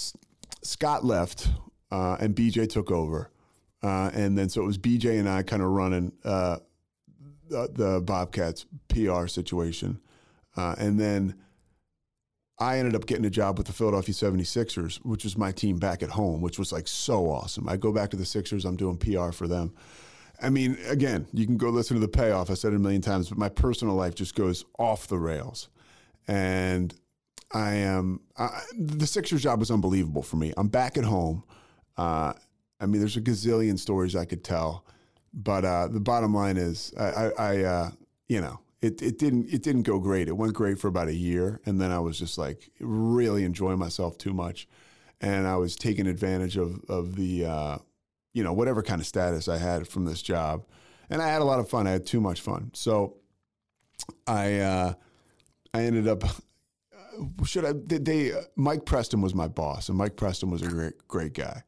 Scott 0.62 1.04
left 1.04 1.50
uh, 1.90 2.16
and 2.20 2.34
BJ 2.34 2.70
took 2.70 2.90
over. 2.90 3.30
Uh, 3.82 4.10
and 4.14 4.36
then 4.36 4.48
so 4.48 4.62
it 4.62 4.66
was 4.66 4.78
BJ 4.78 5.20
and 5.20 5.28
I 5.28 5.42
kind 5.42 5.62
of 5.62 5.68
running 5.68 6.12
uh, 6.24 6.58
the, 7.48 7.68
the, 7.72 8.00
Bobcats 8.00 8.66
PR 8.88 9.26
situation. 9.26 10.00
Uh, 10.56 10.74
and 10.78 10.98
then 10.98 11.34
I 12.58 12.78
ended 12.78 12.94
up 12.94 13.06
getting 13.06 13.24
a 13.24 13.30
job 13.30 13.58
with 13.58 13.66
the 13.66 13.72
Philadelphia 13.72 14.14
76ers, 14.14 14.96
which 15.04 15.24
was 15.24 15.38
my 15.38 15.52
team 15.52 15.78
back 15.78 16.02
at 16.02 16.10
home, 16.10 16.40
which 16.40 16.58
was 16.58 16.72
like 16.72 16.88
so 16.88 17.30
awesome. 17.30 17.68
I 17.68 17.76
go 17.76 17.92
back 17.92 18.10
to 18.10 18.16
the 18.16 18.24
Sixers, 18.24 18.64
I'm 18.64 18.76
doing 18.76 18.96
PR 18.96 19.30
for 19.30 19.46
them. 19.46 19.74
I 20.40 20.50
mean, 20.50 20.78
again, 20.86 21.26
you 21.32 21.46
can 21.46 21.56
go 21.56 21.68
listen 21.68 21.96
to 21.96 22.00
the 22.00 22.08
payoff. 22.08 22.50
I 22.50 22.54
said 22.54 22.72
it 22.72 22.76
a 22.76 22.78
million 22.78 23.02
times, 23.02 23.28
but 23.28 23.38
my 23.38 23.48
personal 23.48 23.94
life 23.94 24.14
just 24.14 24.34
goes 24.34 24.64
off 24.78 25.08
the 25.08 25.18
rails. 25.18 25.68
And 26.28 26.94
I 27.52 27.74
am, 27.74 28.20
I, 28.36 28.60
the 28.76 29.06
Sixers 29.06 29.42
job 29.42 29.58
was 29.58 29.70
unbelievable 29.70 30.22
for 30.22 30.36
me. 30.36 30.52
I'm 30.56 30.68
back 30.68 30.96
at 30.96 31.04
home. 31.04 31.44
Uh, 31.96 32.34
I 32.80 32.86
mean, 32.86 33.00
there's 33.00 33.16
a 33.16 33.20
gazillion 33.20 33.78
stories 33.78 34.14
I 34.14 34.24
could 34.24 34.44
tell, 34.44 34.84
but 35.32 35.64
uh, 35.64 35.88
the 35.88 36.00
bottom 36.00 36.34
line 36.34 36.56
is, 36.56 36.92
I, 36.98 37.30
I, 37.38 37.62
uh, 37.62 37.90
you 38.28 38.40
know, 38.40 38.60
it, 38.80 39.02
it 39.02 39.18
didn't 39.18 39.52
it 39.52 39.62
didn't 39.62 39.82
go 39.82 39.98
great. 39.98 40.28
It 40.28 40.36
went 40.36 40.54
great 40.54 40.78
for 40.78 40.88
about 40.88 41.08
a 41.08 41.14
year, 41.14 41.60
and 41.66 41.80
then 41.80 41.90
I 41.90 41.98
was 41.98 42.18
just 42.18 42.38
like 42.38 42.70
really 42.80 43.44
enjoying 43.44 43.78
myself 43.78 44.18
too 44.18 44.32
much, 44.32 44.68
and 45.20 45.46
I 45.46 45.56
was 45.56 45.74
taking 45.76 46.06
advantage 46.06 46.56
of 46.56 46.80
of 46.88 47.16
the 47.16 47.44
uh, 47.44 47.78
you 48.34 48.44
know 48.44 48.52
whatever 48.52 48.82
kind 48.82 49.00
of 49.00 49.06
status 49.06 49.48
I 49.48 49.58
had 49.58 49.88
from 49.88 50.04
this 50.04 50.22
job, 50.22 50.64
and 51.10 51.20
I 51.20 51.28
had 51.28 51.42
a 51.42 51.44
lot 51.44 51.58
of 51.58 51.68
fun. 51.68 51.86
I 51.88 51.90
had 51.90 52.06
too 52.06 52.20
much 52.20 52.40
fun, 52.40 52.70
so 52.72 53.16
I 54.26 54.58
uh, 54.58 54.92
I 55.74 55.82
ended 55.82 56.06
up. 56.06 56.22
Should 57.44 57.64
I? 57.64 57.72
They, 57.72 57.98
they 57.98 58.32
Mike 58.54 58.84
Preston 58.84 59.20
was 59.20 59.34
my 59.34 59.48
boss, 59.48 59.88
and 59.88 59.98
Mike 59.98 60.14
Preston 60.14 60.50
was 60.50 60.62
a 60.62 60.68
great 60.68 61.08
great 61.08 61.34
guy, 61.34 61.64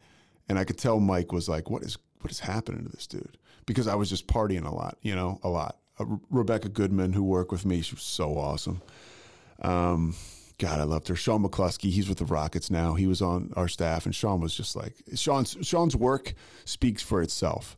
and 0.49 0.61
I 0.61 0.65
could 0.65 0.79
tell 0.79 1.01
Mike 1.01 1.33
was 1.33 1.49
like, 1.49 1.71
"What 1.71 1.83
is 1.83 1.99
what 2.21 2.31
is 2.31 2.39
happening 2.39 2.85
to 2.85 2.89
this 2.89 3.09
dude?" 3.09 3.37
Because 3.71 3.87
I 3.87 3.95
was 3.95 4.09
just 4.09 4.27
partying 4.27 4.67
a 4.67 4.75
lot, 4.75 4.99
you 5.01 5.15
know, 5.15 5.39
a 5.45 5.49
lot 5.49 5.77
uh, 6.01 6.05
Rebecca 6.29 6.69
Goodman, 6.69 7.13
who 7.13 7.23
worked 7.23 7.53
with 7.53 7.65
me. 7.65 7.83
She 7.83 7.95
was 7.95 8.03
so 8.03 8.37
awesome. 8.37 8.83
Um, 9.63 10.17
God, 10.59 10.81
I 10.81 10.83
loved 10.83 11.07
her. 11.07 11.15
Sean 11.15 11.45
McCluskey, 11.45 11.91
he's 11.91 12.09
with 12.09 12.19
the 12.19 12.25
Rockets 12.25 12.69
now. 12.71 12.95
He 12.95 13.07
was 13.07 13.23
on 13.23 13.53
our 13.55 13.69
staff, 13.69 14.07
and 14.07 14.15
Sean 14.15 14.41
was 14.41 14.55
just 14.55 14.75
like 14.75 14.95
Sean's. 15.15 15.57
Sean's 15.63 15.95
work 15.95 16.35
speaks 16.65 17.01
for 17.01 17.23
itself. 17.23 17.77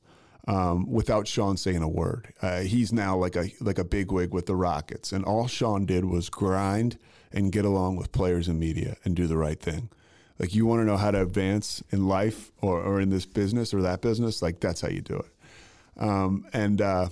Um, 0.48 0.90
without 0.90 1.28
Sean 1.28 1.56
saying 1.56 1.82
a 1.82 1.88
word, 1.88 2.32
uh, 2.42 2.62
he's 2.62 2.92
now 2.92 3.16
like 3.16 3.36
a 3.36 3.50
like 3.60 3.78
a 3.78 3.84
bigwig 3.84 4.32
with 4.32 4.46
the 4.46 4.56
Rockets, 4.56 5.12
and 5.12 5.24
all 5.24 5.46
Sean 5.46 5.84
did 5.84 6.06
was 6.06 6.30
grind 6.30 6.98
and 7.32 7.52
get 7.52 7.64
along 7.64 7.96
with 7.96 8.12
players 8.12 8.48
and 8.48 8.58
media 8.58 8.96
and 9.04 9.14
do 9.14 9.26
the 9.26 9.36
right 9.36 9.60
thing. 9.60 9.90
Like 10.38 10.54
you 10.54 10.66
want 10.66 10.80
to 10.80 10.84
know 10.84 10.96
how 10.96 11.12
to 11.12 11.22
advance 11.22 11.82
in 11.90 12.08
life 12.08 12.50
or, 12.60 12.80
or 12.82 13.00
in 13.00 13.10
this 13.10 13.26
business 13.26 13.72
or 13.72 13.82
that 13.82 14.00
business, 14.00 14.42
like 14.42 14.58
that's 14.58 14.80
how 14.80 14.88
you 14.88 15.00
do 15.00 15.16
it. 15.16 15.30
Um, 15.98 16.46
and 16.52 16.80
uh, 16.80 17.08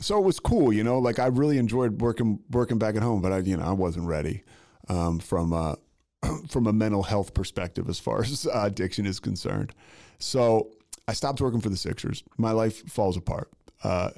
so 0.00 0.18
it 0.18 0.24
was 0.24 0.40
cool, 0.40 0.72
you 0.72 0.84
know. 0.84 0.98
Like 0.98 1.18
I 1.18 1.26
really 1.26 1.58
enjoyed 1.58 2.00
working 2.00 2.40
working 2.50 2.78
back 2.78 2.96
at 2.96 3.02
home, 3.02 3.22
but 3.22 3.32
I, 3.32 3.38
you 3.38 3.56
know, 3.56 3.64
I 3.64 3.72
wasn't 3.72 4.06
ready 4.06 4.42
um, 4.88 5.18
from 5.18 5.52
a 5.52 5.78
from 6.48 6.66
a 6.66 6.72
mental 6.72 7.02
health 7.02 7.34
perspective 7.34 7.88
as 7.88 7.98
far 7.98 8.20
as 8.22 8.46
uh, 8.46 8.62
addiction 8.64 9.06
is 9.06 9.20
concerned. 9.20 9.74
So 10.18 10.70
I 11.06 11.12
stopped 11.12 11.40
working 11.40 11.60
for 11.60 11.68
the 11.68 11.76
Sixers. 11.76 12.22
My 12.38 12.52
life 12.52 12.88
falls 12.90 13.16
apart. 13.16 13.50
Uh, 13.82 14.10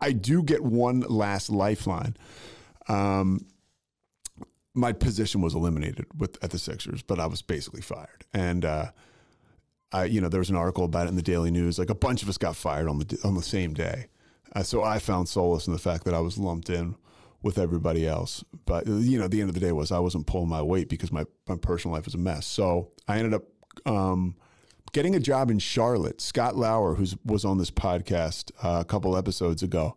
I 0.00 0.12
do 0.12 0.42
get 0.42 0.62
one 0.62 1.00
last 1.00 1.50
lifeline. 1.50 2.16
Um, 2.88 3.46
my 4.74 4.92
position 4.92 5.40
was 5.40 5.54
eliminated 5.54 6.06
with 6.16 6.42
at 6.42 6.50
the 6.50 6.58
Sixers, 6.58 7.02
but 7.02 7.18
I 7.18 7.26
was 7.26 7.42
basically 7.42 7.80
fired. 7.80 8.24
And 8.32 8.64
uh, 8.64 8.90
I, 9.92 10.04
you 10.04 10.20
know, 10.20 10.28
there 10.28 10.40
was 10.40 10.50
an 10.50 10.56
article 10.56 10.84
about 10.84 11.06
it 11.06 11.10
in 11.10 11.16
the 11.16 11.22
Daily 11.22 11.50
News. 11.50 11.78
Like 11.78 11.90
a 11.90 11.94
bunch 11.94 12.22
of 12.22 12.28
us 12.28 12.38
got 12.38 12.56
fired 12.56 12.88
on 12.88 12.98
the 12.98 13.18
on 13.24 13.34
the 13.34 13.42
same 13.42 13.74
day. 13.74 14.06
Uh, 14.54 14.62
so 14.62 14.82
I 14.82 14.98
found 14.98 15.28
solace 15.28 15.66
in 15.66 15.72
the 15.72 15.78
fact 15.78 16.04
that 16.04 16.14
I 16.14 16.20
was 16.20 16.38
lumped 16.38 16.70
in 16.70 16.96
with 17.42 17.58
everybody 17.58 18.06
else. 18.06 18.44
But 18.66 18.86
you 18.86 19.18
know, 19.18 19.28
the 19.28 19.40
end 19.40 19.50
of 19.50 19.54
the 19.54 19.60
day 19.60 19.72
was 19.72 19.92
I 19.92 19.98
wasn't 19.98 20.26
pulling 20.26 20.48
my 20.48 20.62
weight 20.62 20.88
because 20.88 21.12
my 21.12 21.24
my 21.48 21.56
personal 21.56 21.94
life 21.94 22.04
was 22.04 22.14
a 22.14 22.18
mess. 22.18 22.46
So 22.46 22.90
I 23.06 23.18
ended 23.18 23.34
up 23.34 23.44
um, 23.86 24.36
getting 24.92 25.14
a 25.14 25.20
job 25.20 25.50
in 25.50 25.58
Charlotte. 25.58 26.20
Scott 26.20 26.56
Lauer, 26.56 26.94
who 26.94 27.06
was 27.24 27.44
on 27.44 27.58
this 27.58 27.70
podcast 27.70 28.50
uh, 28.62 28.78
a 28.80 28.84
couple 28.84 29.16
episodes 29.16 29.62
ago, 29.62 29.96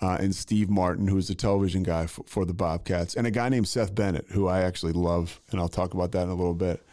uh, 0.00 0.18
and 0.20 0.34
Steve 0.34 0.70
Martin, 0.70 1.08
who 1.08 1.16
was 1.16 1.28
the 1.28 1.34
television 1.34 1.82
guy 1.82 2.06
for, 2.06 2.24
for, 2.26 2.44
the 2.44 2.54
Bobcats, 2.54 3.14
and 3.14 3.26
a 3.26 3.30
guy 3.30 3.48
named 3.48 3.68
Seth 3.68 3.94
Bennett, 3.94 4.26
who 4.30 4.46
I 4.46 4.62
actually 4.62 4.92
love, 4.92 5.40
and 5.50 5.60
I'll 5.60 5.68
talk 5.68 5.94
about 5.94 6.12
that 6.12 6.24
in 6.24 6.28
a 6.28 6.34
little 6.34 6.54
bit. 6.54 6.84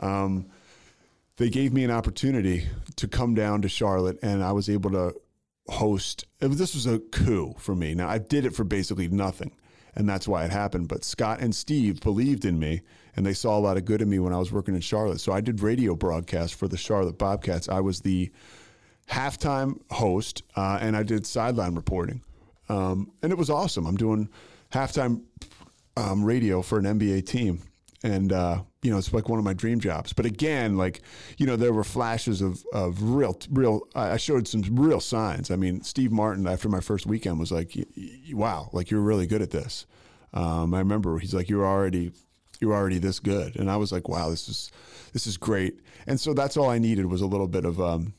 Um, 0.00 0.46
they 1.36 1.50
gave 1.50 1.72
me 1.72 1.84
an 1.84 1.90
opportunity 1.90 2.66
to 2.96 3.08
come 3.08 3.34
down 3.34 3.62
to 3.62 3.68
Charlotte, 3.68 4.18
and 4.22 4.42
I 4.42 4.52
was 4.52 4.68
able 4.68 4.90
to 4.90 5.14
host. 5.68 6.26
This 6.40 6.74
was 6.74 6.86
a 6.86 6.98
coup 6.98 7.54
for 7.58 7.74
me. 7.74 7.94
Now, 7.94 8.08
I 8.08 8.18
did 8.18 8.46
it 8.46 8.54
for 8.54 8.64
basically 8.64 9.08
nothing, 9.08 9.52
and 9.94 10.08
that's 10.08 10.26
why 10.26 10.44
it 10.44 10.50
happened. 10.50 10.88
But 10.88 11.04
Scott 11.04 11.40
and 11.40 11.54
Steve 11.54 12.00
believed 12.00 12.44
in 12.44 12.58
me, 12.58 12.80
and 13.14 13.26
they 13.26 13.34
saw 13.34 13.58
a 13.58 13.60
lot 13.60 13.76
of 13.76 13.84
good 13.84 14.00
in 14.00 14.08
me 14.08 14.18
when 14.18 14.32
I 14.32 14.38
was 14.38 14.52
working 14.52 14.74
in 14.74 14.80
Charlotte. 14.80 15.20
So 15.20 15.32
I 15.32 15.40
did 15.40 15.60
radio 15.60 15.94
broadcasts 15.94 16.56
for 16.56 16.68
the 16.68 16.78
Charlotte 16.78 17.18
Bobcats. 17.18 17.68
I 17.68 17.80
was 17.80 18.00
the 18.00 18.30
halftime 19.10 19.80
host, 19.90 20.42
uh, 20.56 20.78
and 20.80 20.96
I 20.96 21.02
did 21.02 21.26
sideline 21.26 21.74
reporting. 21.74 22.22
Um, 22.68 23.12
and 23.22 23.30
it 23.30 23.38
was 23.38 23.50
awesome. 23.50 23.86
I'm 23.86 23.96
doing 23.96 24.28
halftime 24.72 25.22
um, 25.96 26.24
radio 26.24 26.62
for 26.62 26.78
an 26.78 26.84
NBA 26.84 27.26
team 27.26 27.62
and 28.02 28.32
uh, 28.32 28.62
you 28.82 28.90
know 28.90 28.98
it's 28.98 29.12
like 29.12 29.28
one 29.28 29.38
of 29.38 29.44
my 29.44 29.54
dream 29.54 29.80
jobs. 29.80 30.12
But 30.12 30.26
again, 30.26 30.76
like 30.76 31.02
you 31.38 31.46
know, 31.46 31.56
there 31.56 31.72
were 31.72 31.84
flashes 31.84 32.42
of 32.42 32.64
of 32.72 33.02
real 33.02 33.38
real. 33.50 33.88
I 33.94 34.16
showed 34.16 34.48
some 34.48 34.62
real 34.76 35.00
signs. 35.00 35.50
I 35.50 35.56
mean, 35.56 35.82
Steve 35.82 36.12
Martin 36.12 36.46
after 36.46 36.68
my 36.68 36.80
first 36.80 37.06
weekend 37.06 37.38
was 37.38 37.52
like, 37.52 37.72
"Wow, 38.32 38.70
like 38.72 38.90
you're 38.90 39.00
really 39.00 39.26
good 39.26 39.42
at 39.42 39.50
this." 39.50 39.86
Um, 40.32 40.74
I 40.74 40.78
remember 40.78 41.18
he's 41.18 41.34
like, 41.34 41.48
"You're 41.48 41.66
already." 41.66 42.12
You're 42.58 42.72
already 42.72 42.96
this 42.96 43.20
good, 43.20 43.56
and 43.56 43.70
I 43.70 43.76
was 43.76 43.92
like, 43.92 44.08
"Wow, 44.08 44.30
this 44.30 44.48
is 44.48 44.72
this 45.12 45.26
is 45.26 45.36
great." 45.36 45.78
And 46.06 46.18
so 46.18 46.32
that's 46.32 46.56
all 46.56 46.70
I 46.70 46.78
needed 46.78 47.04
was 47.04 47.20
a 47.20 47.26
little 47.26 47.48
bit 47.48 47.66
of 47.66 47.78
um, 47.78 48.14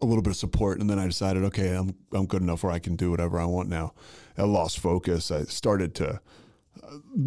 a 0.00 0.06
little 0.06 0.22
bit 0.22 0.30
of 0.30 0.36
support, 0.36 0.80
and 0.80 0.88
then 0.88 0.98
I 0.98 1.06
decided, 1.06 1.44
okay, 1.44 1.74
I'm 1.74 1.94
I'm 2.12 2.26
good 2.26 2.40
enough 2.40 2.62
where 2.62 2.72
I 2.72 2.78
can 2.78 2.96
do 2.96 3.10
whatever 3.10 3.40
I 3.40 3.44
want 3.44 3.68
now. 3.68 3.94
I 4.38 4.42
lost 4.42 4.78
focus. 4.78 5.30
I 5.30 5.42
started 5.42 5.94
to 5.96 6.20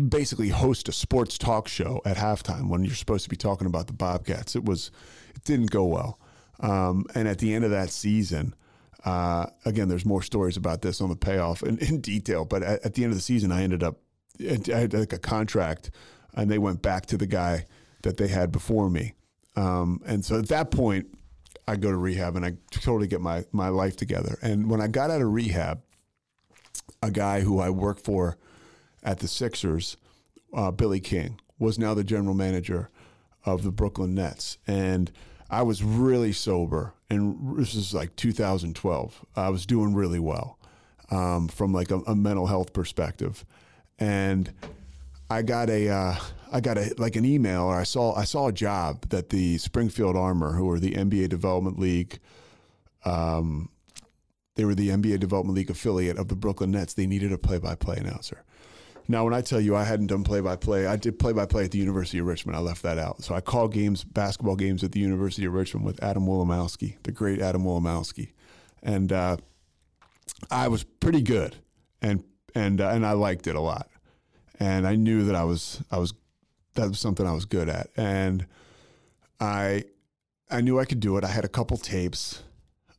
basically 0.10 0.50
host 0.50 0.90
a 0.90 0.92
sports 0.92 1.38
talk 1.38 1.68
show 1.68 2.02
at 2.06 2.18
halftime 2.18 2.70
when 2.70 2.84
you're 2.84 2.96
supposed 2.96 3.24
to 3.24 3.30
be 3.30 3.36
talking 3.36 3.68
about 3.68 3.88
the 3.88 3.94
Bobcats. 3.94 4.56
It 4.56 4.66
was, 4.66 4.92
it 5.36 5.44
didn't 5.44 5.72
go 5.72 5.86
well. 5.86 6.20
Um, 6.60 7.06
and 7.16 7.28
at 7.28 7.40
the 7.40 7.54
end 7.54 7.66
of 7.66 7.72
that 7.72 7.90
season, 7.90 8.56
uh, 9.04 9.48
again, 9.66 9.88
there's 9.88 10.06
more 10.06 10.24
stories 10.24 10.58
about 10.58 10.82
this 10.82 11.00
on 11.00 11.10
the 11.10 11.16
payoff 11.16 11.62
in, 11.62 11.78
in 11.78 12.02
detail. 12.02 12.46
But 12.46 12.64
at, 12.64 12.86
at, 12.86 12.94
the 12.96 13.04
end 13.04 13.12
of 13.12 13.18
the 13.18 13.24
season, 13.24 13.52
I 13.52 13.64
ended 13.64 13.84
up, 13.84 14.00
I 14.40 14.60
had 14.68 14.94
like 14.94 15.14
a 15.14 15.20
contract, 15.20 15.92
and 16.34 16.50
they 16.50 16.58
went 16.58 16.82
back 16.82 17.06
to 17.08 17.18
the 17.18 17.28
guy 17.28 17.66
that 18.02 18.18
they 18.18 18.28
had 18.28 18.52
before 18.52 18.90
me. 18.90 19.14
Um, 19.56 20.02
and 20.06 20.26
so 20.26 20.40
at 20.40 20.48
that 20.50 20.72
point, 20.72 21.08
I 21.68 21.76
go 21.76 21.90
to 21.90 21.98
rehab 21.98 22.36
and 22.36 22.46
I 22.46 22.54
totally 22.72 23.08
get 23.08 23.22
my 23.22 23.46
my 23.52 23.70
life 23.70 23.96
together. 23.96 24.38
And 24.42 24.70
when 24.70 24.82
I 24.82 24.88
got 24.88 25.10
out 25.10 25.22
of 25.22 25.32
rehab, 25.32 25.82
a 27.02 27.10
guy 27.10 27.42
who 27.42 27.60
I 27.60 27.70
worked 27.70 28.04
for 28.04 28.38
at 29.06 29.20
the 29.20 29.28
Sixers, 29.28 29.96
uh, 30.54 30.72
Billy 30.72 31.00
King, 31.00 31.40
was 31.58 31.80
now 31.80 31.94
the 31.94 32.04
general 32.04 32.34
manager 32.34 32.90
of 33.46 33.64
the 33.64 33.72
Brooklyn 33.72 34.16
Nets. 34.16 34.58
And 34.68 35.12
I 35.50 35.62
was 35.62 35.84
really 35.84 36.34
sober. 36.34 36.94
And 37.10 37.58
this 37.58 37.76
is 37.76 37.94
like 37.94 38.16
2012. 38.16 39.26
I 39.36 39.50
was 39.50 39.66
doing 39.66 39.94
really 39.94 40.20
well 40.20 40.58
um, 41.12 41.48
from 41.48 41.72
like 41.72 41.92
a, 41.92 42.00
a, 42.00 42.16
mental 42.16 42.48
health 42.48 42.74
perspective. 42.74 43.46
And 44.00 44.52
I 45.30 45.44
got 45.44 45.70
a, 45.70 45.88
uh, 45.88 46.16
I 46.52 46.60
got 46.62 46.78
a 46.78 46.94
like 46.98 47.16
an 47.16 47.26
email 47.26 47.64
or 47.64 47.76
I 47.76 47.84
saw 47.84 48.16
I 48.16 48.24
saw 48.24 48.48
a 48.48 48.52
job 48.52 49.10
that 49.10 49.30
the 49.30 49.58
Springfield 49.58 50.16
Armor, 50.16 50.54
who 50.54 50.70
are 50.72 50.80
the 50.80 50.94
NBA 50.94 51.30
Development 51.30 51.78
League, 51.80 52.20
um, 53.04 53.70
they 54.56 54.66
were 54.66 54.76
the 54.76 54.90
NBA 54.90 55.20
Development 55.20 55.56
League 55.56 55.70
affiliate 55.70 56.18
of 56.18 56.28
the 56.28 56.36
Brooklyn 56.36 56.72
Nets. 56.72 56.94
They 56.94 57.08
needed 57.08 57.32
a 57.32 57.38
play-by-play 57.38 57.98
announcer. 57.98 58.44
Now, 59.08 59.24
when 59.24 59.34
I 59.34 59.42
tell 59.42 59.62
you 59.62 59.76
I 59.76 59.84
hadn't 59.84 60.08
done 60.08 60.24
play 60.24 60.42
by 60.42 60.56
play, 60.56 60.88
I 60.88 60.96
did 60.96 61.20
play 61.20 61.32
by 61.32 61.46
play 61.46 61.66
at 61.66 61.72
the 61.72 61.78
University 61.78 62.18
of 62.18 62.26
Richmond. 62.26 62.56
I 62.56 62.60
left 62.60 62.82
that 62.84 62.98
out. 62.98 63.24
So 63.24 63.36
I 63.36 63.42
called 63.42 63.74
games, 63.74 64.04
basketball 64.04 64.56
games 64.56 64.84
at 64.84 64.92
the 64.92 65.00
University 65.00 65.46
of 65.46 65.54
Richmond 65.54 65.86
with 65.86 66.04
Adam 66.04 66.26
Wolomowski, 66.26 66.98
the 67.04 67.12
great 67.12 67.40
Adam 67.40 67.64
Wolomowski, 67.64 68.34
and 68.82 69.12
uh, 69.12 69.38
I 70.50 70.68
was 70.68 70.84
pretty 70.84 71.22
good, 71.22 71.56
and 72.02 72.24
and 72.56 72.82
uh, 72.82 72.90
and 72.90 73.06
I 73.06 73.12
liked 73.12 73.48
it 73.48 73.56
a 73.56 73.62
lot, 73.62 73.90
and 74.60 74.88
I 74.88 74.96
knew 74.96 75.24
that 75.26 75.36
I 75.36 75.44
was 75.44 75.84
I 75.92 75.98
was 75.98 76.14
that 76.74 76.90
was 76.90 77.00
something 77.00 77.28
I 77.28 77.34
was 77.34 77.46
good 77.46 77.70
at, 77.70 77.90
and 77.96 78.48
I 79.40 79.86
I 80.50 80.62
knew 80.62 80.80
I 80.80 80.86
could 80.86 81.00
do 81.00 81.18
it. 81.18 81.24
I 81.24 81.28
had 81.28 81.46
a 81.46 81.50
couple 81.50 81.78
tapes. 81.78 82.42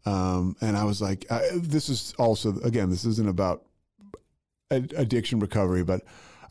Um, 0.05 0.55
and 0.61 0.77
I 0.77 0.85
was 0.85 1.03
like, 1.03 1.27
I, 1.33 1.43
this 1.53 1.89
is 1.89 2.15
also 2.17 2.61
again, 2.61 2.91
this 2.91 3.05
isn't 3.05 3.29
about 3.29 3.66
addiction 4.71 5.39
recovery, 5.39 5.85
but 5.85 6.03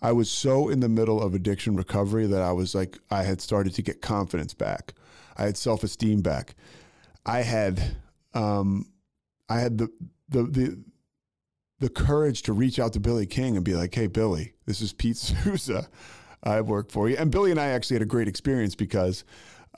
I 0.01 0.11
was 0.11 0.29
so 0.29 0.69
in 0.69 0.79
the 0.79 0.89
middle 0.89 1.21
of 1.21 1.33
addiction 1.33 1.75
recovery 1.75 2.27
that 2.27 2.41
I 2.41 2.51
was 2.51 2.75
like, 2.75 2.97
I 3.09 3.23
had 3.23 3.41
started 3.41 3.73
to 3.75 3.81
get 3.81 4.01
confidence 4.01 4.53
back. 4.53 4.93
I 5.37 5.43
had 5.43 5.57
self 5.57 5.83
esteem 5.83 6.21
back. 6.21 6.55
I 7.25 7.39
had, 7.39 7.95
um, 8.33 8.85
I 9.49 9.59
had 9.59 9.77
the, 9.77 9.89
the, 10.29 10.43
the, 10.43 10.83
the 11.79 11.89
courage 11.89 12.43
to 12.43 12.53
reach 12.53 12.79
out 12.79 12.93
to 12.93 12.99
Billy 12.99 13.25
King 13.25 13.55
and 13.55 13.65
be 13.65 13.73
like, 13.73 13.93
Hey, 13.93 14.07
Billy, 14.07 14.53
this 14.65 14.81
is 14.81 14.93
Pete 14.93 15.17
Souza. 15.17 15.89
I 16.43 16.61
work 16.61 16.91
for 16.91 17.09
you. 17.09 17.17
And 17.17 17.31
Billy 17.31 17.51
and 17.51 17.59
I 17.59 17.67
actually 17.67 17.95
had 17.95 18.03
a 18.03 18.05
great 18.05 18.27
experience 18.27 18.75
because 18.75 19.23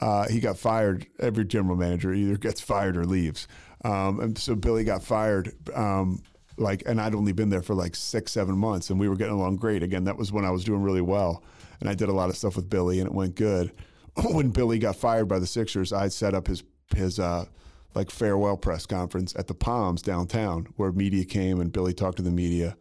uh, 0.02 0.28
he 0.28 0.40
got 0.40 0.58
fired. 0.58 1.08
Every 1.20 1.46
general 1.46 1.76
manager 1.76 2.14
either 2.14 2.38
gets 2.38 2.60
fired 2.60 2.98
or 2.98 3.06
leaves. 3.06 3.48
Um, 3.86 4.20
and 4.20 4.38
so 4.38 4.56
Billy 4.56 4.84
got 4.84 5.04
fired. 5.04 5.54
Um, 5.74 6.22
like, 6.58 6.84
and 6.86 7.00
I'd 7.00 7.16
only 7.16 7.32
been 7.32 7.50
there 7.50 7.62
for 7.62 7.76
like 7.76 7.96
six, 7.96 8.32
seven 8.32 8.58
months, 8.58 8.90
and 8.90 9.00
we 9.00 9.08
were 9.08 9.16
getting 9.16 9.36
along 9.36 9.58
great. 9.58 9.84
Again, 9.84 10.04
that 10.06 10.18
was 10.18 10.32
when 10.32 10.46
I 10.46 10.52
was 10.52 10.64
doing 10.64 10.82
really 10.82 11.02
well, 11.02 11.44
and 11.80 11.90
I 11.90 11.94
did 11.94 12.10
a 12.10 12.14
lot 12.14 12.30
of 12.30 12.38
stuff 12.38 12.56
with 12.56 12.70
Billy, 12.70 13.00
and 13.00 13.08
it 13.08 13.14
went 13.14 13.36
good. 13.36 13.72
when 14.32 14.50
Billy 14.50 14.80
got 14.80 14.96
fired 14.96 15.28
by 15.28 15.40
the 15.40 15.48
Sixers, 15.48 15.94
I 15.94 16.08
set 16.08 16.34
up 16.34 16.48
his 16.48 16.64
his 16.96 17.20
uh, 17.20 17.46
like 17.94 18.10
farewell 18.10 18.58
press 18.58 18.86
conference 18.86 19.36
at 19.36 19.48
the 19.48 19.54
Palms 19.54 20.02
downtown, 20.02 20.68
where 20.76 20.92
media 20.92 21.26
came 21.26 21.60
and 21.60 21.72
Billy 21.72 21.94
talked 21.94 22.18
to 22.18 22.24
the 22.24 22.32
media. 22.32 22.78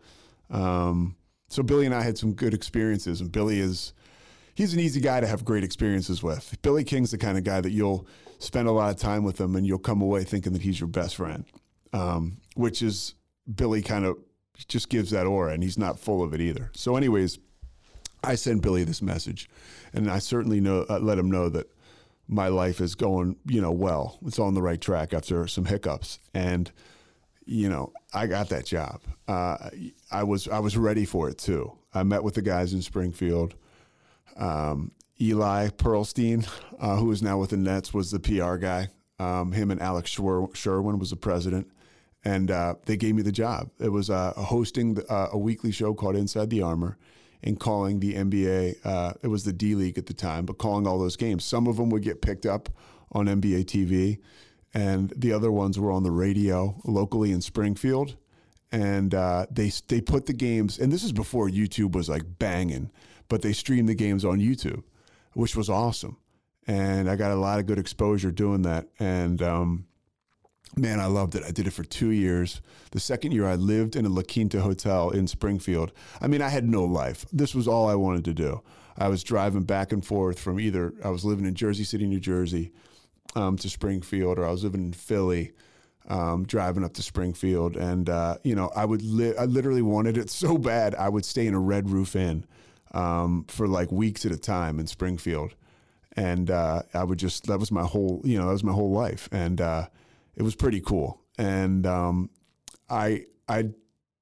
Um, 0.50 1.16
so 1.48 1.62
Billy 1.62 1.86
and 1.86 1.94
I 1.94 2.02
had 2.02 2.18
some 2.18 2.32
good 2.32 2.54
experiences, 2.54 3.20
and 3.20 3.30
Billy 3.30 3.60
is 3.60 3.92
he's 4.54 4.72
an 4.72 4.80
easy 4.80 5.00
guy 5.00 5.20
to 5.20 5.26
have 5.26 5.44
great 5.44 5.64
experiences 5.64 6.22
with. 6.22 6.56
Billy 6.62 6.84
King's 6.84 7.10
the 7.10 7.18
kind 7.18 7.36
of 7.36 7.44
guy 7.44 7.60
that 7.60 7.70
you'll 7.70 8.06
spend 8.38 8.68
a 8.68 8.72
lot 8.72 8.90
of 8.90 8.96
time 8.96 9.24
with 9.24 9.40
him, 9.40 9.56
and 9.56 9.66
you'll 9.66 9.78
come 9.78 10.00
away 10.00 10.24
thinking 10.24 10.52
that 10.52 10.62
he's 10.62 10.80
your 10.80 10.88
best 10.88 11.16
friend, 11.16 11.44
um, 11.92 12.38
which 12.54 12.82
is 12.82 13.14
Billy 13.52 13.82
kind 13.82 14.04
of 14.04 14.18
just 14.68 14.88
gives 14.88 15.10
that 15.10 15.26
aura, 15.26 15.52
and 15.52 15.62
he's 15.62 15.78
not 15.78 15.98
full 15.98 16.22
of 16.22 16.32
it 16.32 16.40
either. 16.40 16.70
So, 16.74 16.96
anyways, 16.96 17.38
I 18.24 18.34
send 18.34 18.62
Billy 18.62 18.84
this 18.84 19.02
message, 19.02 19.48
and 19.92 20.10
I 20.10 20.18
certainly 20.18 20.60
know 20.60 20.86
uh, 20.88 20.98
let 20.98 21.18
him 21.18 21.30
know 21.30 21.48
that 21.50 21.66
my 22.28 22.48
life 22.48 22.80
is 22.80 22.94
going, 22.94 23.36
you 23.46 23.60
know, 23.60 23.70
well. 23.70 24.18
It's 24.26 24.38
on 24.38 24.54
the 24.54 24.62
right 24.62 24.80
track 24.80 25.14
after 25.14 25.46
some 25.46 25.66
hiccups, 25.66 26.18
and 26.34 26.70
you 27.44 27.68
know, 27.68 27.92
I 28.12 28.26
got 28.26 28.48
that 28.48 28.66
job. 28.66 29.02
Uh, 29.28 29.70
I 30.10 30.24
was 30.24 30.48
I 30.48 30.58
was 30.58 30.76
ready 30.76 31.04
for 31.04 31.28
it 31.28 31.38
too. 31.38 31.72
I 31.94 32.02
met 32.02 32.24
with 32.24 32.34
the 32.34 32.42
guys 32.42 32.72
in 32.72 32.82
Springfield. 32.82 33.54
Um, 34.36 34.92
Eli 35.20 35.68
Pearlstein, 35.68 36.46
uh, 36.78 36.96
who 36.96 37.10
is 37.10 37.22
now 37.22 37.38
with 37.38 37.50
the 37.50 37.56
Nets, 37.56 37.94
was 37.94 38.10
the 38.10 38.20
PR 38.20 38.56
guy. 38.56 38.88
Um, 39.18 39.52
him 39.52 39.70
and 39.70 39.80
Alex 39.80 40.10
Sherwin 40.10 40.98
was 40.98 41.10
the 41.10 41.16
president 41.16 41.70
and 42.26 42.50
uh, 42.50 42.74
they 42.86 42.96
gave 42.96 43.14
me 43.14 43.22
the 43.22 43.30
job. 43.30 43.70
It 43.78 43.90
was 43.90 44.10
uh, 44.10 44.32
hosting 44.32 44.94
the, 44.94 45.06
uh, 45.06 45.28
a 45.32 45.38
weekly 45.38 45.70
show 45.70 45.94
called 45.94 46.16
Inside 46.16 46.50
the 46.50 46.60
Armor 46.60 46.98
and 47.44 47.60
calling 47.60 48.00
the 48.00 48.14
NBA. 48.14 48.84
Uh, 48.84 49.12
it 49.22 49.28
was 49.28 49.44
the 49.44 49.52
D 49.52 49.76
League 49.76 49.96
at 49.96 50.06
the 50.06 50.12
time, 50.12 50.44
but 50.44 50.58
calling 50.58 50.88
all 50.88 50.98
those 50.98 51.14
games. 51.14 51.44
Some 51.44 51.68
of 51.68 51.76
them 51.76 51.88
would 51.90 52.02
get 52.02 52.22
picked 52.22 52.44
up 52.44 52.68
on 53.12 53.26
NBA 53.26 53.66
TV, 53.66 54.18
and 54.74 55.12
the 55.16 55.32
other 55.32 55.52
ones 55.52 55.78
were 55.78 55.92
on 55.92 56.02
the 56.02 56.10
radio 56.10 56.80
locally 56.84 57.30
in 57.30 57.40
Springfield. 57.40 58.16
And 58.72 59.14
uh, 59.14 59.46
they 59.48 59.70
they 59.86 60.00
put 60.00 60.26
the 60.26 60.32
games, 60.32 60.80
and 60.80 60.92
this 60.92 61.04
is 61.04 61.12
before 61.12 61.48
YouTube 61.48 61.92
was 61.92 62.08
like 62.08 62.24
banging, 62.40 62.90
but 63.28 63.42
they 63.42 63.52
streamed 63.52 63.88
the 63.88 63.94
games 63.94 64.24
on 64.24 64.40
YouTube, 64.40 64.82
which 65.34 65.54
was 65.54 65.70
awesome. 65.70 66.16
And 66.66 67.08
I 67.08 67.14
got 67.14 67.30
a 67.30 67.36
lot 67.36 67.60
of 67.60 67.66
good 67.66 67.78
exposure 67.78 68.32
doing 68.32 68.62
that, 68.62 68.88
and. 68.98 69.40
Um, 69.40 69.86
Man, 70.74 71.00
I 71.00 71.06
loved 71.06 71.34
it. 71.34 71.42
I 71.44 71.52
did 71.52 71.66
it 71.66 71.72
for 71.72 71.84
two 71.84 72.10
years. 72.10 72.60
The 72.90 73.00
second 73.00 73.32
year, 73.32 73.46
I 73.46 73.54
lived 73.54 73.96
in 73.96 74.04
a 74.04 74.10
La 74.10 74.22
Quinta 74.22 74.60
hotel 74.60 75.10
in 75.10 75.26
Springfield. 75.26 75.92
I 76.20 76.26
mean, 76.26 76.42
I 76.42 76.48
had 76.48 76.68
no 76.68 76.84
life. 76.84 77.24
This 77.32 77.54
was 77.54 77.68
all 77.68 77.88
I 77.88 77.94
wanted 77.94 78.24
to 78.26 78.34
do. 78.34 78.62
I 78.98 79.08
was 79.08 79.22
driving 79.22 79.62
back 79.62 79.92
and 79.92 80.04
forth 80.04 80.38
from 80.38 80.58
either, 80.60 80.92
I 81.04 81.08
was 81.08 81.24
living 81.24 81.46
in 81.46 81.54
Jersey 81.54 81.84
City, 81.84 82.06
New 82.06 82.20
Jersey 82.20 82.72
um, 83.34 83.56
to 83.58 83.68
Springfield, 83.70 84.38
or 84.38 84.46
I 84.46 84.50
was 84.50 84.64
living 84.64 84.84
in 84.84 84.92
Philly. 84.92 85.52
Um, 86.08 86.44
driving 86.46 86.84
up 86.84 86.92
to 86.92 87.02
Springfield, 87.02 87.76
and 87.76 88.08
uh, 88.08 88.36
you 88.44 88.54
know, 88.54 88.70
I 88.76 88.84
would 88.84 89.02
li- 89.02 89.34
I 89.36 89.44
literally 89.46 89.82
wanted 89.82 90.16
it 90.16 90.30
so 90.44 90.56
bad. 90.56 90.94
I 90.94 91.08
would 91.08 91.24
stay 91.24 91.48
in 91.48 91.54
a 91.54 91.58
Red 91.58 91.90
Roof 91.90 92.14
Inn 92.14 92.46
um, 92.92 93.44
for 93.48 93.66
like 93.66 93.90
weeks 93.90 94.24
at 94.24 94.30
a 94.30 94.36
time 94.36 94.78
in 94.78 94.86
Springfield, 94.86 95.56
and 96.12 96.48
uh, 96.48 96.82
I 96.94 97.02
would 97.02 97.18
just 97.18 97.48
that 97.48 97.58
was 97.58 97.72
my 97.72 97.82
whole 97.82 98.20
you 98.22 98.38
know 98.38 98.46
that 98.46 98.52
was 98.52 98.62
my 98.62 98.70
whole 98.72 98.92
life, 98.92 99.28
and 99.32 99.60
uh, 99.60 99.88
it 100.36 100.42
was 100.42 100.54
pretty 100.54 100.80
cool. 100.80 101.20
And 101.38 101.86
um, 101.86 102.30
I 102.88 103.24
I 103.48 103.70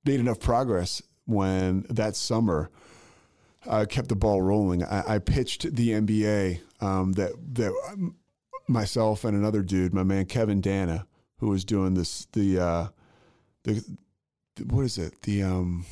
made 0.05 0.21
enough 0.21 0.41
progress 0.41 1.03
when 1.27 1.87
that 1.91 2.17
summer 2.17 2.71
I 3.67 3.85
kept 3.87 4.09
the 4.09 4.17
ball 4.17 4.43
rolling. 4.43 4.85
I, 4.85 5.15
I 5.15 5.19
pitched 5.19 5.75
the 5.75 5.91
NBA 5.91 6.61
um, 6.81 7.13
that 7.13 7.33
that 7.55 8.13
myself 8.69 9.25
and 9.25 9.37
another 9.37 9.63
dude, 9.63 9.95
my 9.95 10.03
man 10.03 10.27
Kevin 10.27 10.61
Dana, 10.61 11.07
who 11.39 11.49
was 11.49 11.65
doing 11.65 11.95
this 11.95 12.27
the 12.33 12.59
uh, 12.59 12.89
the, 13.65 13.85
what 14.69 14.85
is 14.85 14.99
it 14.99 15.23
the 15.23 15.43
um, 15.43 15.87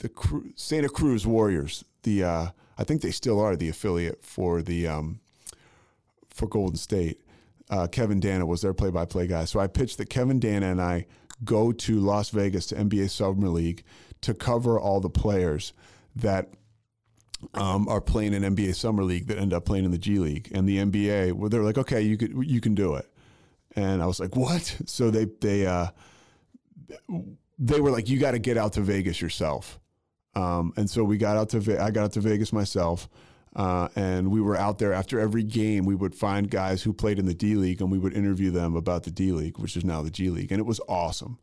the 0.00 0.10
Santa 0.56 0.88
Cruz 0.88 1.26
Warriors. 1.26 1.84
The 2.02 2.24
uh, 2.24 2.46
I 2.78 2.84
think 2.84 3.02
they 3.02 3.10
still 3.10 3.40
are 3.40 3.56
the 3.56 3.68
affiliate 3.68 4.24
for 4.24 4.62
the 4.62 4.88
um, 4.88 5.20
for 6.28 6.48
Golden 6.48 6.76
State 6.76 7.20
uh, 7.70 7.86
Kevin 7.86 8.20
Dana 8.20 8.44
was 8.44 8.60
their 8.60 8.74
play-by-play 8.74 9.28
guy. 9.28 9.44
So 9.44 9.60
I 9.60 9.68
pitched 9.68 9.98
that 9.98 10.10
Kevin 10.10 10.40
Dana 10.40 10.66
and 10.66 10.82
I 10.82 11.06
go 11.44 11.72
to 11.72 12.00
Las 12.00 12.30
Vegas 12.30 12.66
to 12.66 12.74
NBA 12.74 13.10
Summer 13.10 13.48
League 13.48 13.84
to 14.22 14.34
cover 14.34 14.78
all 14.78 15.00
the 15.00 15.08
players 15.08 15.72
that 16.16 16.50
um, 17.54 17.88
are 17.88 18.00
playing 18.00 18.34
in 18.34 18.42
NBA 18.42 18.74
Summer 18.74 19.04
League 19.04 19.28
that 19.28 19.38
end 19.38 19.54
up 19.54 19.64
playing 19.64 19.84
in 19.84 19.92
the 19.92 19.98
G 19.98 20.18
League. 20.18 20.50
And 20.52 20.68
the 20.68 20.78
NBA, 20.78 21.32
well, 21.32 21.48
they're 21.48 21.62
like, 21.62 21.78
okay, 21.78 22.02
you 22.02 22.16
could 22.16 22.32
you 22.44 22.60
can 22.60 22.74
do 22.74 22.96
it. 22.96 23.06
And 23.76 24.02
I 24.02 24.06
was 24.06 24.20
like, 24.20 24.36
what? 24.36 24.76
So 24.86 25.10
they 25.10 25.26
they 25.40 25.66
uh, 25.66 25.88
they 27.58 27.80
were 27.80 27.90
like, 27.90 28.08
you 28.08 28.18
got 28.18 28.32
to 28.32 28.38
get 28.38 28.56
out 28.58 28.74
to 28.74 28.80
Vegas 28.80 29.22
yourself. 29.22 29.78
Um, 30.34 30.72
and 30.76 30.90
so 30.90 31.02
we 31.04 31.16
got 31.16 31.36
out 31.36 31.50
to 31.50 31.82
I 31.82 31.90
got 31.90 32.04
out 32.04 32.12
to 32.12 32.20
Vegas 32.20 32.52
myself. 32.52 33.08
Uh, 33.56 33.88
and 33.96 34.30
we 34.30 34.40
were 34.40 34.56
out 34.56 34.78
there 34.78 34.92
after 34.92 35.18
every 35.18 35.42
game. 35.42 35.84
We 35.84 35.94
would 35.94 36.14
find 36.14 36.48
guys 36.48 36.82
who 36.82 36.92
played 36.92 37.18
in 37.18 37.26
the 37.26 37.34
D 37.34 37.56
League 37.56 37.80
and 37.80 37.90
we 37.90 37.98
would 37.98 38.14
interview 38.14 38.50
them 38.50 38.76
about 38.76 39.02
the 39.02 39.10
D 39.10 39.32
League, 39.32 39.58
which 39.58 39.76
is 39.76 39.84
now 39.84 40.02
the 40.02 40.10
G 40.10 40.30
League. 40.30 40.52
And 40.52 40.60
it 40.60 40.66
was 40.66 40.80
awesome. 40.88 41.38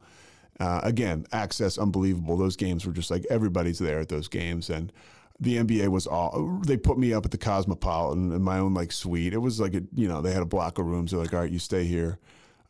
Uh, 0.59 0.79
again, 0.83 1.25
access 1.31 1.77
unbelievable. 1.77 2.37
Those 2.37 2.55
games 2.55 2.85
were 2.85 2.93
just 2.93 3.11
like 3.11 3.25
everybody's 3.29 3.79
there 3.79 3.99
at 3.99 4.09
those 4.09 4.27
games. 4.27 4.69
And 4.69 4.91
the 5.39 5.57
NBA 5.57 5.89
was 5.89 6.07
all, 6.07 6.61
they 6.65 6.77
put 6.77 6.97
me 6.97 7.13
up 7.13 7.25
at 7.25 7.31
the 7.31 7.37
Cosmopolitan 7.37 8.31
in 8.31 8.41
my 8.41 8.57
own 8.57 8.73
like 8.73 8.91
suite. 8.91 9.33
It 9.33 9.39
was 9.39 9.59
like, 9.59 9.75
a, 9.75 9.83
you 9.93 10.07
know, 10.07 10.21
they 10.21 10.31
had 10.31 10.41
a 10.41 10.47
block 10.47 10.79
of 10.79 10.85
rooms. 10.85 11.11
They're 11.11 11.19
like, 11.19 11.33
all 11.33 11.41
right, 11.41 11.51
you 11.51 11.59
stay 11.59 11.83
here. 11.83 12.17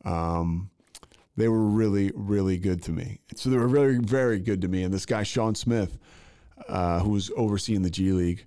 Um, 0.04 0.70
they 1.38 1.48
were 1.48 1.64
really, 1.64 2.12
really 2.16 2.58
good 2.58 2.82
to 2.84 2.92
me. 2.92 3.20
So 3.36 3.50
they 3.50 3.58
were 3.58 3.68
very, 3.68 4.00
very 4.00 4.40
good 4.40 4.62
to 4.62 4.68
me. 4.68 4.84
And 4.84 4.94
this 4.94 5.06
guy, 5.06 5.24
Sean 5.24 5.54
Smith, 5.54 5.98
uh, 6.68 7.00
who 7.00 7.12
was 7.12 7.32
overseeing 7.38 7.84
the 7.84 7.92
G 7.92 8.12
League, 8.12 8.46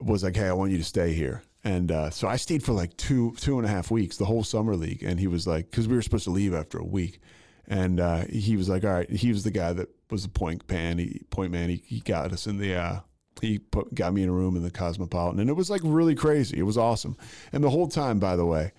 was 0.00 0.24
like, 0.24 0.36
"Hey, 0.36 0.48
I 0.48 0.52
want 0.52 0.72
you 0.72 0.78
to 0.78 0.84
stay 0.84 1.12
here." 1.12 1.42
And 1.62 1.92
uh, 1.92 2.10
so 2.10 2.26
I 2.26 2.36
stayed 2.36 2.62
for 2.62 2.72
like 2.72 2.96
two 2.96 3.34
two 3.36 3.58
and 3.58 3.66
a 3.66 3.70
half 3.70 3.90
weeks, 3.90 4.16
the 4.16 4.24
whole 4.24 4.44
summer 4.44 4.76
league. 4.76 5.02
And 5.02 5.20
he 5.20 5.26
was 5.26 5.46
like, 5.46 5.70
because 5.70 5.88
we 5.88 5.94
were 5.94 6.02
supposed 6.02 6.24
to 6.24 6.30
leave 6.30 6.54
after 6.54 6.78
a 6.78 6.84
week, 6.84 7.20
and 7.66 8.00
uh, 8.00 8.24
he 8.30 8.56
was 8.56 8.68
like, 8.68 8.84
"All 8.84 8.92
right." 8.92 9.10
He 9.10 9.28
was 9.30 9.44
the 9.44 9.50
guy 9.50 9.72
that 9.72 9.88
was 10.10 10.22
the 10.22 10.28
point 10.28 10.68
man. 10.70 10.98
He 10.98 11.22
point 11.30 11.52
man. 11.52 11.68
He, 11.68 11.82
he 11.84 12.00
got 12.00 12.32
us 12.32 12.46
in 12.46 12.58
the. 12.58 12.74
Uh, 12.74 13.00
he 13.40 13.58
put, 13.58 13.94
got 13.94 14.12
me 14.12 14.22
in 14.22 14.28
a 14.28 14.32
room 14.32 14.56
in 14.56 14.62
the 14.62 14.70
Cosmopolitan, 14.70 15.40
and 15.40 15.48
it 15.48 15.54
was 15.54 15.70
like 15.70 15.80
really 15.84 16.14
crazy. 16.14 16.58
It 16.58 16.64
was 16.64 16.76
awesome. 16.76 17.16
And 17.52 17.64
the 17.64 17.70
whole 17.70 17.88
time, 17.88 18.18
by 18.18 18.36
the 18.36 18.44
way, 18.44 18.72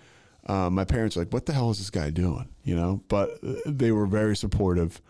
um, 0.46 0.74
my 0.74 0.84
parents 0.84 1.16
were 1.16 1.22
like, 1.22 1.32
"What 1.32 1.46
the 1.46 1.52
hell 1.52 1.70
is 1.70 1.78
this 1.78 1.90
guy 1.90 2.10
doing?" 2.10 2.48
You 2.64 2.76
know, 2.76 3.02
but 3.08 3.38
uh, 3.44 3.54
they 3.66 3.92
were 3.92 4.06
very 4.06 4.36
supportive, 4.36 5.00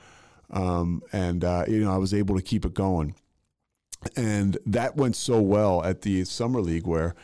um, 0.50 1.02
and 1.12 1.42
uh, 1.44 1.64
you 1.68 1.80
know, 1.84 1.92
I 1.92 1.98
was 1.98 2.12
able 2.12 2.36
to 2.36 2.42
keep 2.42 2.64
it 2.64 2.74
going 2.74 3.14
and 4.16 4.58
that 4.66 4.96
went 4.96 5.16
so 5.16 5.40
well 5.40 5.82
at 5.84 6.02
the 6.02 6.24
summer 6.24 6.60
league 6.60 6.86
where 6.86 7.14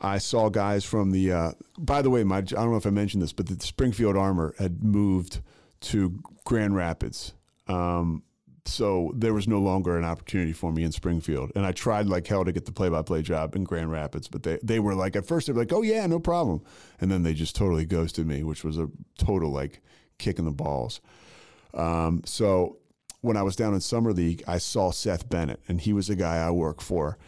I 0.00 0.18
saw 0.18 0.48
guys 0.48 0.84
from 0.84 1.10
the. 1.10 1.32
Uh, 1.32 1.52
by 1.78 2.02
the 2.02 2.10
way, 2.10 2.24
my 2.24 2.38
I 2.38 2.40
don't 2.40 2.70
know 2.70 2.76
if 2.76 2.86
I 2.86 2.90
mentioned 2.90 3.22
this, 3.22 3.32
but 3.32 3.46
the 3.46 3.62
Springfield 3.64 4.16
Armor 4.16 4.54
had 4.58 4.82
moved 4.82 5.40
to 5.80 6.22
Grand 6.44 6.74
Rapids, 6.74 7.34
um, 7.68 8.22
so 8.64 9.12
there 9.14 9.34
was 9.34 9.48
no 9.48 9.58
longer 9.58 9.98
an 9.98 10.04
opportunity 10.04 10.52
for 10.52 10.72
me 10.72 10.84
in 10.84 10.92
Springfield. 10.92 11.52
And 11.54 11.66
I 11.66 11.72
tried 11.72 12.06
like 12.06 12.26
hell 12.26 12.44
to 12.44 12.52
get 12.52 12.66
the 12.66 12.72
play-by-play 12.72 13.22
job 13.22 13.54
in 13.54 13.64
Grand 13.64 13.90
Rapids, 13.90 14.28
but 14.28 14.42
they 14.42 14.58
they 14.62 14.80
were 14.80 14.94
like 14.94 15.16
at 15.16 15.26
first 15.26 15.46
they 15.46 15.52
were 15.52 15.60
like, 15.60 15.72
"Oh 15.72 15.82
yeah, 15.82 16.06
no 16.06 16.18
problem," 16.18 16.62
and 17.00 17.10
then 17.10 17.22
they 17.22 17.34
just 17.34 17.54
totally 17.54 17.84
ghosted 17.84 18.26
me, 18.26 18.42
which 18.42 18.64
was 18.64 18.78
a 18.78 18.88
total 19.18 19.50
like 19.50 19.82
kick 20.18 20.38
in 20.38 20.44
the 20.44 20.50
balls. 20.50 21.00
Um, 21.74 22.22
so 22.24 22.78
when 23.20 23.36
I 23.36 23.42
was 23.42 23.56
down 23.56 23.74
in 23.74 23.80
Summer 23.80 24.12
League, 24.12 24.42
I 24.46 24.58
saw 24.58 24.90
Seth 24.90 25.28
Bennett, 25.28 25.60
and 25.68 25.80
he 25.80 25.92
was 25.92 26.08
a 26.08 26.16
guy 26.16 26.36
I 26.36 26.50
worked 26.50 26.82
for 26.82 27.18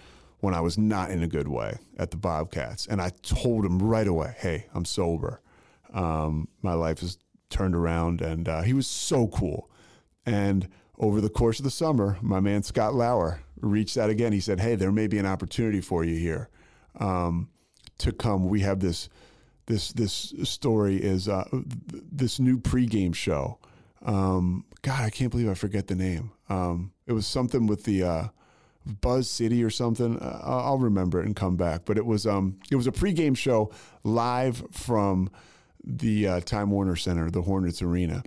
when 0.41 0.55
I 0.55 0.61
was 0.61 0.77
not 0.77 1.11
in 1.11 1.23
a 1.23 1.29
good 1.29 1.49
way 1.49 1.79
at 1.99 2.11
the 2.11 2.17
Bobcats. 2.17 2.87
And 2.87 3.01
I 3.01 3.11
told 3.23 3.65
him 3.65 3.79
right 3.79 4.09
away, 4.09 4.35
hey, 4.39 4.67
I'm 4.75 4.85
sober. 4.85 5.41
Um, 5.93 6.49
my 6.63 6.75
life 6.75 7.01
has 7.01 7.19
turned 7.49 7.77
around. 7.77 8.21
And 8.21 8.49
uh, 8.49 8.63
he 8.63 8.73
was 8.73 8.87
so 8.87 9.29
cool. 9.29 9.71
And 10.27 10.69
over 10.99 11.21
the 11.21 11.29
course 11.29 11.61
of 11.61 11.65
the 11.65 11.71
summer, 11.71 12.17
my 12.21 12.41
man 12.41 12.63
Scott 12.63 12.95
Lauer 12.95 13.41
reached 13.61 13.97
out 13.97 14.11
again. 14.11 14.33
He 14.33 14.41
said, 14.41 14.59
hey, 14.59 14.75
there 14.75 14.91
may 14.91 15.07
be 15.07 15.19
an 15.19 15.27
opportunity 15.27 15.81
for 15.81 16.03
you 16.05 16.17
here 16.17 16.49
um, 16.99 17.49
to 17.99 18.13
come. 18.13 18.49
We 18.49 18.61
have 18.61 18.81
this. 18.81 19.09
This 19.67 19.93
this 19.93 20.35
story 20.43 20.97
is 20.97 21.29
uh, 21.29 21.49
this 21.53 22.41
new 22.41 22.59
pregame 22.59 23.15
show 23.15 23.61
um, 24.05 24.65
God, 24.83 25.03
I 25.03 25.11
can't 25.11 25.31
believe 25.31 25.49
I 25.49 25.55
forget 25.55 25.87
the 25.87 25.95
name. 25.95 26.33
Um, 26.49 26.93
it 27.07 27.13
was 27.13 27.27
something 27.27 27.67
with 27.67 27.85
the 27.85 28.03
uh, 28.03 28.29
Buzz 28.85 29.31
City 29.31 29.63
or 29.63 29.71
something. 29.71 30.19
Uh, 30.19 30.41
I'll 30.43 30.79
remember 30.79 31.21
it 31.21 31.27
and 31.27 31.37
come 31.37 31.57
back. 31.57 31.83
But 31.85 31.99
it 31.99 32.07
was 32.07 32.27
um 32.27 32.59
it 32.71 32.77
was 32.77 32.87
a 32.87 32.93
pregame 32.93 33.37
show 33.37 33.71
live 34.03 34.65
from 34.73 35.31
the 35.85 36.29
uh, 36.29 36.41
Time 36.41 36.71
Warner 36.71 36.97
Center, 36.97 37.31
the 37.31 37.43
Hornets 37.43 37.83
Arena, 37.83 38.23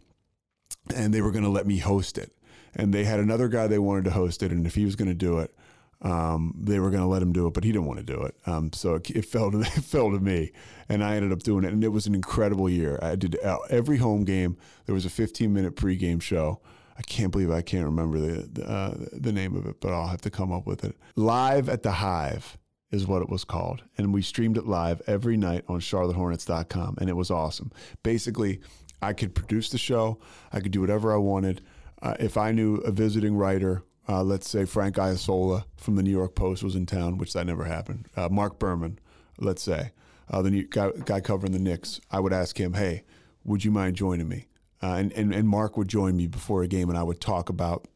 and 0.94 1.14
they 1.14 1.22
were 1.22 1.32
going 1.32 1.44
to 1.44 1.50
let 1.50 1.68
me 1.68 1.78
host 1.78 2.18
it. 2.18 2.32
And 2.76 2.94
they 2.94 3.06
had 3.06 3.20
another 3.20 3.48
guy 3.48 3.68
they 3.68 3.80
wanted 3.80 4.04
to 4.06 4.12
host 4.12 4.44
it, 4.44 4.52
and 4.52 4.66
if 4.66 4.76
he 4.76 4.84
was 4.84 4.96
going 4.96 5.08
to 5.08 5.14
do 5.14 5.40
it, 5.40 5.56
um, 6.02 6.54
they 6.60 6.80
were 6.80 6.90
going 6.90 7.02
to 7.02 7.08
let 7.08 7.22
him 7.22 7.34
do 7.34 7.48
it, 7.48 7.54
but 7.54 7.64
he 7.64 7.72
didn't 7.72 7.86
want 7.86 8.00
to 8.00 8.06
do 8.06 8.22
it. 8.22 8.36
Um, 8.46 8.72
so 8.74 8.96
it, 8.96 9.10
it, 9.12 9.26
fell 9.26 9.52
to 9.52 9.60
it 9.62 9.68
fell 9.68 10.12
to 10.12 10.20
me, 10.20 10.52
and 10.90 11.04
I 11.04 11.16
ended 11.16 11.32
up 11.32 11.44
doing 11.44 11.64
it, 11.64 11.74
and 11.74 11.84
it 11.84 11.90
was 11.90 12.08
an 12.08 12.16
incredible 12.16 12.70
year. 12.70 13.00
I 13.02 13.16
did 13.16 13.42
uh, 13.44 13.60
every 13.70 13.98
home 13.98 14.24
game. 14.24 14.58
There 14.86 14.96
was 14.96 15.06
a 15.06 15.10
15 15.10 15.54
minute 15.54 15.76
pregame 15.76 16.22
show. 16.22 16.62
I 16.98 17.02
can't 17.02 17.32
believe 17.32 17.52
I 17.52 17.62
can't 17.62 17.86
remember 17.86 18.20
the 18.20 18.50
the, 18.52 18.70
uh, 18.70 18.96
the 19.12 19.32
name 19.32 19.56
of 19.56 19.66
it, 19.66 19.82
but 19.82 19.94
I'll 19.94 20.08
have 20.08 20.22
to 20.22 20.30
come 20.30 20.52
up 20.52 20.66
with 20.66 20.84
it. 20.84 20.96
Live 21.16 21.70
at 21.70 21.84
the 21.84 21.92
Hive 21.92 22.58
is 22.92 23.08
what 23.08 23.22
it 23.22 23.30
was 23.30 23.44
called, 23.44 23.84
and 23.98 24.14
we 24.14 24.22
streamed 24.22 24.58
it 24.58 24.66
live 24.66 25.02
every 25.08 25.38
night 25.38 25.66
on 25.68 25.80
CharlotteHornets.com, 25.80 26.98
and 27.00 27.10
it 27.10 27.16
was 27.16 27.32
awesome. 27.32 27.72
Basically, 28.04 28.62
I 29.02 29.14
could 29.14 29.36
produce 29.36 29.70
the 29.70 29.78
show. 29.78 30.20
I 30.54 30.60
could 30.60 30.72
do 30.72 30.82
whatever 30.82 31.14
I 31.14 31.18
wanted. 31.18 31.62
Uh, 32.02 32.16
if 32.20 32.38
I 32.38 32.52
knew 32.52 32.76
a 32.78 32.92
visiting 32.92 33.36
writer 33.36 33.84
uh, 34.08 34.24
let's 34.24 34.50
say 34.50 34.66
Frank 34.66 35.00
Isola 35.00 35.66
from 35.78 35.96
the 35.96 36.04
New 36.04 36.12
York 36.12 36.36
Post 36.36 36.64
was 36.64 36.76
in 36.76 36.86
town, 36.86 37.18
which 37.18 37.34
that 37.34 37.48
never 37.48 37.66
happened. 37.66 38.08
Uh, 38.16 38.30
Mark 38.30 38.60
Berman, 38.60 39.00
let's 39.40 39.64
say, 39.64 39.92
uh, 40.30 40.42
the 40.42 40.52
new 40.52 40.64
guy, 40.64 40.92
guy, 41.06 41.22
covering 41.22 41.52
the 41.52 41.60
Knicks, 41.60 42.00
I 42.12 42.20
would 42.20 42.34
ask 42.34 42.60
him, 42.60 42.74
hey, 42.74 43.04
would 43.44 43.64
you 43.64 43.72
mind 43.72 43.96
joining 43.96 44.28
me? 44.28 44.48
Uh, 44.82 44.96
and, 44.96 45.12
and, 45.14 45.34
and 45.34 45.48
Mark 45.48 45.78
would 45.78 45.88
join 45.88 46.16
me 46.16 46.28
before 46.28 46.64
a 46.64 46.68
game, 46.68 46.90
and 46.90 46.98
I 46.98 47.04
would 47.04 47.22
talk 47.22 47.50
about 47.50 47.88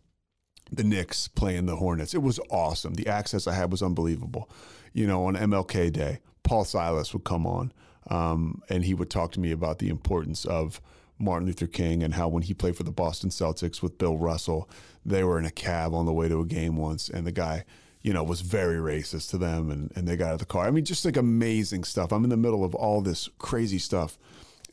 the 0.72 0.84
Knicks 0.84 1.28
playing 1.28 1.66
the 1.66 1.76
Hornets. 1.76 2.14
It 2.14 2.22
was 2.22 2.40
awesome. 2.50 2.94
The 2.94 3.08
access 3.08 3.48
I 3.48 3.54
had 3.54 3.72
was 3.72 3.82
unbelievable. 3.82 4.50
You 4.94 5.08
know, 5.08 5.26
on 5.26 5.36
MLK 5.36 5.92
Day, 5.92 6.20
Paul 6.44 6.66
Silas 6.66 7.14
would 7.14 7.24
come 7.24 7.46
on, 7.46 7.72
um, 8.10 8.62
and 8.70 8.86
he 8.86 8.94
would 8.94 9.10
talk 9.10 9.32
to 9.34 9.40
me 9.40 9.52
about 9.52 9.80
the 9.80 9.90
importance 9.90 10.46
of– 10.46 10.82
Martin 11.20 11.46
Luther 11.48 11.68
King 11.68 12.02
and 12.02 12.14
how 12.14 12.28
when 12.30 12.44
he 12.44 12.54
played 12.54 12.76
for 12.76 12.84
the 12.84 12.92
Boston 12.92 13.30
Celtics 13.30 13.82
with 13.82 13.98
Bill 13.98 14.18
Russell, 14.18 14.70
they 15.06 15.24
were 15.24 15.38
in 15.38 15.46
a 15.46 15.52
cab 15.52 15.94
on 15.94 16.06
the 16.06 16.14
way 16.14 16.30
to 16.30 16.40
a 16.40 16.46
game 16.46 16.78
once, 16.78 17.10
and 17.10 17.28
the 17.28 17.32
guy, 17.32 17.66
you 18.02 18.14
know, 18.14 18.24
was 18.24 18.42
very 18.42 18.78
racist 18.78 19.30
to 19.32 19.38
them, 19.38 19.70
and, 19.70 19.92
and 19.96 20.08
they 20.08 20.16
got 20.16 20.30
out 20.30 20.34
of 20.34 20.40
the 20.40 20.46
car. 20.46 20.66
I 20.66 20.72
mean, 20.72 20.86
just 20.86 21.04
like 21.04 21.18
amazing 21.18 21.84
stuff. 21.84 22.12
I'm 22.12 22.24
in 22.24 22.30
the 22.30 22.38
middle 22.38 22.64
of 22.64 22.74
all 22.74 23.02
this 23.02 23.30
crazy 23.38 23.80
stuff, 23.80 24.18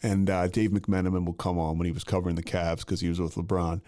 and 0.03 0.31
uh, 0.31 0.47
Dave 0.47 0.71
McMenamin 0.71 1.27
will 1.27 1.33
come 1.33 1.59
on 1.59 1.79
when 1.79 1.87
he 1.87 1.93
was 1.93 2.05
covering 2.05 2.37
the 2.37 2.43
Cavs 2.43 2.81
because 2.81 3.01
he 3.01 3.09
was 3.09 3.21
with 3.21 3.35
LeBron. 3.35 3.81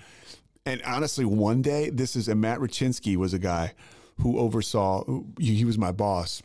And 0.66 0.82
honestly, 0.82 1.24
one 1.24 1.62
day, 1.62 1.90
this 1.90 2.16
is, 2.16 2.28
and 2.28 2.40
Matt 2.40 2.58
Rachinsky 2.58 3.16
was 3.16 3.32
a 3.32 3.38
guy 3.38 3.74
who 4.20 4.38
oversaw, 4.38 5.04
he 5.38 5.64
was 5.64 5.78
my 5.78 5.92
boss, 5.92 6.42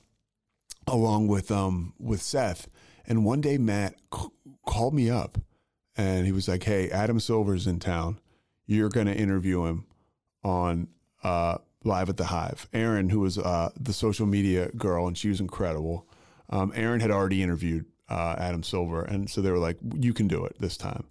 along 0.88 1.28
with 1.28 1.50
um 1.52 1.94
with 2.00 2.22
Seth. 2.22 2.68
And 3.06 3.26
one 3.26 3.42
day, 3.42 3.58
Matt 3.58 3.96
c- 4.14 4.28
called 4.66 4.94
me 4.94 5.10
up 5.10 5.38
and 5.98 6.26
he 6.26 6.32
was 6.32 6.48
like, 6.48 6.64
"Hey, 6.64 6.90
Adam 6.90 7.20
Silver's 7.20 7.68
in 7.68 7.80
town. 7.80 8.20
You're 8.66 8.90
going 8.90 9.08
to 9.08 9.16
interview 9.16 9.66
him 9.66 9.86
on 10.44 10.88
uh, 11.24 11.58
live 11.84 12.10
at 12.10 12.18
the 12.18 12.26
Hive." 12.26 12.68
Erin, 12.74 13.10
who 13.10 13.20
was 13.20 13.38
uh, 13.38 13.70
the 13.80 13.94
social 13.94 14.26
media 14.26 14.70
girl, 14.72 15.08
and 15.08 15.18
she 15.18 15.30
was 15.30 15.40
incredible. 15.40 16.08
Um, 16.50 16.72
Erin 16.76 17.00
had 17.00 17.12
already 17.12 17.42
interviewed 17.42 17.86
uh, 18.10 18.36
Adam 18.38 18.64
Silver, 18.64 19.04
and 19.04 19.30
so 19.30 19.42
they 19.42 19.52
were 19.52 19.60
like, 19.60 19.78
"You 19.96 20.14
can 20.14 20.28
do 20.28 20.46
it 20.46 20.56
this 20.60 20.78
time." 20.78 21.06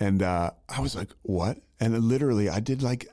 And 0.00 0.22
uh, 0.22 0.50
I 0.68 0.80
was 0.80 0.94
like, 0.94 1.10
"What?" 1.22 1.58
And 1.80 1.98
literally, 2.04 2.48
I 2.48 2.60
did 2.60 2.82
like 2.82 3.08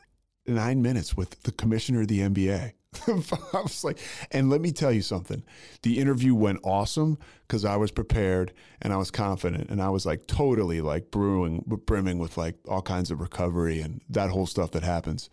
nine 0.48 0.82
minutes 0.82 1.18
with 1.18 1.42
the 1.44 1.52
commissioner 1.52 2.02
of 2.02 2.08
the 2.08 2.20
NBA. 2.20 2.74
I 3.54 3.62
was 3.62 3.84
like, 3.84 4.00
and 4.32 4.50
let 4.50 4.62
me 4.62 4.72
tell 4.72 4.92
you 4.92 5.02
something. 5.02 5.44
The 5.82 6.00
interview 6.00 6.36
went 6.36 6.60
awesome 6.64 7.18
because 7.48 7.66
I 7.66 7.76
was 7.78 7.92
prepared 7.92 8.54
and 8.82 8.92
I 8.94 8.98
was 8.98 9.12
confident 9.12 9.70
and 9.70 9.82
I 9.82 9.90
was 9.90 10.06
like 10.06 10.28
totally 10.28 10.82
like 10.82 11.12
brewing, 11.12 11.64
brimming 11.66 12.20
with 12.20 12.38
like 12.38 12.56
all 12.68 12.82
kinds 12.82 13.12
of 13.12 13.22
recovery 13.22 13.82
and 13.82 14.02
that 14.10 14.30
whole 14.30 14.48
stuff 14.48 14.72
that 14.72 14.84
happens. 14.84 15.30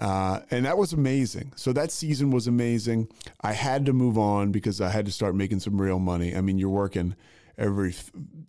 Uh, 0.00 0.40
and 0.50 0.64
that 0.64 0.78
was 0.78 0.92
amazing. 0.92 1.52
So 1.56 1.72
that 1.74 1.90
season 1.90 2.30
was 2.30 2.46
amazing. 2.46 3.08
I 3.42 3.52
had 3.52 3.86
to 3.86 3.92
move 3.92 4.16
on 4.16 4.50
because 4.50 4.80
I 4.80 4.88
had 4.88 5.04
to 5.06 5.12
start 5.12 5.34
making 5.34 5.60
some 5.60 5.80
real 5.80 5.98
money. 5.98 6.34
I 6.34 6.40
mean, 6.40 6.58
you're 6.58 6.70
working 6.70 7.14
every 7.58 7.94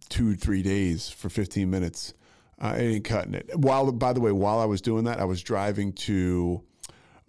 two, 0.09 0.35
three 0.35 0.61
days 0.61 1.09
for 1.09 1.29
15 1.29 1.69
minutes. 1.69 2.13
I 2.59 2.77
ain't 2.77 3.05
cutting 3.05 3.33
it. 3.33 3.49
While, 3.55 3.91
by 3.91 4.13
the 4.13 4.21
way, 4.21 4.31
while 4.31 4.59
I 4.59 4.65
was 4.65 4.81
doing 4.81 5.03
that, 5.03 5.19
I 5.19 5.25
was 5.25 5.43
driving 5.43 5.91
to 5.93 6.63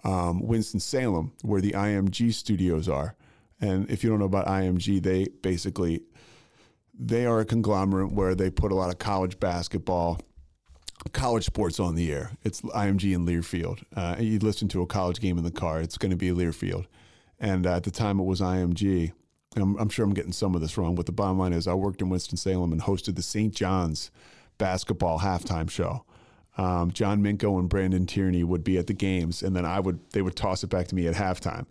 um, 0.04 0.40
Winston-Salem, 0.40 1.32
where 1.42 1.60
the 1.60 1.72
IMG 1.72 2.32
studios 2.32 2.88
are. 2.88 3.16
And 3.60 3.90
if 3.90 4.04
you 4.04 4.10
don't 4.10 4.18
know 4.18 4.26
about 4.26 4.46
IMG, 4.46 5.02
they 5.02 5.26
basically 5.42 6.02
they 6.96 7.26
are 7.26 7.40
a 7.40 7.44
conglomerate 7.44 8.12
where 8.12 8.34
they 8.34 8.50
put 8.50 8.70
a 8.70 8.74
lot 8.74 8.90
of 8.90 8.98
college 8.98 9.40
basketball, 9.40 10.20
college 11.12 11.44
sports 11.44 11.80
on 11.80 11.94
the 11.94 12.12
air. 12.12 12.32
It's 12.44 12.60
IMG 12.60 13.14
in 13.14 13.26
Learfield. 13.26 13.82
Uh, 13.96 14.16
you 14.18 14.38
listen 14.38 14.68
to 14.68 14.82
a 14.82 14.86
college 14.86 15.20
game 15.20 15.38
in 15.38 15.44
the 15.44 15.50
car, 15.50 15.80
it's 15.80 15.98
going 15.98 16.10
to 16.10 16.16
be 16.16 16.30
Learfield. 16.30 16.86
And 17.40 17.66
uh, 17.66 17.76
at 17.76 17.82
the 17.82 17.90
time, 17.90 18.20
it 18.20 18.24
was 18.24 18.40
IMG. 18.40 19.12
I'm, 19.56 19.76
I'm, 19.78 19.88
sure 19.88 20.04
I'm 20.04 20.14
getting 20.14 20.32
some 20.32 20.54
of 20.54 20.60
this 20.60 20.76
wrong, 20.76 20.94
but 20.94 21.06
the 21.06 21.12
bottom 21.12 21.38
line 21.38 21.52
is 21.52 21.66
I 21.66 21.74
worked 21.74 22.00
in 22.00 22.08
Winston-Salem 22.08 22.72
and 22.72 22.82
hosted 22.82 23.16
the 23.16 23.22
St. 23.22 23.54
John's 23.54 24.10
basketball 24.58 25.20
halftime 25.20 25.70
show 25.70 26.04
um, 26.56 26.92
John 26.92 27.22
Minko 27.22 27.58
and 27.58 27.68
Brandon 27.68 28.06
Tierney 28.06 28.44
would 28.44 28.62
be 28.62 28.78
at 28.78 28.86
the 28.86 28.92
games, 28.92 29.42
and 29.42 29.56
then 29.56 29.64
I 29.64 29.80
would 29.80 29.98
they 30.10 30.22
would 30.22 30.36
toss 30.36 30.62
it 30.62 30.68
back 30.68 30.86
to 30.88 30.94
me 30.94 31.06
at 31.06 31.14
halftime. 31.14 31.66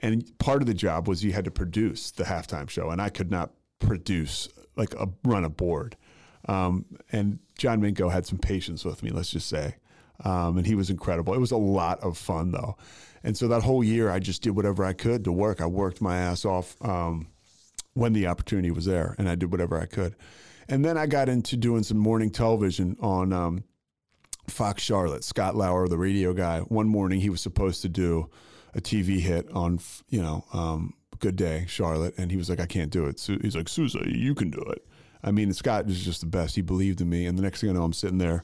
And 0.00 0.38
part 0.38 0.62
of 0.62 0.66
the 0.66 0.74
job 0.74 1.08
was 1.08 1.24
you 1.24 1.32
had 1.32 1.44
to 1.44 1.50
produce 1.50 2.10
the 2.12 2.24
halftime 2.24 2.70
show, 2.70 2.90
and 2.90 3.02
I 3.02 3.08
could 3.08 3.30
not 3.30 3.50
produce 3.80 4.48
like 4.76 4.94
a 4.94 5.08
run 5.24 5.44
a 5.44 5.50
board. 5.50 5.96
Um, 6.48 6.86
and 7.12 7.38
John 7.58 7.82
Minko 7.82 8.10
had 8.10 8.24
some 8.24 8.38
patience 8.38 8.84
with 8.84 9.02
me, 9.02 9.10
let's 9.10 9.30
just 9.30 9.48
say, 9.48 9.76
um, 10.24 10.56
and 10.56 10.66
he 10.66 10.74
was 10.74 10.88
incredible. 10.88 11.34
It 11.34 11.40
was 11.40 11.50
a 11.50 11.56
lot 11.56 12.00
of 12.00 12.16
fun 12.16 12.52
though, 12.52 12.76
and 13.24 13.36
so 13.36 13.48
that 13.48 13.62
whole 13.62 13.82
year 13.82 14.10
I 14.10 14.20
just 14.20 14.42
did 14.42 14.50
whatever 14.50 14.84
I 14.84 14.92
could 14.92 15.24
to 15.24 15.32
work. 15.32 15.60
I 15.60 15.66
worked 15.66 16.00
my 16.00 16.18
ass 16.18 16.44
off 16.44 16.76
um, 16.82 17.26
when 17.94 18.12
the 18.12 18.28
opportunity 18.28 18.70
was 18.70 18.84
there, 18.84 19.16
and 19.18 19.28
I 19.28 19.34
did 19.34 19.50
whatever 19.50 19.78
I 19.78 19.86
could. 19.86 20.14
And 20.68 20.84
then 20.84 20.96
I 20.96 21.06
got 21.06 21.28
into 21.28 21.56
doing 21.56 21.82
some 21.82 21.98
morning 21.98 22.30
television 22.30 22.96
on 23.00 23.32
um, 23.32 23.64
Fox 24.50 24.82
Charlotte, 24.82 25.24
Scott 25.24 25.56
Lauer, 25.56 25.88
the 25.88 25.98
radio 25.98 26.32
guy. 26.32 26.60
One 26.60 26.88
morning 26.88 27.20
he 27.20 27.30
was 27.30 27.40
supposed 27.40 27.82
to 27.82 27.88
do 27.88 28.28
a 28.74 28.80
TV 28.80 29.20
hit 29.20 29.50
on, 29.52 29.80
you 30.08 30.22
know, 30.22 30.44
um, 30.52 30.94
Good 31.18 31.36
Day 31.36 31.66
Charlotte, 31.68 32.14
and 32.18 32.30
he 32.30 32.36
was 32.36 32.48
like, 32.48 32.60
I 32.60 32.66
can't 32.66 32.90
do 32.90 33.06
it. 33.06 33.18
So 33.18 33.36
he's 33.40 33.56
like, 33.56 33.68
Sousa, 33.68 34.00
you 34.06 34.34
can 34.34 34.50
do 34.50 34.60
it. 34.60 34.86
I 35.22 35.30
mean, 35.30 35.52
Scott 35.52 35.88
is 35.88 36.02
just 36.02 36.20
the 36.20 36.26
best. 36.26 36.56
He 36.56 36.62
believed 36.62 37.00
in 37.00 37.08
me, 37.08 37.26
and 37.26 37.38
the 37.38 37.42
next 37.42 37.60
thing 37.60 37.70
I 37.70 37.74
know, 37.74 37.82
I'm 37.82 37.92
sitting 37.92 38.18
there 38.18 38.42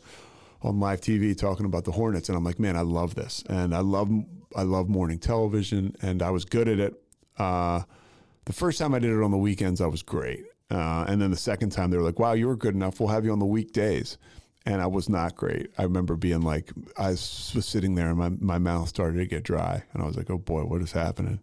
on 0.63 0.79
live 0.79 1.01
TV 1.01 1.37
talking 1.37 1.67
about 1.67 1.85
the 1.85 1.93
Hornets, 1.93 2.29
and 2.29 2.37
I'm 2.37 2.45
like, 2.45 2.59
man, 2.59 2.77
I 2.77 2.83
love 2.83 3.15
this, 3.15 3.43
and 3.49 3.75
I 3.75 3.81
love 3.81 4.11
I 4.55 4.63
love 4.63 4.89
morning 4.89 5.19
television, 5.19 5.97
and 6.03 6.23
I 6.23 6.31
was 6.31 6.45
good 6.45 6.69
at 6.69 6.79
it. 6.79 7.03
Uh, 7.39 7.83
the 8.45 8.53
first 8.53 8.79
time 8.79 8.95
I 8.95 8.99
did 8.99 9.11
it 9.11 9.23
on 9.23 9.31
the 9.31 9.39
weekends, 9.39 9.81
I 9.81 9.87
was 9.87 10.03
great, 10.03 10.45
uh, 10.71 11.05
and 11.09 11.21
then 11.21 11.31
the 11.31 11.37
second 11.37 11.71
time 11.71 11.91
they 11.91 11.97
were 11.97 12.03
like, 12.03 12.19
wow, 12.19 12.33
you 12.33 12.47
were 12.47 12.57
good 12.57 12.75
enough. 12.75 13.01
We'll 13.01 13.09
have 13.09 13.25
you 13.25 13.33
on 13.33 13.39
the 13.39 13.47
weekdays 13.47 14.19
and 14.67 14.83
I 14.83 14.87
was 14.89 15.09
not 15.09 15.37
great. 15.37 15.71
I 15.79 15.85
remember 15.85 16.17
being 16.17 16.43
like, 16.43 16.73
I 16.99 17.11
was 17.11 17.21
sitting 17.21 17.95
there 17.95 18.09
and 18.09 18.19
my, 18.19 18.29
my 18.29 18.59
mouth 18.59 18.89
started 18.89 19.19
to 19.19 19.27
get 19.27 19.45
dry, 19.45 19.85
and 19.93 20.03
I 20.03 20.07
was 20.07 20.17
like, 20.17 20.29
oh 20.29 20.39
boy, 20.39 20.65
what 20.65 20.83
is 20.83 20.93
happening? 20.93 21.41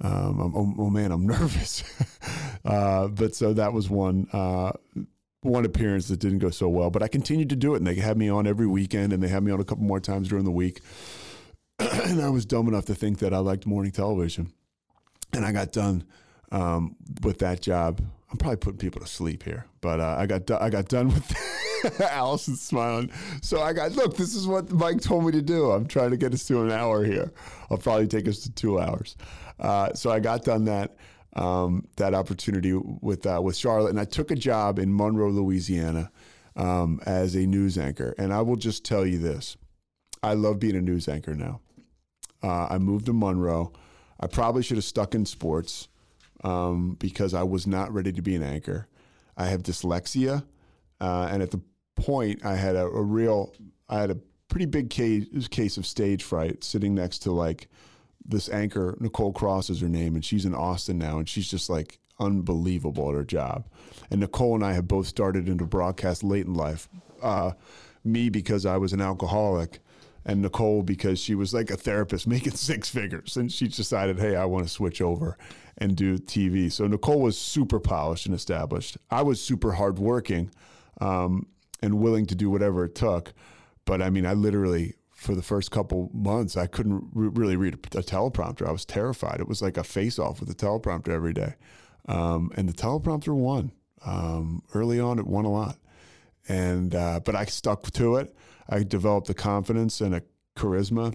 Um, 0.00 0.40
oh, 0.40 0.74
oh, 0.82 0.90
man, 0.90 1.12
I'm 1.12 1.26
nervous. 1.26 1.84
uh, 2.64 3.08
but 3.08 3.36
so 3.36 3.52
that 3.52 3.72
was 3.72 3.88
one 3.88 4.26
uh, 4.32 4.72
one 5.42 5.64
appearance 5.64 6.08
that 6.08 6.18
didn't 6.18 6.38
go 6.38 6.50
so 6.50 6.68
well. 6.68 6.90
But 6.90 7.02
I 7.02 7.08
continued 7.08 7.50
to 7.50 7.56
do 7.56 7.74
it, 7.74 7.78
and 7.78 7.86
they 7.86 7.94
had 7.96 8.16
me 8.16 8.28
on 8.30 8.46
every 8.46 8.66
weekend, 8.66 9.12
and 9.12 9.22
they 9.22 9.28
had 9.28 9.42
me 9.44 9.52
on 9.52 9.60
a 9.60 9.64
couple 9.64 9.84
more 9.84 10.00
times 10.00 10.28
during 10.28 10.44
the 10.44 10.50
week. 10.50 10.80
and 11.78 12.22
I 12.22 12.30
was 12.30 12.46
dumb 12.46 12.68
enough 12.68 12.86
to 12.86 12.94
think 12.94 13.18
that 13.18 13.34
I 13.34 13.38
liked 13.38 13.66
morning 13.66 13.92
television, 13.92 14.52
and 15.32 15.44
I 15.44 15.52
got 15.52 15.72
done 15.72 16.04
um, 16.50 16.96
with 17.22 17.38
that 17.40 17.60
job. 17.60 18.00
I'm 18.30 18.38
probably 18.38 18.56
putting 18.56 18.78
people 18.78 19.02
to 19.02 19.06
sleep 19.06 19.42
here, 19.42 19.66
but 19.82 20.00
uh, 20.00 20.16
I 20.18 20.24
got 20.26 20.46
do- 20.46 20.58
I 20.58 20.70
got 20.70 20.88
done 20.88 21.08
with. 21.08 21.36
Allison's 22.00 22.60
smiling. 22.60 23.10
So 23.42 23.62
I 23.62 23.72
got, 23.72 23.92
look, 23.92 24.16
this 24.16 24.34
is 24.34 24.46
what 24.46 24.70
Mike 24.70 25.00
told 25.00 25.24
me 25.24 25.32
to 25.32 25.42
do. 25.42 25.70
I'm 25.70 25.86
trying 25.86 26.10
to 26.10 26.16
get 26.16 26.32
us 26.32 26.46
to 26.48 26.62
an 26.62 26.70
hour 26.70 27.04
here. 27.04 27.32
I'll 27.70 27.78
probably 27.78 28.06
take 28.06 28.28
us 28.28 28.40
to 28.40 28.52
two 28.52 28.80
hours. 28.80 29.16
Uh, 29.58 29.92
so 29.94 30.10
I 30.10 30.20
got 30.20 30.44
done 30.44 30.64
that. 30.66 30.96
Um, 31.34 31.88
that 31.96 32.12
opportunity 32.12 32.74
with 32.74 33.24
uh, 33.24 33.40
with 33.42 33.56
Charlotte, 33.56 33.88
and 33.88 33.98
I 33.98 34.04
took 34.04 34.30
a 34.30 34.34
job 34.34 34.78
in 34.78 34.94
Monroe, 34.94 35.30
Louisiana, 35.30 36.12
um, 36.56 37.00
as 37.06 37.34
a 37.34 37.46
news 37.46 37.78
anchor. 37.78 38.14
And 38.18 38.34
I 38.34 38.42
will 38.42 38.56
just 38.56 38.84
tell 38.84 39.06
you 39.06 39.16
this: 39.16 39.56
I 40.22 40.34
love 40.34 40.58
being 40.58 40.76
a 40.76 40.82
news 40.82 41.08
anchor 41.08 41.34
now. 41.34 41.62
Uh, 42.42 42.66
I 42.68 42.76
moved 42.76 43.06
to 43.06 43.14
Monroe. 43.14 43.72
I 44.20 44.26
probably 44.26 44.62
should 44.62 44.76
have 44.76 44.84
stuck 44.84 45.14
in 45.14 45.24
sports 45.24 45.88
um, 46.44 46.96
because 46.98 47.34
I 47.34 47.42
was 47.42 47.66
not 47.66 47.92
ready 47.92 48.12
to 48.12 48.22
be 48.22 48.36
an 48.36 48.42
anchor. 48.42 48.88
I 49.36 49.46
have 49.46 49.62
dyslexia, 49.62 50.44
uh, 51.00 51.28
and 51.30 51.42
at 51.42 51.50
the 51.50 51.60
point, 51.96 52.44
I 52.44 52.56
had 52.56 52.76
a, 52.76 52.86
a, 52.86 53.02
real, 53.02 53.54
I 53.88 54.00
had 54.00 54.10
a 54.10 54.18
pretty 54.48 54.66
big 54.66 54.90
case, 54.90 55.26
case 55.48 55.76
of 55.76 55.86
stage 55.86 56.22
fright 56.22 56.64
sitting 56.64 56.94
next 56.94 57.20
to 57.20 57.32
like 57.32 57.68
this 58.24 58.48
anchor 58.48 58.96
Nicole 59.00 59.32
Cross 59.32 59.70
is 59.70 59.80
her 59.80 59.88
name, 59.88 60.14
and 60.14 60.24
she's 60.24 60.44
in 60.44 60.54
Austin 60.54 60.98
now, 60.98 61.18
and 61.18 61.28
she's 61.28 61.50
just 61.50 61.68
like 61.68 61.98
unbelievable 62.20 63.08
at 63.08 63.14
her 63.14 63.24
job. 63.24 63.66
And 64.10 64.20
Nicole 64.20 64.54
and 64.54 64.64
I 64.64 64.74
have 64.74 64.88
both 64.88 65.06
started 65.06 65.48
into 65.48 65.64
broadcast 65.64 66.22
late 66.22 66.46
in 66.46 66.54
life. 66.54 66.88
Uh, 67.20 67.52
me 68.04 68.28
because 68.28 68.66
I 68.66 68.76
was 68.76 68.92
an 68.92 69.00
alcoholic, 69.00 69.80
and 70.24 70.42
Nicole 70.42 70.82
because 70.82 71.18
she 71.18 71.34
was 71.34 71.52
like 71.52 71.70
a 71.70 71.76
therapist 71.76 72.26
making 72.28 72.54
six 72.54 72.88
figures, 72.88 73.36
and 73.36 73.50
she 73.50 73.68
decided, 73.68 74.18
hey, 74.18 74.36
I 74.36 74.44
want 74.44 74.66
to 74.66 74.72
switch 74.72 75.00
over 75.00 75.36
and 75.78 75.96
do 75.96 76.18
TV. 76.18 76.70
So 76.70 76.86
Nicole 76.86 77.20
was 77.20 77.38
super 77.38 77.80
polished 77.80 78.26
and 78.26 78.34
established. 78.34 78.98
I 79.10 79.22
was 79.22 79.40
super 79.40 79.72
hardworking 79.72 80.50
um, 81.00 81.46
and 81.82 81.98
willing 81.98 82.26
to 82.26 82.34
do 82.34 82.48
whatever 82.48 82.84
it 82.84 82.94
took. 82.94 83.34
But 83.84 84.00
I 84.00 84.10
mean, 84.10 84.24
I 84.24 84.34
literally 84.34 84.94
for 85.22 85.34
the 85.36 85.42
first 85.42 85.70
couple 85.70 86.10
months, 86.12 86.56
I 86.56 86.66
couldn't 86.66 87.08
re- 87.14 87.28
really 87.28 87.56
read 87.56 87.74
a, 87.74 87.98
a, 87.98 88.02
teleprompter. 88.02 88.66
I 88.66 88.72
was 88.72 88.84
terrified. 88.84 89.38
It 89.38 89.46
was 89.46 89.62
like 89.62 89.76
a 89.76 89.84
face 89.84 90.18
off 90.18 90.40
with 90.40 90.48
the 90.48 90.54
teleprompter 90.54 91.10
every 91.10 91.32
day. 91.32 91.54
Um, 92.08 92.50
and 92.56 92.68
the 92.68 92.72
teleprompter 92.72 93.34
won. 93.34 93.70
Um, 94.04 94.62
early 94.74 94.98
on, 94.98 95.20
it 95.20 95.26
won 95.26 95.44
a 95.44 95.52
lot. 95.52 95.78
And, 96.48 96.92
uh, 96.94 97.20
but 97.24 97.36
I 97.36 97.44
stuck 97.44 97.88
to 97.92 98.16
it. 98.16 98.34
I 98.68 98.82
developed 98.82 99.28
the 99.28 99.34
confidence 99.34 100.00
and 100.00 100.12
a 100.12 100.22
charisma 100.56 101.14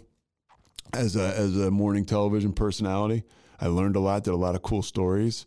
as 0.94 1.18
a, 1.18 1.36
as 1.38 1.58
a 1.58 1.70
morning 1.70 2.06
television 2.06 2.54
personality. 2.54 3.24
I 3.60 3.68
learned 3.68 3.98
a 3.98 4.00
lot, 4.00 4.24
did 4.24 4.34
a 4.34 4.38
lot 4.38 4.56
of 4.56 4.62
cool 4.62 4.84
stories. 4.84 5.46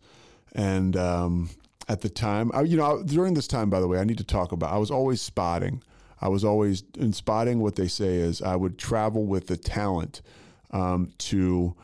And, 0.54 0.96
um, 0.98 1.48
at 1.90 2.00
the 2.00 2.08
time, 2.08 2.50
I, 2.54 2.62
you 2.62 2.76
know, 2.76 3.02
during 3.02 3.34
this 3.34 3.46
time, 3.46 3.68
by 3.68 3.80
the 3.80 3.88
way, 3.88 3.98
I 3.98 4.04
need 4.04 4.18
to 4.18 4.24
talk 4.24 4.52
about, 4.52 4.72
I 4.72 4.78
was 4.78 4.90
always 4.90 5.20
spotting 5.20 5.82
I 6.20 6.28
was 6.28 6.44
always 6.44 6.84
in 6.98 7.12
spotting. 7.12 7.60
What 7.60 7.76
they 7.76 7.88
say 7.88 8.16
is 8.16 8.42
I 8.42 8.56
would 8.56 8.78
travel 8.78 9.24
with 9.24 9.46
the 9.46 9.56
talent 9.56 10.22
um, 10.70 11.12
to 11.18 11.74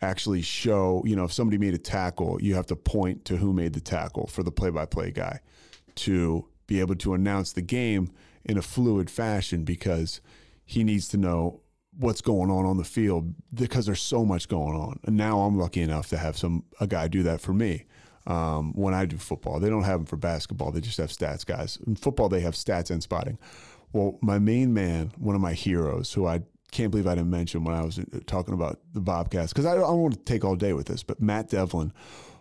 actually 0.00 0.42
show. 0.42 1.02
You 1.04 1.16
know, 1.16 1.24
if 1.24 1.32
somebody 1.32 1.58
made 1.58 1.74
a 1.74 1.78
tackle, 1.78 2.38
you 2.40 2.54
have 2.54 2.66
to 2.66 2.76
point 2.76 3.24
to 3.26 3.36
who 3.36 3.52
made 3.52 3.72
the 3.72 3.80
tackle 3.80 4.26
for 4.28 4.42
the 4.42 4.52
play-by-play 4.52 5.10
guy 5.10 5.40
to 5.96 6.46
be 6.66 6.80
able 6.80 6.94
to 6.96 7.14
announce 7.14 7.52
the 7.52 7.62
game 7.62 8.10
in 8.44 8.56
a 8.56 8.62
fluid 8.62 9.10
fashion 9.10 9.64
because 9.64 10.20
he 10.64 10.84
needs 10.84 11.08
to 11.08 11.16
know 11.16 11.60
what's 11.98 12.20
going 12.20 12.48
on 12.48 12.64
on 12.64 12.76
the 12.76 12.84
field 12.84 13.34
because 13.52 13.86
there's 13.86 14.00
so 14.00 14.24
much 14.24 14.46
going 14.46 14.76
on. 14.76 15.00
And 15.04 15.16
now 15.16 15.40
I'm 15.40 15.58
lucky 15.58 15.82
enough 15.82 16.08
to 16.10 16.16
have 16.16 16.38
some 16.38 16.64
a 16.80 16.86
guy 16.86 17.08
do 17.08 17.24
that 17.24 17.40
for 17.40 17.52
me. 17.52 17.86
Um, 18.26 18.72
when 18.74 18.92
I 18.94 19.06
do 19.06 19.16
football, 19.16 19.60
they 19.60 19.70
don't 19.70 19.84
have 19.84 20.00
them 20.00 20.06
for 20.06 20.16
basketball. 20.16 20.72
They 20.72 20.80
just 20.80 20.98
have 20.98 21.10
stats 21.10 21.44
guys. 21.44 21.78
In 21.86 21.96
football, 21.96 22.28
they 22.28 22.40
have 22.40 22.54
stats 22.54 22.90
and 22.90 23.02
spotting. 23.02 23.38
Well, 23.92 24.18
my 24.20 24.38
main 24.38 24.72
man, 24.72 25.12
one 25.18 25.34
of 25.34 25.40
my 25.40 25.54
heroes, 25.54 26.12
who 26.12 26.26
I 26.26 26.42
can't 26.70 26.90
believe 26.90 27.06
I 27.06 27.14
didn't 27.14 27.30
mention 27.30 27.64
when 27.64 27.74
I 27.74 27.82
was 27.82 27.98
uh, 27.98 28.04
talking 28.26 28.54
about 28.54 28.78
the 28.92 29.00
Bobcats, 29.00 29.52
because 29.52 29.66
I, 29.66 29.74
don't 29.74 30.00
want 30.00 30.14
to 30.14 30.20
take 30.20 30.44
all 30.44 30.54
day 30.54 30.72
with 30.72 30.86
this, 30.86 31.02
but 31.02 31.20
Matt 31.20 31.48
Devlin 31.48 31.92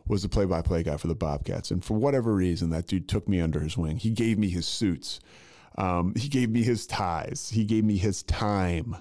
was 0.08 0.22
the 0.24 0.30
play-by-play 0.30 0.84
guy 0.84 0.98
for 0.98 1.08
the 1.08 1.16
Bobcats, 1.16 1.72
and 1.72 1.84
for 1.84 1.96
whatever 1.96 2.34
reason, 2.34 2.70
that 2.70 2.88
dude 2.88 3.08
took 3.08 3.28
me 3.28 3.40
under 3.42 3.60
his 3.60 3.78
wing. 3.78 3.98
He 3.98 4.12
gave 4.12 4.38
me 4.38 4.50
his 4.50 4.68
suits, 4.68 5.20
um, 5.78 6.14
he 6.16 6.28
gave 6.28 6.50
me 6.50 6.64
his 6.64 6.86
ties, 6.86 7.50
he 7.50 7.64
gave 7.64 7.84
me 7.84 7.98
his 7.98 8.24
time, 8.24 8.98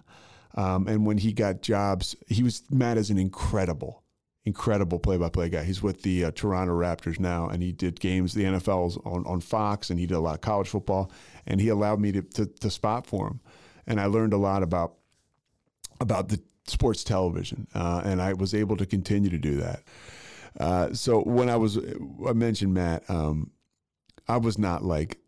um, 0.55 0.87
and 0.87 1.07
when 1.07 1.19
he 1.19 1.33
got 1.33 1.61
jobs, 1.61 2.17
he 2.27 2.43
was 2.43 2.63
Matt 2.71 2.97
is 2.97 3.11
an 3.11 3.19
incredible 3.19 4.03
incredible 4.49 4.99
play-by-play 4.99 5.51
guy. 5.51 5.63
He's 5.63 5.83
with 5.83 6.03
the 6.03 6.25
uh, 6.25 6.31
Toronto 6.33 6.73
Raptors 6.73 7.21
now, 7.21 7.49
and 7.49 7.63
he 7.63 7.71
did 7.71 8.01
games 8.01 8.35
the 8.35 8.45
NFL's 8.45 8.97
on, 9.05 9.25
on 9.27 9.41
Fox, 9.41 9.91
and 9.91 10.01
he 10.01 10.07
did 10.07 10.15
a 10.15 10.21
lot 10.21 10.35
of 10.35 10.41
college 10.41 10.69
football, 10.69 11.13
and 11.47 11.61
he 11.61 11.69
allowed 11.69 12.01
me 12.01 12.11
to, 12.13 12.23
to, 12.23 12.47
to 12.47 12.71
spot 12.71 13.07
for 13.07 13.29
him, 13.29 13.41
and 13.87 14.01
I 14.01 14.07
learned 14.07 14.33
a 14.33 14.39
lot 14.39 14.63
about 14.63 14.95
about 16.01 16.29
the 16.29 16.41
sports 16.67 17.05
television, 17.05 17.67
uh, 17.75 18.03
and 18.05 18.23
I 18.23 18.33
was 18.33 18.55
able 18.55 18.77
to 18.77 18.87
continue 18.87 19.31
to 19.31 19.39
do 19.39 19.57
that. 19.57 19.83
Uh, 20.59 20.93
so 20.93 21.21
when 21.23 21.49
I 21.51 21.57
was, 21.57 21.79
I 22.27 22.33
mentioned 22.33 22.73
Matt, 22.73 23.09
um, 23.09 23.51
I 24.29 24.37
was 24.37 24.59
not 24.59 24.85
like, 24.85 25.19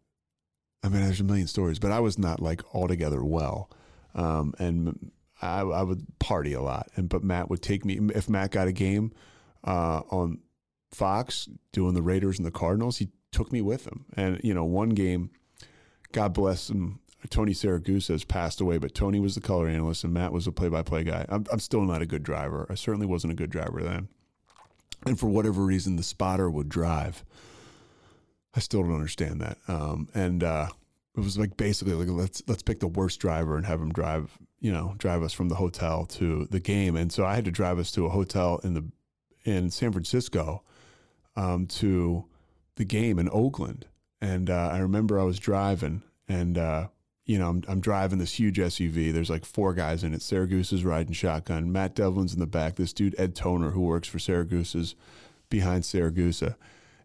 I 0.82 0.88
mean, 0.88 1.02
there's 1.02 1.20
a 1.20 1.24
million 1.24 1.46
stories, 1.46 1.78
but 1.78 1.92
I 1.92 2.00
was 2.00 2.18
not 2.18 2.40
like 2.40 2.62
altogether 2.74 3.22
well, 3.24 3.70
um, 4.14 4.54
and 4.58 5.10
I, 5.42 5.60
I, 5.60 5.82
would 5.82 6.06
party 6.18 6.52
a 6.52 6.60
lot, 6.60 6.88
and 6.96 7.08
but 7.08 7.24
Matt 7.24 7.50
would 7.50 7.62
take 7.62 7.84
me 7.84 7.98
if 8.14 8.28
Matt 8.28 8.50
got 8.50 8.68
a 8.68 8.72
game 8.72 9.12
uh, 9.64 10.02
on 10.10 10.38
Fox 10.90 11.48
doing 11.72 11.94
the 11.94 12.02
Raiders 12.02 12.38
and 12.38 12.46
the 12.46 12.50
Cardinals. 12.50 12.98
He 12.98 13.08
took 13.32 13.52
me 13.52 13.60
with 13.60 13.86
him, 13.86 14.04
and 14.16 14.40
you 14.42 14.54
know, 14.54 14.64
one 14.64 14.90
game, 14.90 15.30
God 16.12 16.34
bless 16.34 16.70
him. 16.70 17.00
Tony 17.28 17.52
Siragusa 17.52 18.08
has 18.08 18.24
passed 18.24 18.60
away, 18.60 18.78
but 18.78 18.94
Tony 18.94 19.20
was 19.20 19.34
the 19.34 19.42
color 19.42 19.68
analyst 19.68 20.04
and 20.04 20.14
Matt 20.14 20.32
was 20.32 20.46
the 20.46 20.52
play-by-play 20.52 21.04
guy. 21.04 21.26
I'm, 21.28 21.44
I'm 21.52 21.60
still 21.60 21.82
not 21.82 22.00
a 22.00 22.06
good 22.06 22.22
driver. 22.22 22.66
I 22.70 22.74
certainly 22.76 23.06
wasn't 23.06 23.34
a 23.34 23.36
good 23.36 23.50
driver 23.50 23.82
then, 23.82 24.08
and 25.04 25.18
for 25.18 25.28
whatever 25.28 25.62
reason, 25.64 25.96
the 25.96 26.02
spotter 26.02 26.50
would 26.50 26.68
drive. 26.68 27.24
I 28.54 28.60
still 28.60 28.82
don't 28.82 28.94
understand 28.94 29.40
that. 29.40 29.58
Um, 29.68 30.08
and 30.14 30.42
uh, 30.42 30.68
it 31.16 31.20
was 31.20 31.38
like 31.38 31.56
basically 31.56 31.94
like 31.94 32.08
let's 32.08 32.42
let's 32.46 32.62
pick 32.62 32.80
the 32.80 32.88
worst 32.88 33.20
driver 33.20 33.56
and 33.56 33.66
have 33.66 33.80
him 33.80 33.92
drive 33.92 34.36
you 34.60 34.72
know 34.72 34.94
drive 34.98 35.22
us 35.22 35.32
from 35.32 35.48
the 35.48 35.54
hotel 35.54 36.06
to 36.06 36.46
the 36.50 36.60
game 36.60 36.96
and 36.96 37.12
so 37.12 37.24
i 37.24 37.34
had 37.34 37.44
to 37.44 37.50
drive 37.50 37.78
us 37.78 37.90
to 37.90 38.06
a 38.06 38.10
hotel 38.10 38.60
in 38.62 38.74
the 38.74 38.84
in 39.44 39.70
san 39.70 39.92
francisco 39.92 40.62
um, 41.36 41.66
to 41.66 42.24
the 42.76 42.84
game 42.84 43.18
in 43.18 43.28
oakland 43.32 43.86
and 44.20 44.50
uh, 44.50 44.68
i 44.72 44.78
remember 44.78 45.18
i 45.18 45.24
was 45.24 45.38
driving 45.38 46.02
and 46.28 46.58
uh, 46.58 46.86
you 47.24 47.38
know 47.38 47.48
I'm, 47.48 47.64
I'm 47.68 47.80
driving 47.80 48.18
this 48.18 48.38
huge 48.38 48.58
suv 48.58 49.12
there's 49.12 49.30
like 49.30 49.44
four 49.44 49.74
guys 49.74 50.04
in 50.04 50.14
it 50.14 50.20
Siragusa's 50.20 50.84
riding 50.84 51.12
shotgun 51.12 51.72
matt 51.72 51.94
devlin's 51.94 52.34
in 52.34 52.40
the 52.40 52.46
back 52.46 52.76
this 52.76 52.92
dude 52.92 53.14
ed 53.18 53.34
toner 53.34 53.70
who 53.70 53.82
works 53.82 54.08
for 54.08 54.18
Siragusa's 54.18 54.94
behind 55.48 55.84
Siragusa 55.84 56.56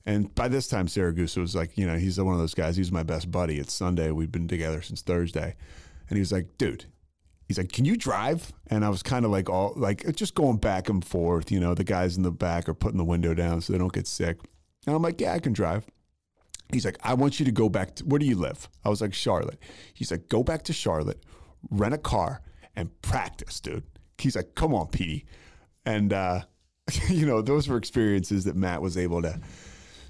and 0.05 0.33
by 0.35 0.47
this 0.47 0.67
time, 0.67 0.85
Siragusa 0.85 1.37
was 1.37 1.55
like, 1.55 1.77
you 1.77 1.87
know, 1.87 1.97
he's 1.97 2.19
one 2.21 2.35
of 2.35 2.39
those 2.39 2.53
guys. 2.53 2.77
He's 2.77 2.91
my 2.91 3.01
best 3.01 3.31
buddy. 3.31 3.57
It's 3.57 3.73
Sunday. 3.73 4.11
We've 4.11 4.31
been 4.31 4.47
together 4.47 4.81
since 4.81 5.01
Thursday. 5.01 5.55
And 6.07 6.17
he 6.17 6.19
was 6.19 6.31
like, 6.31 6.59
dude, 6.59 6.85
he's 7.47 7.57
like, 7.57 7.71
can 7.71 7.85
you 7.85 7.95
drive? 7.95 8.51
And 8.67 8.83
I 8.83 8.89
was 8.89 9.03
kind 9.03 9.25
of 9.25 9.31
like, 9.31 9.49
all 9.49 9.73
like 9.75 10.15
just 10.15 10.35
going 10.35 10.57
back 10.57 10.89
and 10.89 11.03
forth. 11.03 11.51
You 11.51 11.59
know, 11.59 11.73
the 11.73 11.83
guys 11.83 12.17
in 12.17 12.23
the 12.23 12.31
back 12.31 12.67
are 12.67 12.73
putting 12.73 12.97
the 12.97 13.05
window 13.05 13.33
down 13.33 13.61
so 13.61 13.73
they 13.73 13.79
don't 13.79 13.93
get 13.93 14.07
sick. 14.07 14.39
And 14.85 14.95
I'm 14.95 15.01
like, 15.01 15.19
yeah, 15.19 15.33
I 15.33 15.39
can 15.39 15.53
drive. 15.53 15.85
He's 16.71 16.85
like, 16.85 16.97
I 17.03 17.13
want 17.13 17.39
you 17.39 17.45
to 17.45 17.51
go 17.51 17.69
back 17.69 17.95
to, 17.95 18.05
where 18.05 18.19
do 18.19 18.25
you 18.25 18.35
live? 18.35 18.69
I 18.83 18.89
was 18.89 19.01
like, 19.01 19.13
Charlotte. 19.13 19.59
He's 19.93 20.11
like, 20.11 20.29
go 20.29 20.43
back 20.43 20.63
to 20.63 20.73
Charlotte, 20.73 21.23
rent 21.69 21.93
a 21.93 21.99
car, 21.99 22.41
and 22.75 22.89
practice, 23.01 23.59
dude. 23.59 23.83
He's 24.17 24.35
like, 24.35 24.55
come 24.55 24.73
on, 24.73 24.87
Petey. 24.87 25.25
And, 25.85 26.11
uh, 26.11 26.41
you 27.09 27.25
know, 27.25 27.41
those 27.41 27.67
were 27.67 27.77
experiences 27.77 28.45
that 28.45 28.55
Matt 28.55 28.81
was 28.81 28.97
able 28.97 29.21
to 29.21 29.39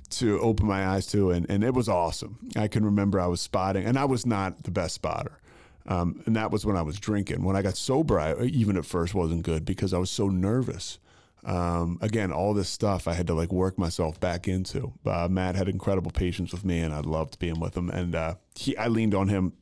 to 0.08 0.40
open 0.40 0.68
my 0.68 0.86
eyes 0.88 1.08
to, 1.08 1.32
and, 1.32 1.50
and 1.50 1.64
it 1.64 1.74
was 1.74 1.90
awesome. 1.90 2.38
I 2.56 2.68
can 2.68 2.86
remember 2.86 3.20
I 3.20 3.26
was 3.26 3.42
spotting, 3.42 3.86
and 3.86 3.98
I 3.98 4.06
was 4.06 4.26
not 4.26 4.64
the 4.64 4.72
best 4.72 4.96
spotter. 4.96 5.40
Um, 5.88 6.24
and 6.26 6.36
that 6.36 6.52
was 6.52 6.66
when 6.66 6.78
I 6.78 6.82
was 6.82 7.00
drinking. 7.00 7.44
When 7.44 7.56
I 7.56 7.62
got 7.62 7.78
sober, 7.78 8.20
I 8.20 8.44
even 8.44 8.78
at 8.78 8.86
first 8.86 9.14
wasn't 9.14 9.44
good 9.44 9.66
because 9.66 9.94
I 9.94 9.98
was 9.98 10.10
so 10.10 10.28
nervous. 10.28 11.00
Um, 11.44 12.00
again, 12.02 12.32
all 12.32 12.56
this 12.56 12.70
stuff 12.70 13.08
I 13.08 13.14
had 13.14 13.28
to 13.28 13.36
like 13.36 13.52
work 13.52 13.78
myself 13.78 14.20
back 14.20 14.48
into. 14.48 14.94
Uh, 15.06 15.28
Matt 15.30 15.56
had 15.56 15.70
incredible 15.70 16.10
patience 16.10 16.52
with 16.52 16.66
me, 16.66 16.80
and 16.80 16.92
I 16.92 17.02
loved 17.02 17.38
being 17.38 17.60
with 17.60 17.78
him. 17.78 17.92
And 17.92 18.16
uh, 18.16 18.36
he, 18.56 18.76
I 18.78 18.88
leaned 18.88 19.14
on 19.14 19.28
him 19.28 19.54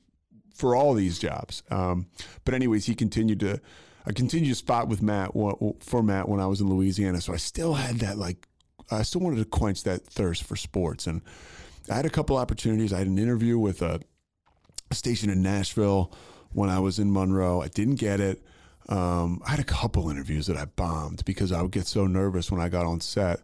for 0.56 0.76
all 0.76 0.94
these 0.94 1.20
jobs. 1.20 1.62
Um, 1.70 2.08
but 2.46 2.54
anyways, 2.54 2.86
he 2.86 2.96
continued 2.96 3.42
to. 3.42 3.60
I 4.06 4.12
continued 4.12 4.50
to 4.50 4.56
spot 4.56 4.88
with 4.90 5.02
Matt 5.02 5.32
for 5.80 6.04
Matt 6.04 6.28
when 6.28 6.40
I 6.40 6.46
was 6.48 6.62
in 6.62 6.70
Louisiana, 6.70 7.22
so 7.22 7.34
I 7.34 7.38
still 7.38 7.74
had 7.74 8.00
that 8.00 8.18
like 8.18 8.48
I 8.92 9.04
still 9.04 9.22
wanted 9.22 9.38
to 9.38 9.46
quench 9.46 9.84
that 9.84 10.06
thirst 10.06 10.44
for 10.44 10.56
sports. 10.56 11.08
And 11.08 11.22
I 11.90 11.96
had 11.96 12.06
a 12.06 12.10
couple 12.10 12.38
opportunities. 12.38 12.94
I 12.94 13.00
had 13.00 13.08
an 13.08 13.20
interview 13.20 13.58
with 13.58 13.82
a, 13.82 14.02
station 14.98 15.30
in 15.30 15.42
Nashville 15.42 16.12
when 16.54 16.70
I 16.70 16.80
was 16.80 17.00
in 17.00 17.12
Monroe. 17.12 17.62
I 17.62 17.68
didn't 17.68 17.96
get 17.96 18.20
it. 18.20 18.42
Um, 18.90 19.42
I 19.46 19.52
had 19.52 19.60
a 19.60 19.66
couple 19.66 20.10
interviews 20.10 20.48
that 20.48 20.58
I 20.58 20.66
bombed 20.66 21.24
because 21.26 21.52
I 21.52 21.62
would 21.62 21.72
get 21.72 21.88
so 21.88 22.06
nervous 22.06 22.52
when 22.52 22.60
I 22.60 22.70
got 22.70 22.86
on 22.86 23.00
set. 23.02 23.42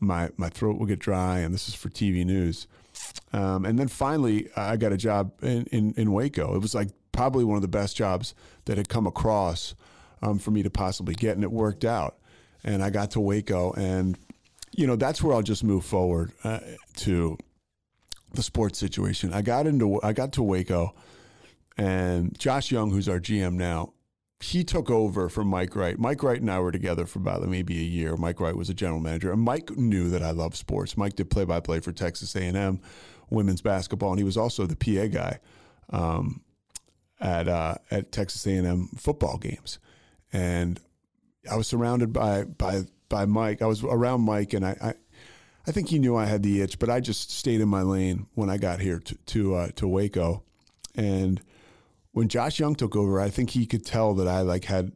My 0.00 0.30
my 0.36 0.48
throat 0.48 0.78
would 0.78 0.88
get 0.88 0.98
dry, 0.98 1.40
and 1.40 1.52
this 1.52 1.68
is 1.68 1.74
for 1.74 1.90
TV 1.90 2.24
news. 2.24 2.66
Um, 3.32 3.64
and 3.64 3.78
then 3.78 3.88
finally, 3.88 4.48
I 4.56 4.76
got 4.76 4.92
a 4.92 4.96
job 4.96 5.32
in, 5.42 5.64
in, 5.66 5.94
in, 5.96 6.12
Waco. 6.12 6.54
It 6.54 6.58
was 6.58 6.74
like 6.74 6.88
probably 7.12 7.44
one 7.44 7.56
of 7.56 7.62
the 7.62 7.68
best 7.68 7.96
jobs 7.96 8.34
that 8.64 8.76
had 8.76 8.88
come 8.88 9.06
across 9.06 9.74
um, 10.22 10.38
for 10.38 10.50
me 10.50 10.62
to 10.62 10.70
possibly 10.70 11.14
get, 11.14 11.36
and 11.36 11.44
it 11.44 11.52
worked 11.52 11.84
out. 11.84 12.16
And 12.64 12.82
I 12.82 12.90
got 12.90 13.12
to 13.12 13.20
Waco, 13.20 13.72
and 13.72 14.18
you 14.72 14.86
know, 14.86 14.96
that's 14.96 15.22
where 15.22 15.34
I'll 15.34 15.42
just 15.42 15.64
move 15.64 15.84
forward 15.84 16.32
uh, 16.44 16.60
to 16.98 17.38
the 18.34 18.42
sports 18.42 18.78
situation. 18.78 19.32
I 19.32 19.42
got 19.42 19.66
into 19.66 20.00
I 20.02 20.12
got 20.12 20.32
to 20.34 20.42
Waco, 20.42 20.94
and 21.76 22.38
Josh 22.38 22.70
Young, 22.70 22.90
who's 22.90 23.08
our 23.08 23.20
GM 23.20 23.54
now, 23.54 23.92
he 24.40 24.64
took 24.64 24.90
over 24.90 25.28
from 25.28 25.48
Mike 25.48 25.76
Wright. 25.76 25.98
Mike 25.98 26.22
Wright 26.22 26.40
and 26.40 26.50
I 26.50 26.60
were 26.60 26.72
together 26.72 27.06
for 27.06 27.18
about 27.18 27.42
maybe 27.46 27.78
a 27.78 27.82
year. 27.84 28.16
Mike 28.16 28.40
Wright 28.40 28.56
was 28.56 28.70
a 28.70 28.74
general 28.74 29.00
manager, 29.00 29.32
and 29.32 29.42
Mike 29.42 29.70
knew 29.76 30.08
that 30.10 30.22
I 30.22 30.30
love 30.30 30.56
sports. 30.56 30.96
Mike 30.96 31.16
did 31.16 31.30
play 31.30 31.44
by 31.44 31.60
play 31.60 31.80
for 31.80 31.92
Texas 31.92 32.34
A 32.34 32.42
and 32.42 32.56
M 32.56 32.80
women's 33.28 33.62
basketball, 33.62 34.10
and 34.10 34.18
he 34.18 34.24
was 34.24 34.36
also 34.36 34.66
the 34.66 34.76
PA 34.76 35.06
guy 35.06 35.38
um, 35.90 36.42
at 37.20 37.48
uh, 37.48 37.74
at 37.90 38.12
Texas 38.12 38.46
A 38.46 38.50
and 38.50 38.66
M 38.66 38.88
football 38.96 39.38
games. 39.38 39.78
And 40.32 40.80
I 41.50 41.56
was 41.56 41.66
surrounded 41.66 42.12
by 42.12 42.44
by 42.44 42.84
by 43.08 43.26
Mike. 43.26 43.60
I 43.60 43.66
was 43.66 43.84
around 43.84 44.22
Mike, 44.22 44.54
and 44.54 44.64
I, 44.64 44.76
I, 44.82 44.94
I 45.66 45.72
think 45.72 45.88
he 45.88 45.98
knew 45.98 46.16
I 46.16 46.24
had 46.24 46.42
the 46.42 46.60
itch, 46.60 46.78
but 46.78 46.90
I 46.90 47.00
just 47.00 47.30
stayed 47.30 47.60
in 47.60 47.68
my 47.68 47.82
lane 47.82 48.26
when 48.34 48.50
I 48.50 48.56
got 48.56 48.80
here 48.80 48.98
to 48.98 49.14
to, 49.14 49.54
uh, 49.54 49.68
to 49.76 49.86
Waco, 49.86 50.42
and 50.94 51.40
when 52.12 52.28
Josh 52.28 52.58
Young 52.58 52.74
took 52.74 52.96
over, 52.96 53.20
I 53.20 53.30
think 53.30 53.50
he 53.50 53.66
could 53.66 53.84
tell 53.84 54.14
that 54.14 54.26
I 54.26 54.40
like 54.40 54.64
had 54.64 54.92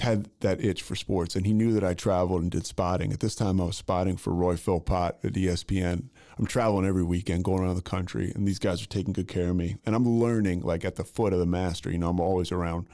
had 0.00 0.28
that 0.40 0.64
itch 0.64 0.82
for 0.82 0.96
sports, 0.96 1.36
and 1.36 1.46
he 1.46 1.52
knew 1.52 1.72
that 1.72 1.84
I 1.84 1.94
traveled 1.94 2.42
and 2.42 2.50
did 2.50 2.66
spotting. 2.66 3.12
At 3.12 3.20
this 3.20 3.34
time, 3.34 3.60
I 3.60 3.64
was 3.64 3.76
spotting 3.76 4.16
for 4.16 4.32
Roy 4.32 4.56
Philpott 4.56 5.16
at 5.22 5.34
ESPN. 5.34 6.08
I'm 6.38 6.46
traveling 6.46 6.86
every 6.86 7.02
weekend, 7.02 7.44
going 7.44 7.62
around 7.62 7.76
the 7.76 7.82
country, 7.82 8.32
and 8.34 8.48
these 8.48 8.58
guys 8.58 8.82
are 8.82 8.86
taking 8.86 9.12
good 9.12 9.28
care 9.28 9.50
of 9.50 9.56
me, 9.56 9.76
and 9.84 9.94
I'm 9.94 10.08
learning 10.08 10.62
like 10.62 10.84
at 10.84 10.96
the 10.96 11.04
foot 11.04 11.32
of 11.32 11.38
the 11.38 11.46
master. 11.46 11.90
You 11.90 11.98
know, 11.98 12.08
I'm 12.08 12.20
always 12.20 12.50
around 12.50 12.86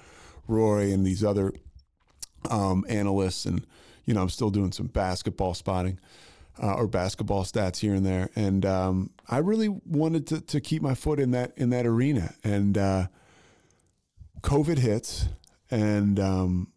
Roy 0.48 0.92
and 0.92 1.06
these 1.06 1.24
other 1.24 1.52
um, 2.50 2.84
analysts, 2.88 3.46
and 3.46 3.64
you 4.04 4.14
know, 4.14 4.22
I'm 4.22 4.28
still 4.28 4.50
doing 4.50 4.72
some 4.72 4.86
basketball 4.86 5.54
spotting. 5.54 5.98
Uh, 6.62 6.72
or 6.72 6.86
basketball 6.86 7.44
stats 7.44 7.80
here 7.80 7.92
and 7.92 8.06
there, 8.06 8.30
and 8.34 8.64
um, 8.64 9.10
I 9.28 9.38
really 9.38 9.68
wanted 9.68 10.26
to, 10.28 10.40
to 10.40 10.58
keep 10.58 10.80
my 10.80 10.94
foot 10.94 11.20
in 11.20 11.32
that 11.32 11.52
in 11.58 11.68
that 11.68 11.84
arena. 11.84 12.34
And 12.42 12.78
uh, 12.78 13.08
COVID 14.40 14.78
hits, 14.78 15.28
and 15.70 16.18
um, 16.18 16.72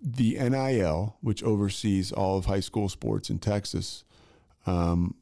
the 0.00 0.36
UIL, 0.36 1.14
which 1.20 1.42
oversees 1.42 2.12
all 2.12 2.38
of 2.38 2.46
high 2.46 2.60
school 2.60 2.88
sports 2.88 3.28
in 3.28 3.40
Texas, 3.40 4.04
um, 4.66 5.16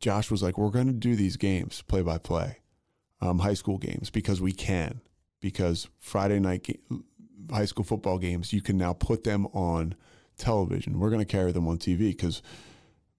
Josh 0.00 0.30
was 0.30 0.42
like, 0.42 0.56
"We're 0.56 0.70
going 0.70 0.86
to 0.86 0.94
do 0.94 1.14
these 1.14 1.36
games 1.36 1.82
play 1.82 2.00
by 2.00 2.16
play, 2.16 2.62
high 3.20 3.54
school 3.54 3.78
games 3.78 4.10
because 4.10 4.40
we 4.40 4.52
can. 4.52 5.00
Because 5.40 5.88
Friday 5.98 6.38
night 6.38 6.64
ga- 6.64 6.98
high 7.50 7.64
school 7.64 7.84
football 7.84 8.18
games, 8.18 8.52
you 8.52 8.62
can 8.62 8.76
now 8.76 8.92
put 8.92 9.24
them 9.24 9.46
on 9.48 9.94
television. 10.36 10.98
We're 10.98 11.10
going 11.10 11.24
to 11.24 11.24
carry 11.24 11.52
them 11.52 11.68
on 11.68 11.78
TV 11.78 11.98
because, 12.10 12.42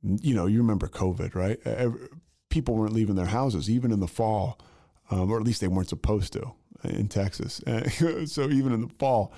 you 0.04 0.36
know, 0.36 0.46
you 0.46 0.60
remember 0.60 0.88
COVID, 0.88 1.36
right? 1.36 1.60
Every, 1.66 2.08
people 2.50 2.76
weren't 2.76 2.94
leaving 2.94 3.16
their 3.16 3.26
houses 3.26 3.70
even 3.70 3.92
in 3.92 4.00
the 4.00 4.08
fall, 4.08 4.60
um, 5.10 5.32
or 5.32 5.38
at 5.38 5.44
least 5.44 5.62
they 5.62 5.68
weren't 5.68 5.90
supposed 5.90 6.34
to 6.34 6.54
in 6.84 7.08
Texas. 7.08 7.62
so 8.26 8.50
even 8.50 8.74
in 8.74 8.82
the 8.82 8.92
fall." 9.00 9.34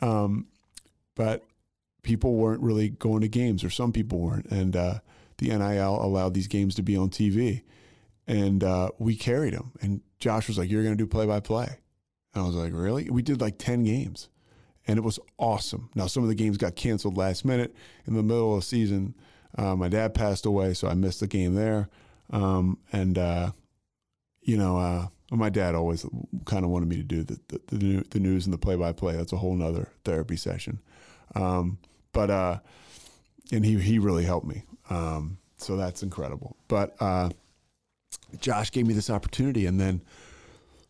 Um, 0.00 0.46
but 1.14 1.44
people 2.02 2.34
weren't 2.34 2.62
really 2.62 2.90
going 2.90 3.22
to 3.22 3.28
games, 3.28 3.64
or 3.64 3.70
some 3.70 3.92
people 3.92 4.18
weren't, 4.20 4.46
and 4.46 4.76
uh, 4.76 4.98
the 5.38 5.48
UIL 5.48 6.02
allowed 6.02 6.34
these 6.34 6.48
games 6.48 6.74
to 6.76 6.82
be 6.82 6.96
on 6.96 7.10
TV, 7.10 7.62
and 8.26 8.62
uh, 8.62 8.90
we 8.98 9.16
carried 9.16 9.54
them. 9.54 9.72
And 9.80 10.00
Josh 10.20 10.48
was 10.48 10.58
like, 10.58 10.70
"You're 10.70 10.82
going 10.82 10.96
to 10.96 11.02
do 11.02 11.08
play 11.08 11.26
by 11.26 11.40
play," 11.40 11.78
and 12.34 12.44
I 12.44 12.46
was 12.46 12.54
like, 12.54 12.72
"Really?" 12.72 13.10
We 13.10 13.22
did 13.22 13.40
like 13.40 13.58
ten 13.58 13.82
games, 13.84 14.28
and 14.86 14.98
it 14.98 15.02
was 15.02 15.18
awesome. 15.38 15.90
Now 15.94 16.06
some 16.06 16.22
of 16.22 16.28
the 16.28 16.34
games 16.34 16.56
got 16.56 16.76
canceled 16.76 17.16
last 17.16 17.44
minute 17.44 17.74
in 18.06 18.14
the 18.14 18.22
middle 18.22 18.54
of 18.54 18.60
the 18.60 18.66
season. 18.66 19.14
Uh, 19.56 19.76
my 19.76 19.88
dad 19.88 20.14
passed 20.14 20.46
away, 20.46 20.74
so 20.74 20.88
I 20.88 20.94
missed 20.94 21.20
the 21.20 21.26
game 21.26 21.54
there, 21.54 21.88
um, 22.30 22.78
and 22.92 23.18
uh, 23.18 23.52
you 24.42 24.56
know. 24.56 24.78
Uh, 24.78 25.06
my 25.30 25.48
dad 25.48 25.74
always 25.74 26.06
kind 26.44 26.64
of 26.64 26.70
wanted 26.70 26.88
me 26.88 26.96
to 26.96 27.02
do 27.02 27.24
the, 27.24 27.40
the, 27.48 27.76
the, 27.76 28.04
the 28.10 28.20
news 28.20 28.46
and 28.46 28.52
the 28.52 28.58
play 28.58 28.76
by 28.76 28.92
play. 28.92 29.16
That's 29.16 29.32
a 29.32 29.36
whole 29.36 29.54
nother 29.54 29.88
therapy 30.04 30.36
session. 30.36 30.80
Um, 31.34 31.78
but 32.12 32.30
uh, 32.30 32.58
and 33.52 33.64
he 33.64 33.78
he 33.78 33.98
really 33.98 34.24
helped 34.24 34.46
me. 34.46 34.64
Um, 34.90 35.38
so 35.56 35.76
that's 35.76 36.02
incredible. 36.02 36.56
But 36.68 36.94
uh, 37.00 37.30
Josh 38.40 38.70
gave 38.70 38.86
me 38.86 38.94
this 38.94 39.10
opportunity, 39.10 39.66
and 39.66 39.80
then 39.80 40.02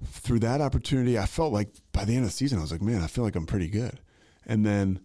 through 0.04 0.40
that 0.40 0.60
opportunity, 0.60 1.18
I 1.18 1.26
felt 1.26 1.52
like 1.52 1.70
by 1.92 2.04
the 2.04 2.14
end 2.14 2.24
of 2.24 2.30
the 2.30 2.36
season, 2.36 2.58
I 2.58 2.62
was 2.62 2.72
like, 2.72 2.82
man, 2.82 3.02
I 3.02 3.06
feel 3.06 3.24
like 3.24 3.36
I'm 3.36 3.46
pretty 3.46 3.68
good. 3.68 4.00
And 4.46 4.64
then 4.64 5.00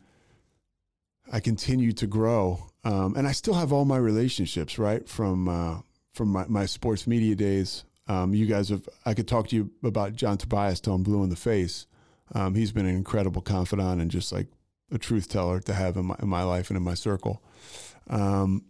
I 1.31 1.39
continued 1.39 1.97
to 1.97 2.07
grow, 2.07 2.68
um, 2.83 3.15
and 3.15 3.27
I 3.27 3.31
still 3.31 3.53
have 3.53 3.73
all 3.73 3.85
my 3.85 3.97
relationships 3.97 4.79
right 4.79 5.07
from 5.07 5.47
uh, 5.47 5.79
from 6.13 6.29
my, 6.29 6.45
my 6.47 6.65
sports 6.65 7.07
media 7.07 7.35
days. 7.35 7.83
Um, 8.07 8.33
you 8.33 8.45
guys 8.45 8.69
have 8.69 8.87
I 9.05 9.13
could 9.13 9.27
talk 9.27 9.49
to 9.49 9.55
you 9.55 9.71
about 9.83 10.15
John 10.15 10.37
Tobias 10.37 10.79
till 10.79 10.93
I'm 10.93 11.03
blue 11.03 11.23
in 11.23 11.29
the 11.29 11.35
face. 11.35 11.85
Um, 12.33 12.55
he's 12.55 12.71
been 12.71 12.85
an 12.85 12.95
incredible 12.95 13.41
confidant 13.41 14.01
and 14.01 14.11
just 14.11 14.31
like 14.31 14.47
a 14.91 14.97
truth 14.97 15.29
teller 15.29 15.59
to 15.61 15.73
have 15.73 15.97
in 15.97 16.05
my, 16.05 16.15
in 16.21 16.27
my 16.27 16.43
life 16.43 16.69
and 16.69 16.77
in 16.77 16.83
my 16.83 16.93
circle. 16.93 17.43
Um, 18.09 18.65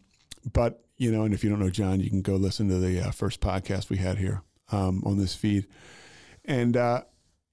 but 0.52 0.84
you 0.98 1.12
know, 1.12 1.24
and 1.24 1.34
if 1.34 1.44
you 1.44 1.50
don't 1.50 1.60
know 1.60 1.70
John, 1.70 2.00
you 2.00 2.10
can 2.10 2.22
go 2.22 2.36
listen 2.36 2.68
to 2.70 2.80
the 2.80 3.08
uh, 3.08 3.12
first 3.12 3.40
podcast 3.40 3.90
we 3.90 3.98
had 3.98 4.18
here 4.18 4.42
um, 4.72 5.04
on 5.06 5.18
this 5.18 5.36
feed. 5.36 5.68
And 6.46 6.76
uh, 6.76 7.04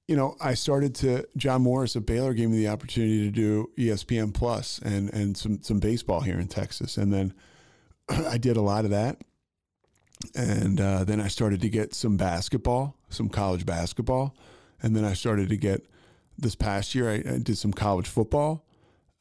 you 0.08 0.16
know, 0.16 0.36
I 0.40 0.54
started 0.54 0.94
to 0.96 1.26
John 1.36 1.62
Morris 1.62 1.96
of 1.96 2.06
Baylor 2.06 2.32
gave 2.32 2.50
me 2.50 2.56
the 2.56 2.68
opportunity 2.68 3.24
to 3.24 3.30
do 3.30 3.70
ESPN 3.76 4.32
Plus 4.32 4.78
and 4.80 5.12
and 5.12 5.36
some 5.36 5.62
some 5.62 5.80
baseball 5.80 6.20
here 6.20 6.38
in 6.38 6.46
Texas, 6.48 6.96
and 6.96 7.12
then 7.12 7.34
I 8.08 8.38
did 8.38 8.56
a 8.56 8.62
lot 8.62 8.84
of 8.84 8.90
that. 8.92 9.20
And 10.34 10.80
uh, 10.80 11.04
then 11.04 11.20
I 11.20 11.28
started 11.28 11.60
to 11.60 11.68
get 11.68 11.94
some 11.94 12.16
basketball, 12.16 12.96
some 13.10 13.28
college 13.28 13.66
basketball, 13.66 14.34
and 14.82 14.96
then 14.96 15.04
I 15.04 15.12
started 15.12 15.50
to 15.50 15.56
get 15.56 15.86
this 16.38 16.54
past 16.54 16.94
year, 16.94 17.10
I, 17.10 17.14
I 17.14 17.38
did 17.38 17.58
some 17.58 17.72
college 17.72 18.08
football, 18.08 18.66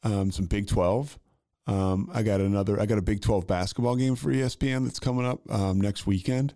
um, 0.02 0.30
some 0.30 0.46
Big 0.46 0.66
12. 0.66 1.18
Um, 1.66 2.10
I 2.12 2.22
got 2.22 2.40
another, 2.40 2.80
I 2.80 2.86
got 2.86 2.98
a 2.98 3.02
Big 3.02 3.20
12 3.20 3.46
basketball 3.46 3.96
game 3.96 4.16
for 4.16 4.32
ESPN 4.32 4.84
that's 4.84 5.00
coming 5.00 5.26
up 5.26 5.40
um, 5.50 5.80
next 5.80 6.06
weekend 6.06 6.54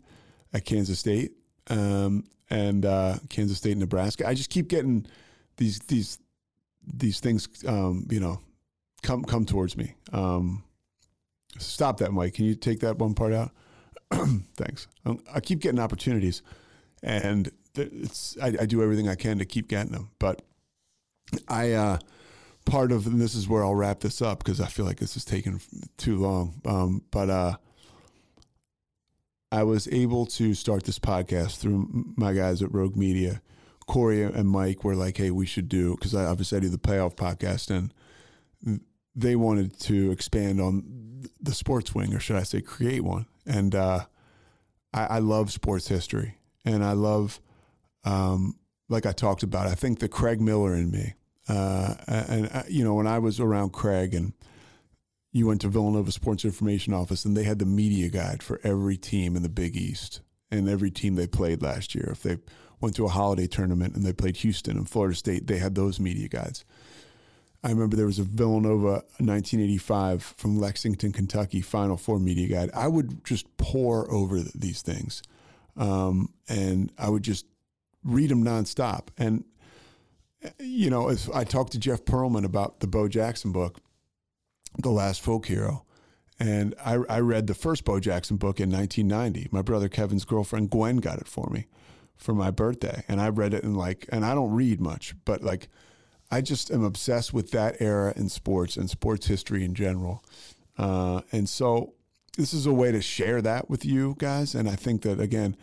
at 0.53 0.65
Kansas 0.65 0.99
State 0.99 1.33
um, 1.69 2.25
and 2.51 2.85
uh, 2.85 3.17
Kansas 3.29 3.59
State, 3.59 3.77
Nebraska. 3.77 4.27
I 4.27 4.35
just 4.35 4.51
keep 4.51 4.69
getting 4.69 5.07
these, 5.57 5.79
these, 5.81 6.19
these 6.87 7.21
things, 7.21 7.49
um, 7.67 8.07
you 8.11 8.21
know, 8.21 8.41
come, 9.03 9.25
come 9.25 9.45
towards 9.45 9.77
me. 9.77 9.95
Um, 10.13 10.65
stop 11.59 11.99
that, 11.99 12.13
Mike. 12.13 12.35
Can 12.35 12.47
you 12.47 12.55
take 12.55 12.81
that 12.81 12.99
one 12.99 13.15
part 13.15 13.33
out? 13.33 13.51
Thanks. 14.57 14.89
I 15.33 15.41
keep 15.41 15.61
getting 15.61 15.79
opportunities 15.79 16.43
and 17.03 17.51
it's, 17.75 18.37
I, 18.43 18.49
I 18.61 18.67
do 18.67 18.83
everything 18.83 19.09
I 19.09 19.15
can 19.15 19.39
to 19.39 19.45
keep 19.45 19.69
getting 19.69 19.93
them, 19.93 20.11
but 20.19 20.43
I 21.49 21.73
uh, 21.73 21.99
part 22.65 22.93
of 22.93 23.07
and 23.07 23.21
this 23.21 23.35
is 23.35 23.49
where 23.49 23.65
I'll 23.65 23.75
wrap 23.75 24.01
this 24.01 24.21
up 24.21 24.39
because 24.39 24.61
I 24.61 24.67
feel 24.67 24.85
like 24.85 24.99
this 24.99 25.17
is 25.17 25.25
taking 25.25 25.61
too 25.97 26.19
long. 26.19 26.61
Um, 26.65 27.03
but 27.11 27.31
uh, 27.31 27.57
I 29.53 29.63
was 29.65 29.89
able 29.89 30.27
to 30.27 30.55
start 30.55 30.85
this 30.85 30.99
podcast 30.99 31.59
through 31.59 32.13
my 32.17 32.33
guys 32.33 32.63
at 32.63 32.73
Rogue 32.73 32.97
Media. 32.97 33.43
Corey 33.87 34.23
and 34.23 34.49
Mike 34.49 34.85
were 34.85 34.95
like, 34.95 35.17
"Hey, 35.17 35.31
we 35.31 35.47
should 35.47 35.69
do," 35.69 35.97
because 35.97 36.15
I 36.15 36.25
obviously 36.25 36.59
I 36.59 36.61
do 36.61 36.69
the 36.69 36.79
playoff 36.79 37.17
podcast, 37.17 37.71
and 37.71 38.81
they 39.17 39.35
wanted 39.35 39.79
to 39.81 40.13
expand 40.13 40.61
on 40.61 41.29
the 41.41 41.55
sports 41.55 41.95
wing, 41.95 42.15
or 42.15 42.21
should 42.21 42.37
I 42.37 42.45
say, 42.45 42.61
create 42.61 43.03
one. 43.03 43.27
And 43.45 43.75
uh, 43.75 44.07
I, 44.95 45.05
I, 45.07 45.19
love 45.19 45.51
sports 45.51 45.89
history, 45.89 46.39
and 46.65 46.85
I 46.85 46.93
love, 46.93 47.41
um, 48.05 48.57
like 48.89 49.07
I 49.07 49.13
talked 49.13 49.43
about, 49.43 49.67
I 49.67 49.75
think 49.75 49.99
the 49.99 50.09
Craig 50.09 50.41
Miller 50.41 50.75
in 50.75 50.91
me 50.93 51.15
uh, 51.51 51.95
and 52.07 52.49
uh, 52.53 52.63
you 52.69 52.85
know, 52.85 52.95
when 52.95 53.07
I 53.07 53.19
was 53.19 53.41
around 53.41 53.73
Craig 53.73 54.15
and 54.15 54.33
you 55.33 55.47
went 55.47 55.61
to 55.61 55.69
Villanova 55.69 56.11
Sports 56.13 56.45
Information 56.45 56.93
Office 56.93 57.25
and 57.25 57.37
they 57.37 57.45
had 57.45 57.59
the 57.59 57.67
media 57.67 58.09
guide 58.09 58.43
for 58.43 58.61
every 58.65 58.97
team 58.97 59.37
in 59.37 59.43
the 59.43 59.49
Big 59.49 59.77
East 59.77 60.21
and 60.51 60.69
every 60.69 60.91
team 60.91 61.15
they 61.15 61.27
played 61.27 61.63
last 61.63 61.95
year. 61.95 62.09
If 62.11 62.23
they 62.23 62.39
went 62.81 62.97
to 62.97 63.05
a 63.05 63.11
holiday 63.11 63.47
tournament 63.47 63.95
and 63.95 64.05
they 64.05 64.13
played 64.13 64.39
Houston 64.39 64.77
and 64.77 64.89
Florida 64.89 65.15
State, 65.15 65.47
they 65.47 65.59
had 65.59 65.75
those 65.75 66.01
media 66.01 66.29
guides. 66.29 66.65
I 67.63 67.69
remember 67.69 67.95
there 67.95 68.07
was 68.07 68.19
a 68.19 68.25
Villanova 68.25 69.05
1985 69.19 70.35
from 70.37 70.59
Lexington, 70.59 71.13
Kentucky 71.13 71.61
Final 71.61 71.99
Four 71.99 72.19
media 72.19 72.49
guide. 72.49 72.71
I 72.75 72.89
would 72.89 73.23
just 73.23 73.55
pour 73.59 74.11
over 74.11 74.41
these 74.55 74.81
things, 74.81 75.23
um, 75.77 76.33
and 76.49 76.91
I 76.97 77.11
would 77.11 77.23
just 77.23 77.45
read 78.03 78.31
them 78.31 78.43
nonstop. 78.43 79.09
And 79.19 79.45
you 80.59 80.89
know, 80.89 81.11
if 81.11 81.29
I 81.35 81.45
talked 81.45 81.73
to 81.73 81.79
Jeff 81.79 82.07
Pearlman 82.07 82.47
about 82.47 82.81
the 82.81 82.87
Bo 82.87 83.09
Jackson 83.09 83.53
book, 83.53 83.79
The 84.79 84.91
Last 84.91 85.21
Folk 85.21 85.47
Hero, 85.47 85.85
and 86.39 86.75
I, 86.85 86.99
I 87.09 87.21
read 87.21 87.47
the 87.47 87.55
first 87.55 87.85
Bo 87.85 88.01
Jackson 88.01 88.37
book 88.37 88.61
in 88.61 88.71
1990. 88.71 89.49
My 89.51 89.63
brother 89.63 89.89
Kevin's 89.89 90.25
girlfriend 90.25 90.71
Gwen 90.71 90.99
got 90.99 91.19
it 91.19 91.29
for 91.29 91.49
me 91.51 91.67
for 92.17 92.35
my 92.35 92.51
birthday, 92.51 93.05
and 93.09 93.21
I 93.21 93.29
read 93.29 93.55
it 93.55 93.65
in 93.65 93.75
like, 93.75 94.07
and 94.11 94.25
I 94.25 94.35
don't 94.35 94.53
read 94.53 94.81
much, 94.81 95.15
but 95.25 95.43
like, 95.43 95.69
I 96.31 96.41
just 96.41 96.71
am 96.71 96.85
obsessed 96.85 97.35
with 97.35 97.51
that 97.51 97.77
era 97.81 98.13
in 98.17 98.29
sports 98.29 98.77
and 98.77 98.89
sports 98.89 99.27
history 99.27 99.65
in 99.65 99.75
general, 99.75 100.25
uh, 100.79 101.23
and 101.33 101.49
so 101.49 101.95
this 102.37 102.55
is 102.55 102.67
a 102.67 102.73
way 102.73 102.93
to 102.93 103.03
share 103.03 103.43
that 103.43 103.69
with 103.69 103.85
you 103.85 104.15
guys. 104.19 104.55
And 104.55 104.69
I 104.69 104.77
think 104.77 105.03
that 105.03 105.21
again, 105.21 105.57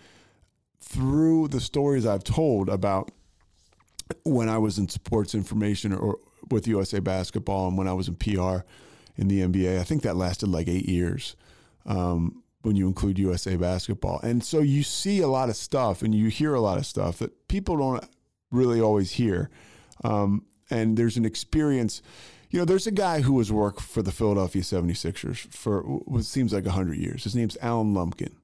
through 0.81 1.47
the 1.49 1.59
stories 1.59 2.05
I've 2.05 2.23
told 2.23 2.69
about 2.69 3.11
when 4.23 4.49
I 4.49 4.57
was 4.57 4.77
in 4.77 4.87
sports 4.89 5.33
information 5.33 5.93
or 5.93 6.19
with 6.49 6.67
USA 6.67 6.99
Basketball 6.99 7.67
and 7.67 7.77
when 7.77 7.87
I 7.87 7.93
was 7.93 8.07
in 8.07 8.15
PR 8.15 8.59
in 9.17 9.27
the 9.27 9.41
NBA. 9.41 9.79
I 9.79 9.83
think 9.83 10.03
that 10.03 10.15
lasted 10.15 10.47
like 10.47 10.67
eight 10.67 10.87
years 10.87 11.35
um, 11.85 12.43
when 12.61 12.75
you 12.75 12.87
include 12.87 13.19
USA 13.19 13.55
Basketball. 13.55 14.19
And 14.21 14.43
so 14.43 14.59
you 14.59 14.83
see 14.83 15.19
a 15.21 15.27
lot 15.27 15.49
of 15.49 15.55
stuff 15.55 16.01
and 16.01 16.13
you 16.13 16.29
hear 16.29 16.53
a 16.53 16.61
lot 16.61 16.77
of 16.77 16.85
stuff 16.85 17.19
that 17.19 17.47
people 17.47 17.77
don't 17.77 18.05
really 18.51 18.79
always 18.79 19.13
hear. 19.13 19.49
Um, 20.03 20.45
and 20.69 20.97
there's 20.97 21.17
an 21.17 21.25
experience 21.25 22.01
You 22.49 22.59
know, 22.59 22.65
there's 22.65 22.87
a 22.87 22.91
guy 22.91 23.21
who 23.21 23.37
has 23.39 23.51
worked 23.51 23.81
for 23.81 24.01
the 24.01 24.11
Philadelphia 24.11 24.61
76ers 24.61 25.37
for 25.53 25.81
what 25.81 26.23
seems 26.23 26.53
like 26.53 26.65
100 26.65 26.97
years. 26.97 27.25
His 27.25 27.35
name's 27.35 27.57
Alan 27.61 27.93
Lumpkin, 27.93 28.37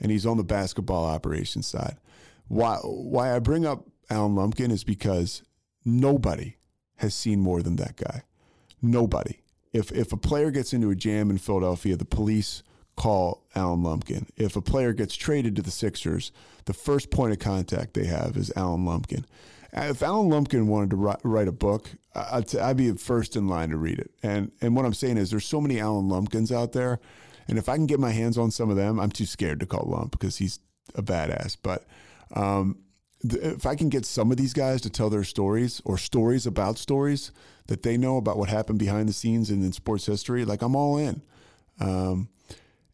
and 0.00 0.10
he's 0.10 0.26
on 0.26 0.38
the 0.38 0.44
basketball 0.44 1.04
operations 1.04 1.68
side. 1.68 1.96
Why, 2.48 2.78
why 2.82 3.34
I 3.34 3.38
bring 3.38 3.64
up 3.64 3.86
Alan 4.10 4.34
Lumpkin 4.34 4.72
is 4.72 4.82
because 4.82 5.42
nobody 5.84 6.56
has 6.96 7.14
seen 7.14 7.40
more 7.40 7.62
than 7.62 7.76
that 7.76 7.96
guy. 7.96 8.22
Nobody. 8.82 9.38
If, 9.74 9.92
if 9.92 10.12
a 10.12 10.16
player 10.16 10.50
gets 10.50 10.72
into 10.72 10.88
a 10.90 10.94
jam 10.94 11.28
in 11.28 11.36
Philadelphia, 11.36 11.96
the 11.96 12.06
police 12.06 12.62
call 12.96 13.44
Alan 13.54 13.82
Lumpkin. 13.82 14.26
If 14.36 14.56
a 14.56 14.62
player 14.62 14.92
gets 14.92 15.16
traded 15.16 15.56
to 15.56 15.62
the 15.62 15.70
Sixers, 15.70 16.32
the 16.64 16.72
first 16.72 17.10
point 17.10 17.32
of 17.32 17.40
contact 17.40 17.94
they 17.94 18.06
have 18.06 18.36
is 18.36 18.52
Alan 18.56 18.84
Lumpkin. 18.84 19.26
If 19.72 20.02
Alan 20.02 20.28
Lumpkin 20.28 20.68
wanted 20.68 20.90
to 20.90 20.96
write 20.96 21.18
write 21.24 21.48
a 21.48 21.52
book, 21.52 21.90
I'd, 22.14 22.46
t- 22.46 22.60
I'd 22.60 22.76
be 22.76 22.92
first 22.92 23.34
in 23.34 23.48
line 23.48 23.70
to 23.70 23.76
read 23.76 23.98
it. 23.98 24.12
And 24.22 24.52
and 24.60 24.76
what 24.76 24.86
I'm 24.86 24.94
saying 24.94 25.16
is, 25.16 25.30
there's 25.30 25.44
so 25.44 25.60
many 25.60 25.80
Alan 25.80 26.08
Lumpkins 26.08 26.52
out 26.52 26.72
there, 26.72 27.00
and 27.48 27.58
if 27.58 27.68
I 27.68 27.74
can 27.74 27.86
get 27.86 27.98
my 27.98 28.12
hands 28.12 28.38
on 28.38 28.52
some 28.52 28.70
of 28.70 28.76
them, 28.76 29.00
I'm 29.00 29.10
too 29.10 29.26
scared 29.26 29.58
to 29.60 29.66
call 29.66 29.90
Lump 29.90 30.12
because 30.12 30.36
he's 30.36 30.60
a 30.94 31.02
badass. 31.02 31.56
But 31.60 31.84
um, 32.34 32.78
if 33.24 33.66
I 33.66 33.74
can 33.74 33.88
get 33.88 34.06
some 34.06 34.30
of 34.30 34.36
these 34.36 34.52
guys 34.52 34.80
to 34.82 34.90
tell 34.90 35.10
their 35.10 35.24
stories 35.24 35.82
or 35.84 35.98
stories 35.98 36.46
about 36.46 36.78
stories 36.78 37.32
that 37.66 37.82
they 37.82 37.96
know 37.96 38.16
about 38.16 38.36
what 38.38 38.48
happened 38.48 38.78
behind 38.78 39.08
the 39.08 39.12
scenes 39.12 39.50
and 39.50 39.62
in 39.64 39.72
sports 39.72 40.06
history, 40.06 40.44
like 40.44 40.62
I'm 40.62 40.76
all 40.76 40.98
in. 40.98 41.22
Um, 41.80 42.28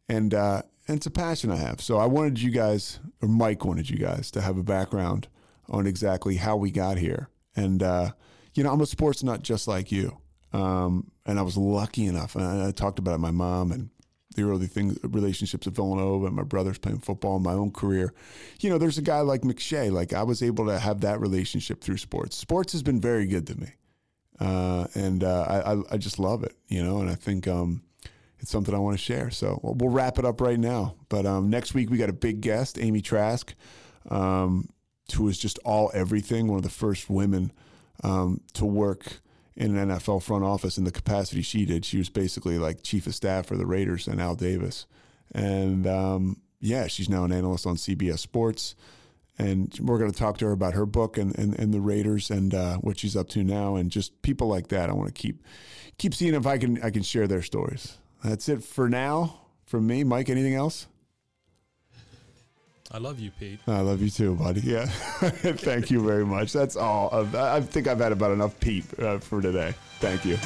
and 0.08 0.34
uh, 0.34 0.62
and 0.88 0.96
it's 0.96 1.06
a 1.06 1.10
passion 1.10 1.50
I 1.50 1.56
have. 1.56 1.80
So 1.80 1.98
I 1.98 2.06
wanted 2.06 2.40
you 2.40 2.50
guys, 2.50 2.98
or 3.22 3.28
Mike 3.28 3.64
wanted 3.64 3.88
you 3.88 3.96
guys, 3.96 4.30
to 4.32 4.40
have 4.40 4.58
a 4.58 4.62
background 4.62 5.28
on 5.68 5.86
exactly 5.86 6.36
how 6.36 6.56
we 6.56 6.70
got 6.70 6.98
here. 6.98 7.28
And 7.54 7.82
uh, 7.82 8.10
you 8.54 8.64
know, 8.64 8.72
I'm 8.72 8.80
a 8.80 8.86
sports 8.86 9.22
nut 9.22 9.42
just 9.42 9.68
like 9.68 9.92
you. 9.92 10.18
Um, 10.52 11.12
and 11.26 11.38
I 11.38 11.42
was 11.42 11.56
lucky 11.56 12.06
enough, 12.06 12.34
and 12.34 12.44
I, 12.44 12.68
I 12.68 12.72
talked 12.72 12.98
about 12.98 13.14
it, 13.14 13.18
my 13.18 13.30
mom 13.30 13.70
and 13.70 13.90
the 14.34 14.42
early 14.42 14.66
things, 14.66 14.98
relationships 15.02 15.66
at 15.66 15.74
Villanova 15.74 16.26
and 16.26 16.36
my 16.36 16.42
brothers 16.42 16.78
playing 16.78 17.00
football 17.00 17.36
in 17.36 17.42
my 17.42 17.52
own 17.52 17.72
career. 17.72 18.12
You 18.60 18.70
know, 18.70 18.78
there's 18.78 18.98
a 18.98 19.02
guy 19.02 19.20
like 19.20 19.42
McShay. 19.42 19.90
Like 19.90 20.12
I 20.12 20.22
was 20.22 20.42
able 20.42 20.66
to 20.66 20.78
have 20.78 21.00
that 21.00 21.20
relationship 21.20 21.80
through 21.80 21.96
sports. 21.98 22.36
Sports 22.36 22.72
has 22.72 22.82
been 22.82 23.00
very 23.00 23.26
good 23.26 23.46
to 23.48 23.60
me, 23.60 23.68
uh, 24.40 24.86
and 24.94 25.22
uh, 25.22 25.42
I, 25.90 25.94
I 25.94 25.96
just 25.98 26.18
love 26.18 26.42
it. 26.42 26.56
You 26.68 26.82
know, 26.82 27.00
and 27.00 27.10
I 27.10 27.14
think 27.14 27.46
um, 27.46 27.82
it's 28.40 28.50
something 28.50 28.74
I 28.74 28.78
want 28.78 28.98
to 28.98 29.02
share. 29.02 29.30
So 29.30 29.60
we'll, 29.62 29.74
we'll 29.74 29.90
wrap 29.90 30.18
it 30.18 30.24
up 30.24 30.40
right 30.40 30.58
now. 30.58 30.96
But 31.08 31.26
um, 31.26 31.50
next 31.50 31.74
week 31.74 31.90
we 31.90 31.98
got 31.98 32.08
a 32.08 32.14
big 32.14 32.40
guest, 32.40 32.78
Amy 32.80 33.02
Trask. 33.02 33.54
Um, 34.08 34.70
who 35.12 35.24
was 35.24 35.38
just 35.38 35.58
all 35.64 35.90
everything, 35.94 36.46
one 36.46 36.56
of 36.56 36.62
the 36.62 36.70
first 36.70 37.10
women 37.10 37.52
um, 38.02 38.40
to 38.54 38.64
work 38.64 39.20
in 39.56 39.76
an 39.76 39.88
NFL 39.88 40.22
front 40.22 40.44
office 40.44 40.78
in 40.78 40.84
the 40.84 40.92
capacity 40.92 41.42
she 41.42 41.64
did. 41.64 41.84
She 41.84 41.98
was 41.98 42.08
basically 42.08 42.58
like 42.58 42.82
chief 42.82 43.06
of 43.06 43.14
staff 43.14 43.46
for 43.46 43.56
the 43.56 43.66
Raiders 43.66 44.06
and 44.06 44.20
Al 44.20 44.34
Davis. 44.34 44.86
And 45.32 45.86
um, 45.86 46.40
yeah, 46.60 46.86
she's 46.86 47.08
now 47.08 47.24
an 47.24 47.32
analyst 47.32 47.66
on 47.66 47.76
CBS 47.76 48.20
Sports. 48.20 48.74
And 49.40 49.78
we're 49.80 49.98
going 49.98 50.10
to 50.10 50.18
talk 50.18 50.38
to 50.38 50.46
her 50.46 50.52
about 50.52 50.74
her 50.74 50.86
book 50.86 51.16
and, 51.18 51.36
and, 51.38 51.58
and 51.58 51.72
the 51.72 51.80
Raiders 51.80 52.30
and 52.30 52.54
uh, 52.54 52.76
what 52.76 52.98
she's 52.98 53.16
up 53.16 53.28
to 53.30 53.42
now, 53.42 53.76
and 53.76 53.90
just 53.90 54.20
people 54.22 54.48
like 54.48 54.68
that. 54.68 54.90
I 54.90 54.92
want 54.92 55.08
to 55.08 55.14
keep 55.14 55.42
keep 55.98 56.14
seeing 56.14 56.34
if 56.34 56.46
I 56.46 56.58
can 56.58 56.82
I 56.82 56.90
can 56.90 57.02
share 57.02 57.26
their 57.26 57.42
stories. 57.42 57.96
That's 58.22 58.48
it 58.48 58.62
for 58.62 58.88
now 58.88 59.40
from 59.64 59.86
me, 59.86 60.04
Mike. 60.04 60.28
Anything 60.28 60.54
else? 60.54 60.86
I 62.92 62.98
love 62.98 63.20
you, 63.20 63.30
Pete. 63.38 63.60
I 63.68 63.80
love 63.80 64.02
you 64.02 64.10
too, 64.10 64.34
buddy. 64.34 64.62
Yeah. 64.62 64.86
Thank 64.86 65.90
you 65.92 66.04
very 66.04 66.26
much. 66.26 66.52
That's 66.52 66.76
all. 66.76 67.08
I 67.36 67.60
think 67.60 67.86
I've 67.86 68.00
had 68.00 68.10
about 68.10 68.32
enough 68.32 68.58
Pete 68.58 68.84
uh, 68.98 69.18
for 69.18 69.40
today. 69.40 69.74
Thank 70.00 70.24
you. 70.24 70.36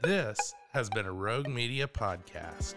This 0.00 0.54
has 0.74 0.88
been 0.90 1.06
a 1.06 1.12
Rogue 1.12 1.48
Media 1.48 1.88
podcast. 1.88 2.74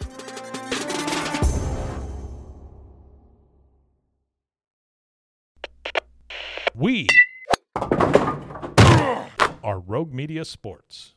We 6.73 7.05
are 9.63 9.79
Rogue 9.79 10.11
Media 10.11 10.43
Sports. 10.45 11.13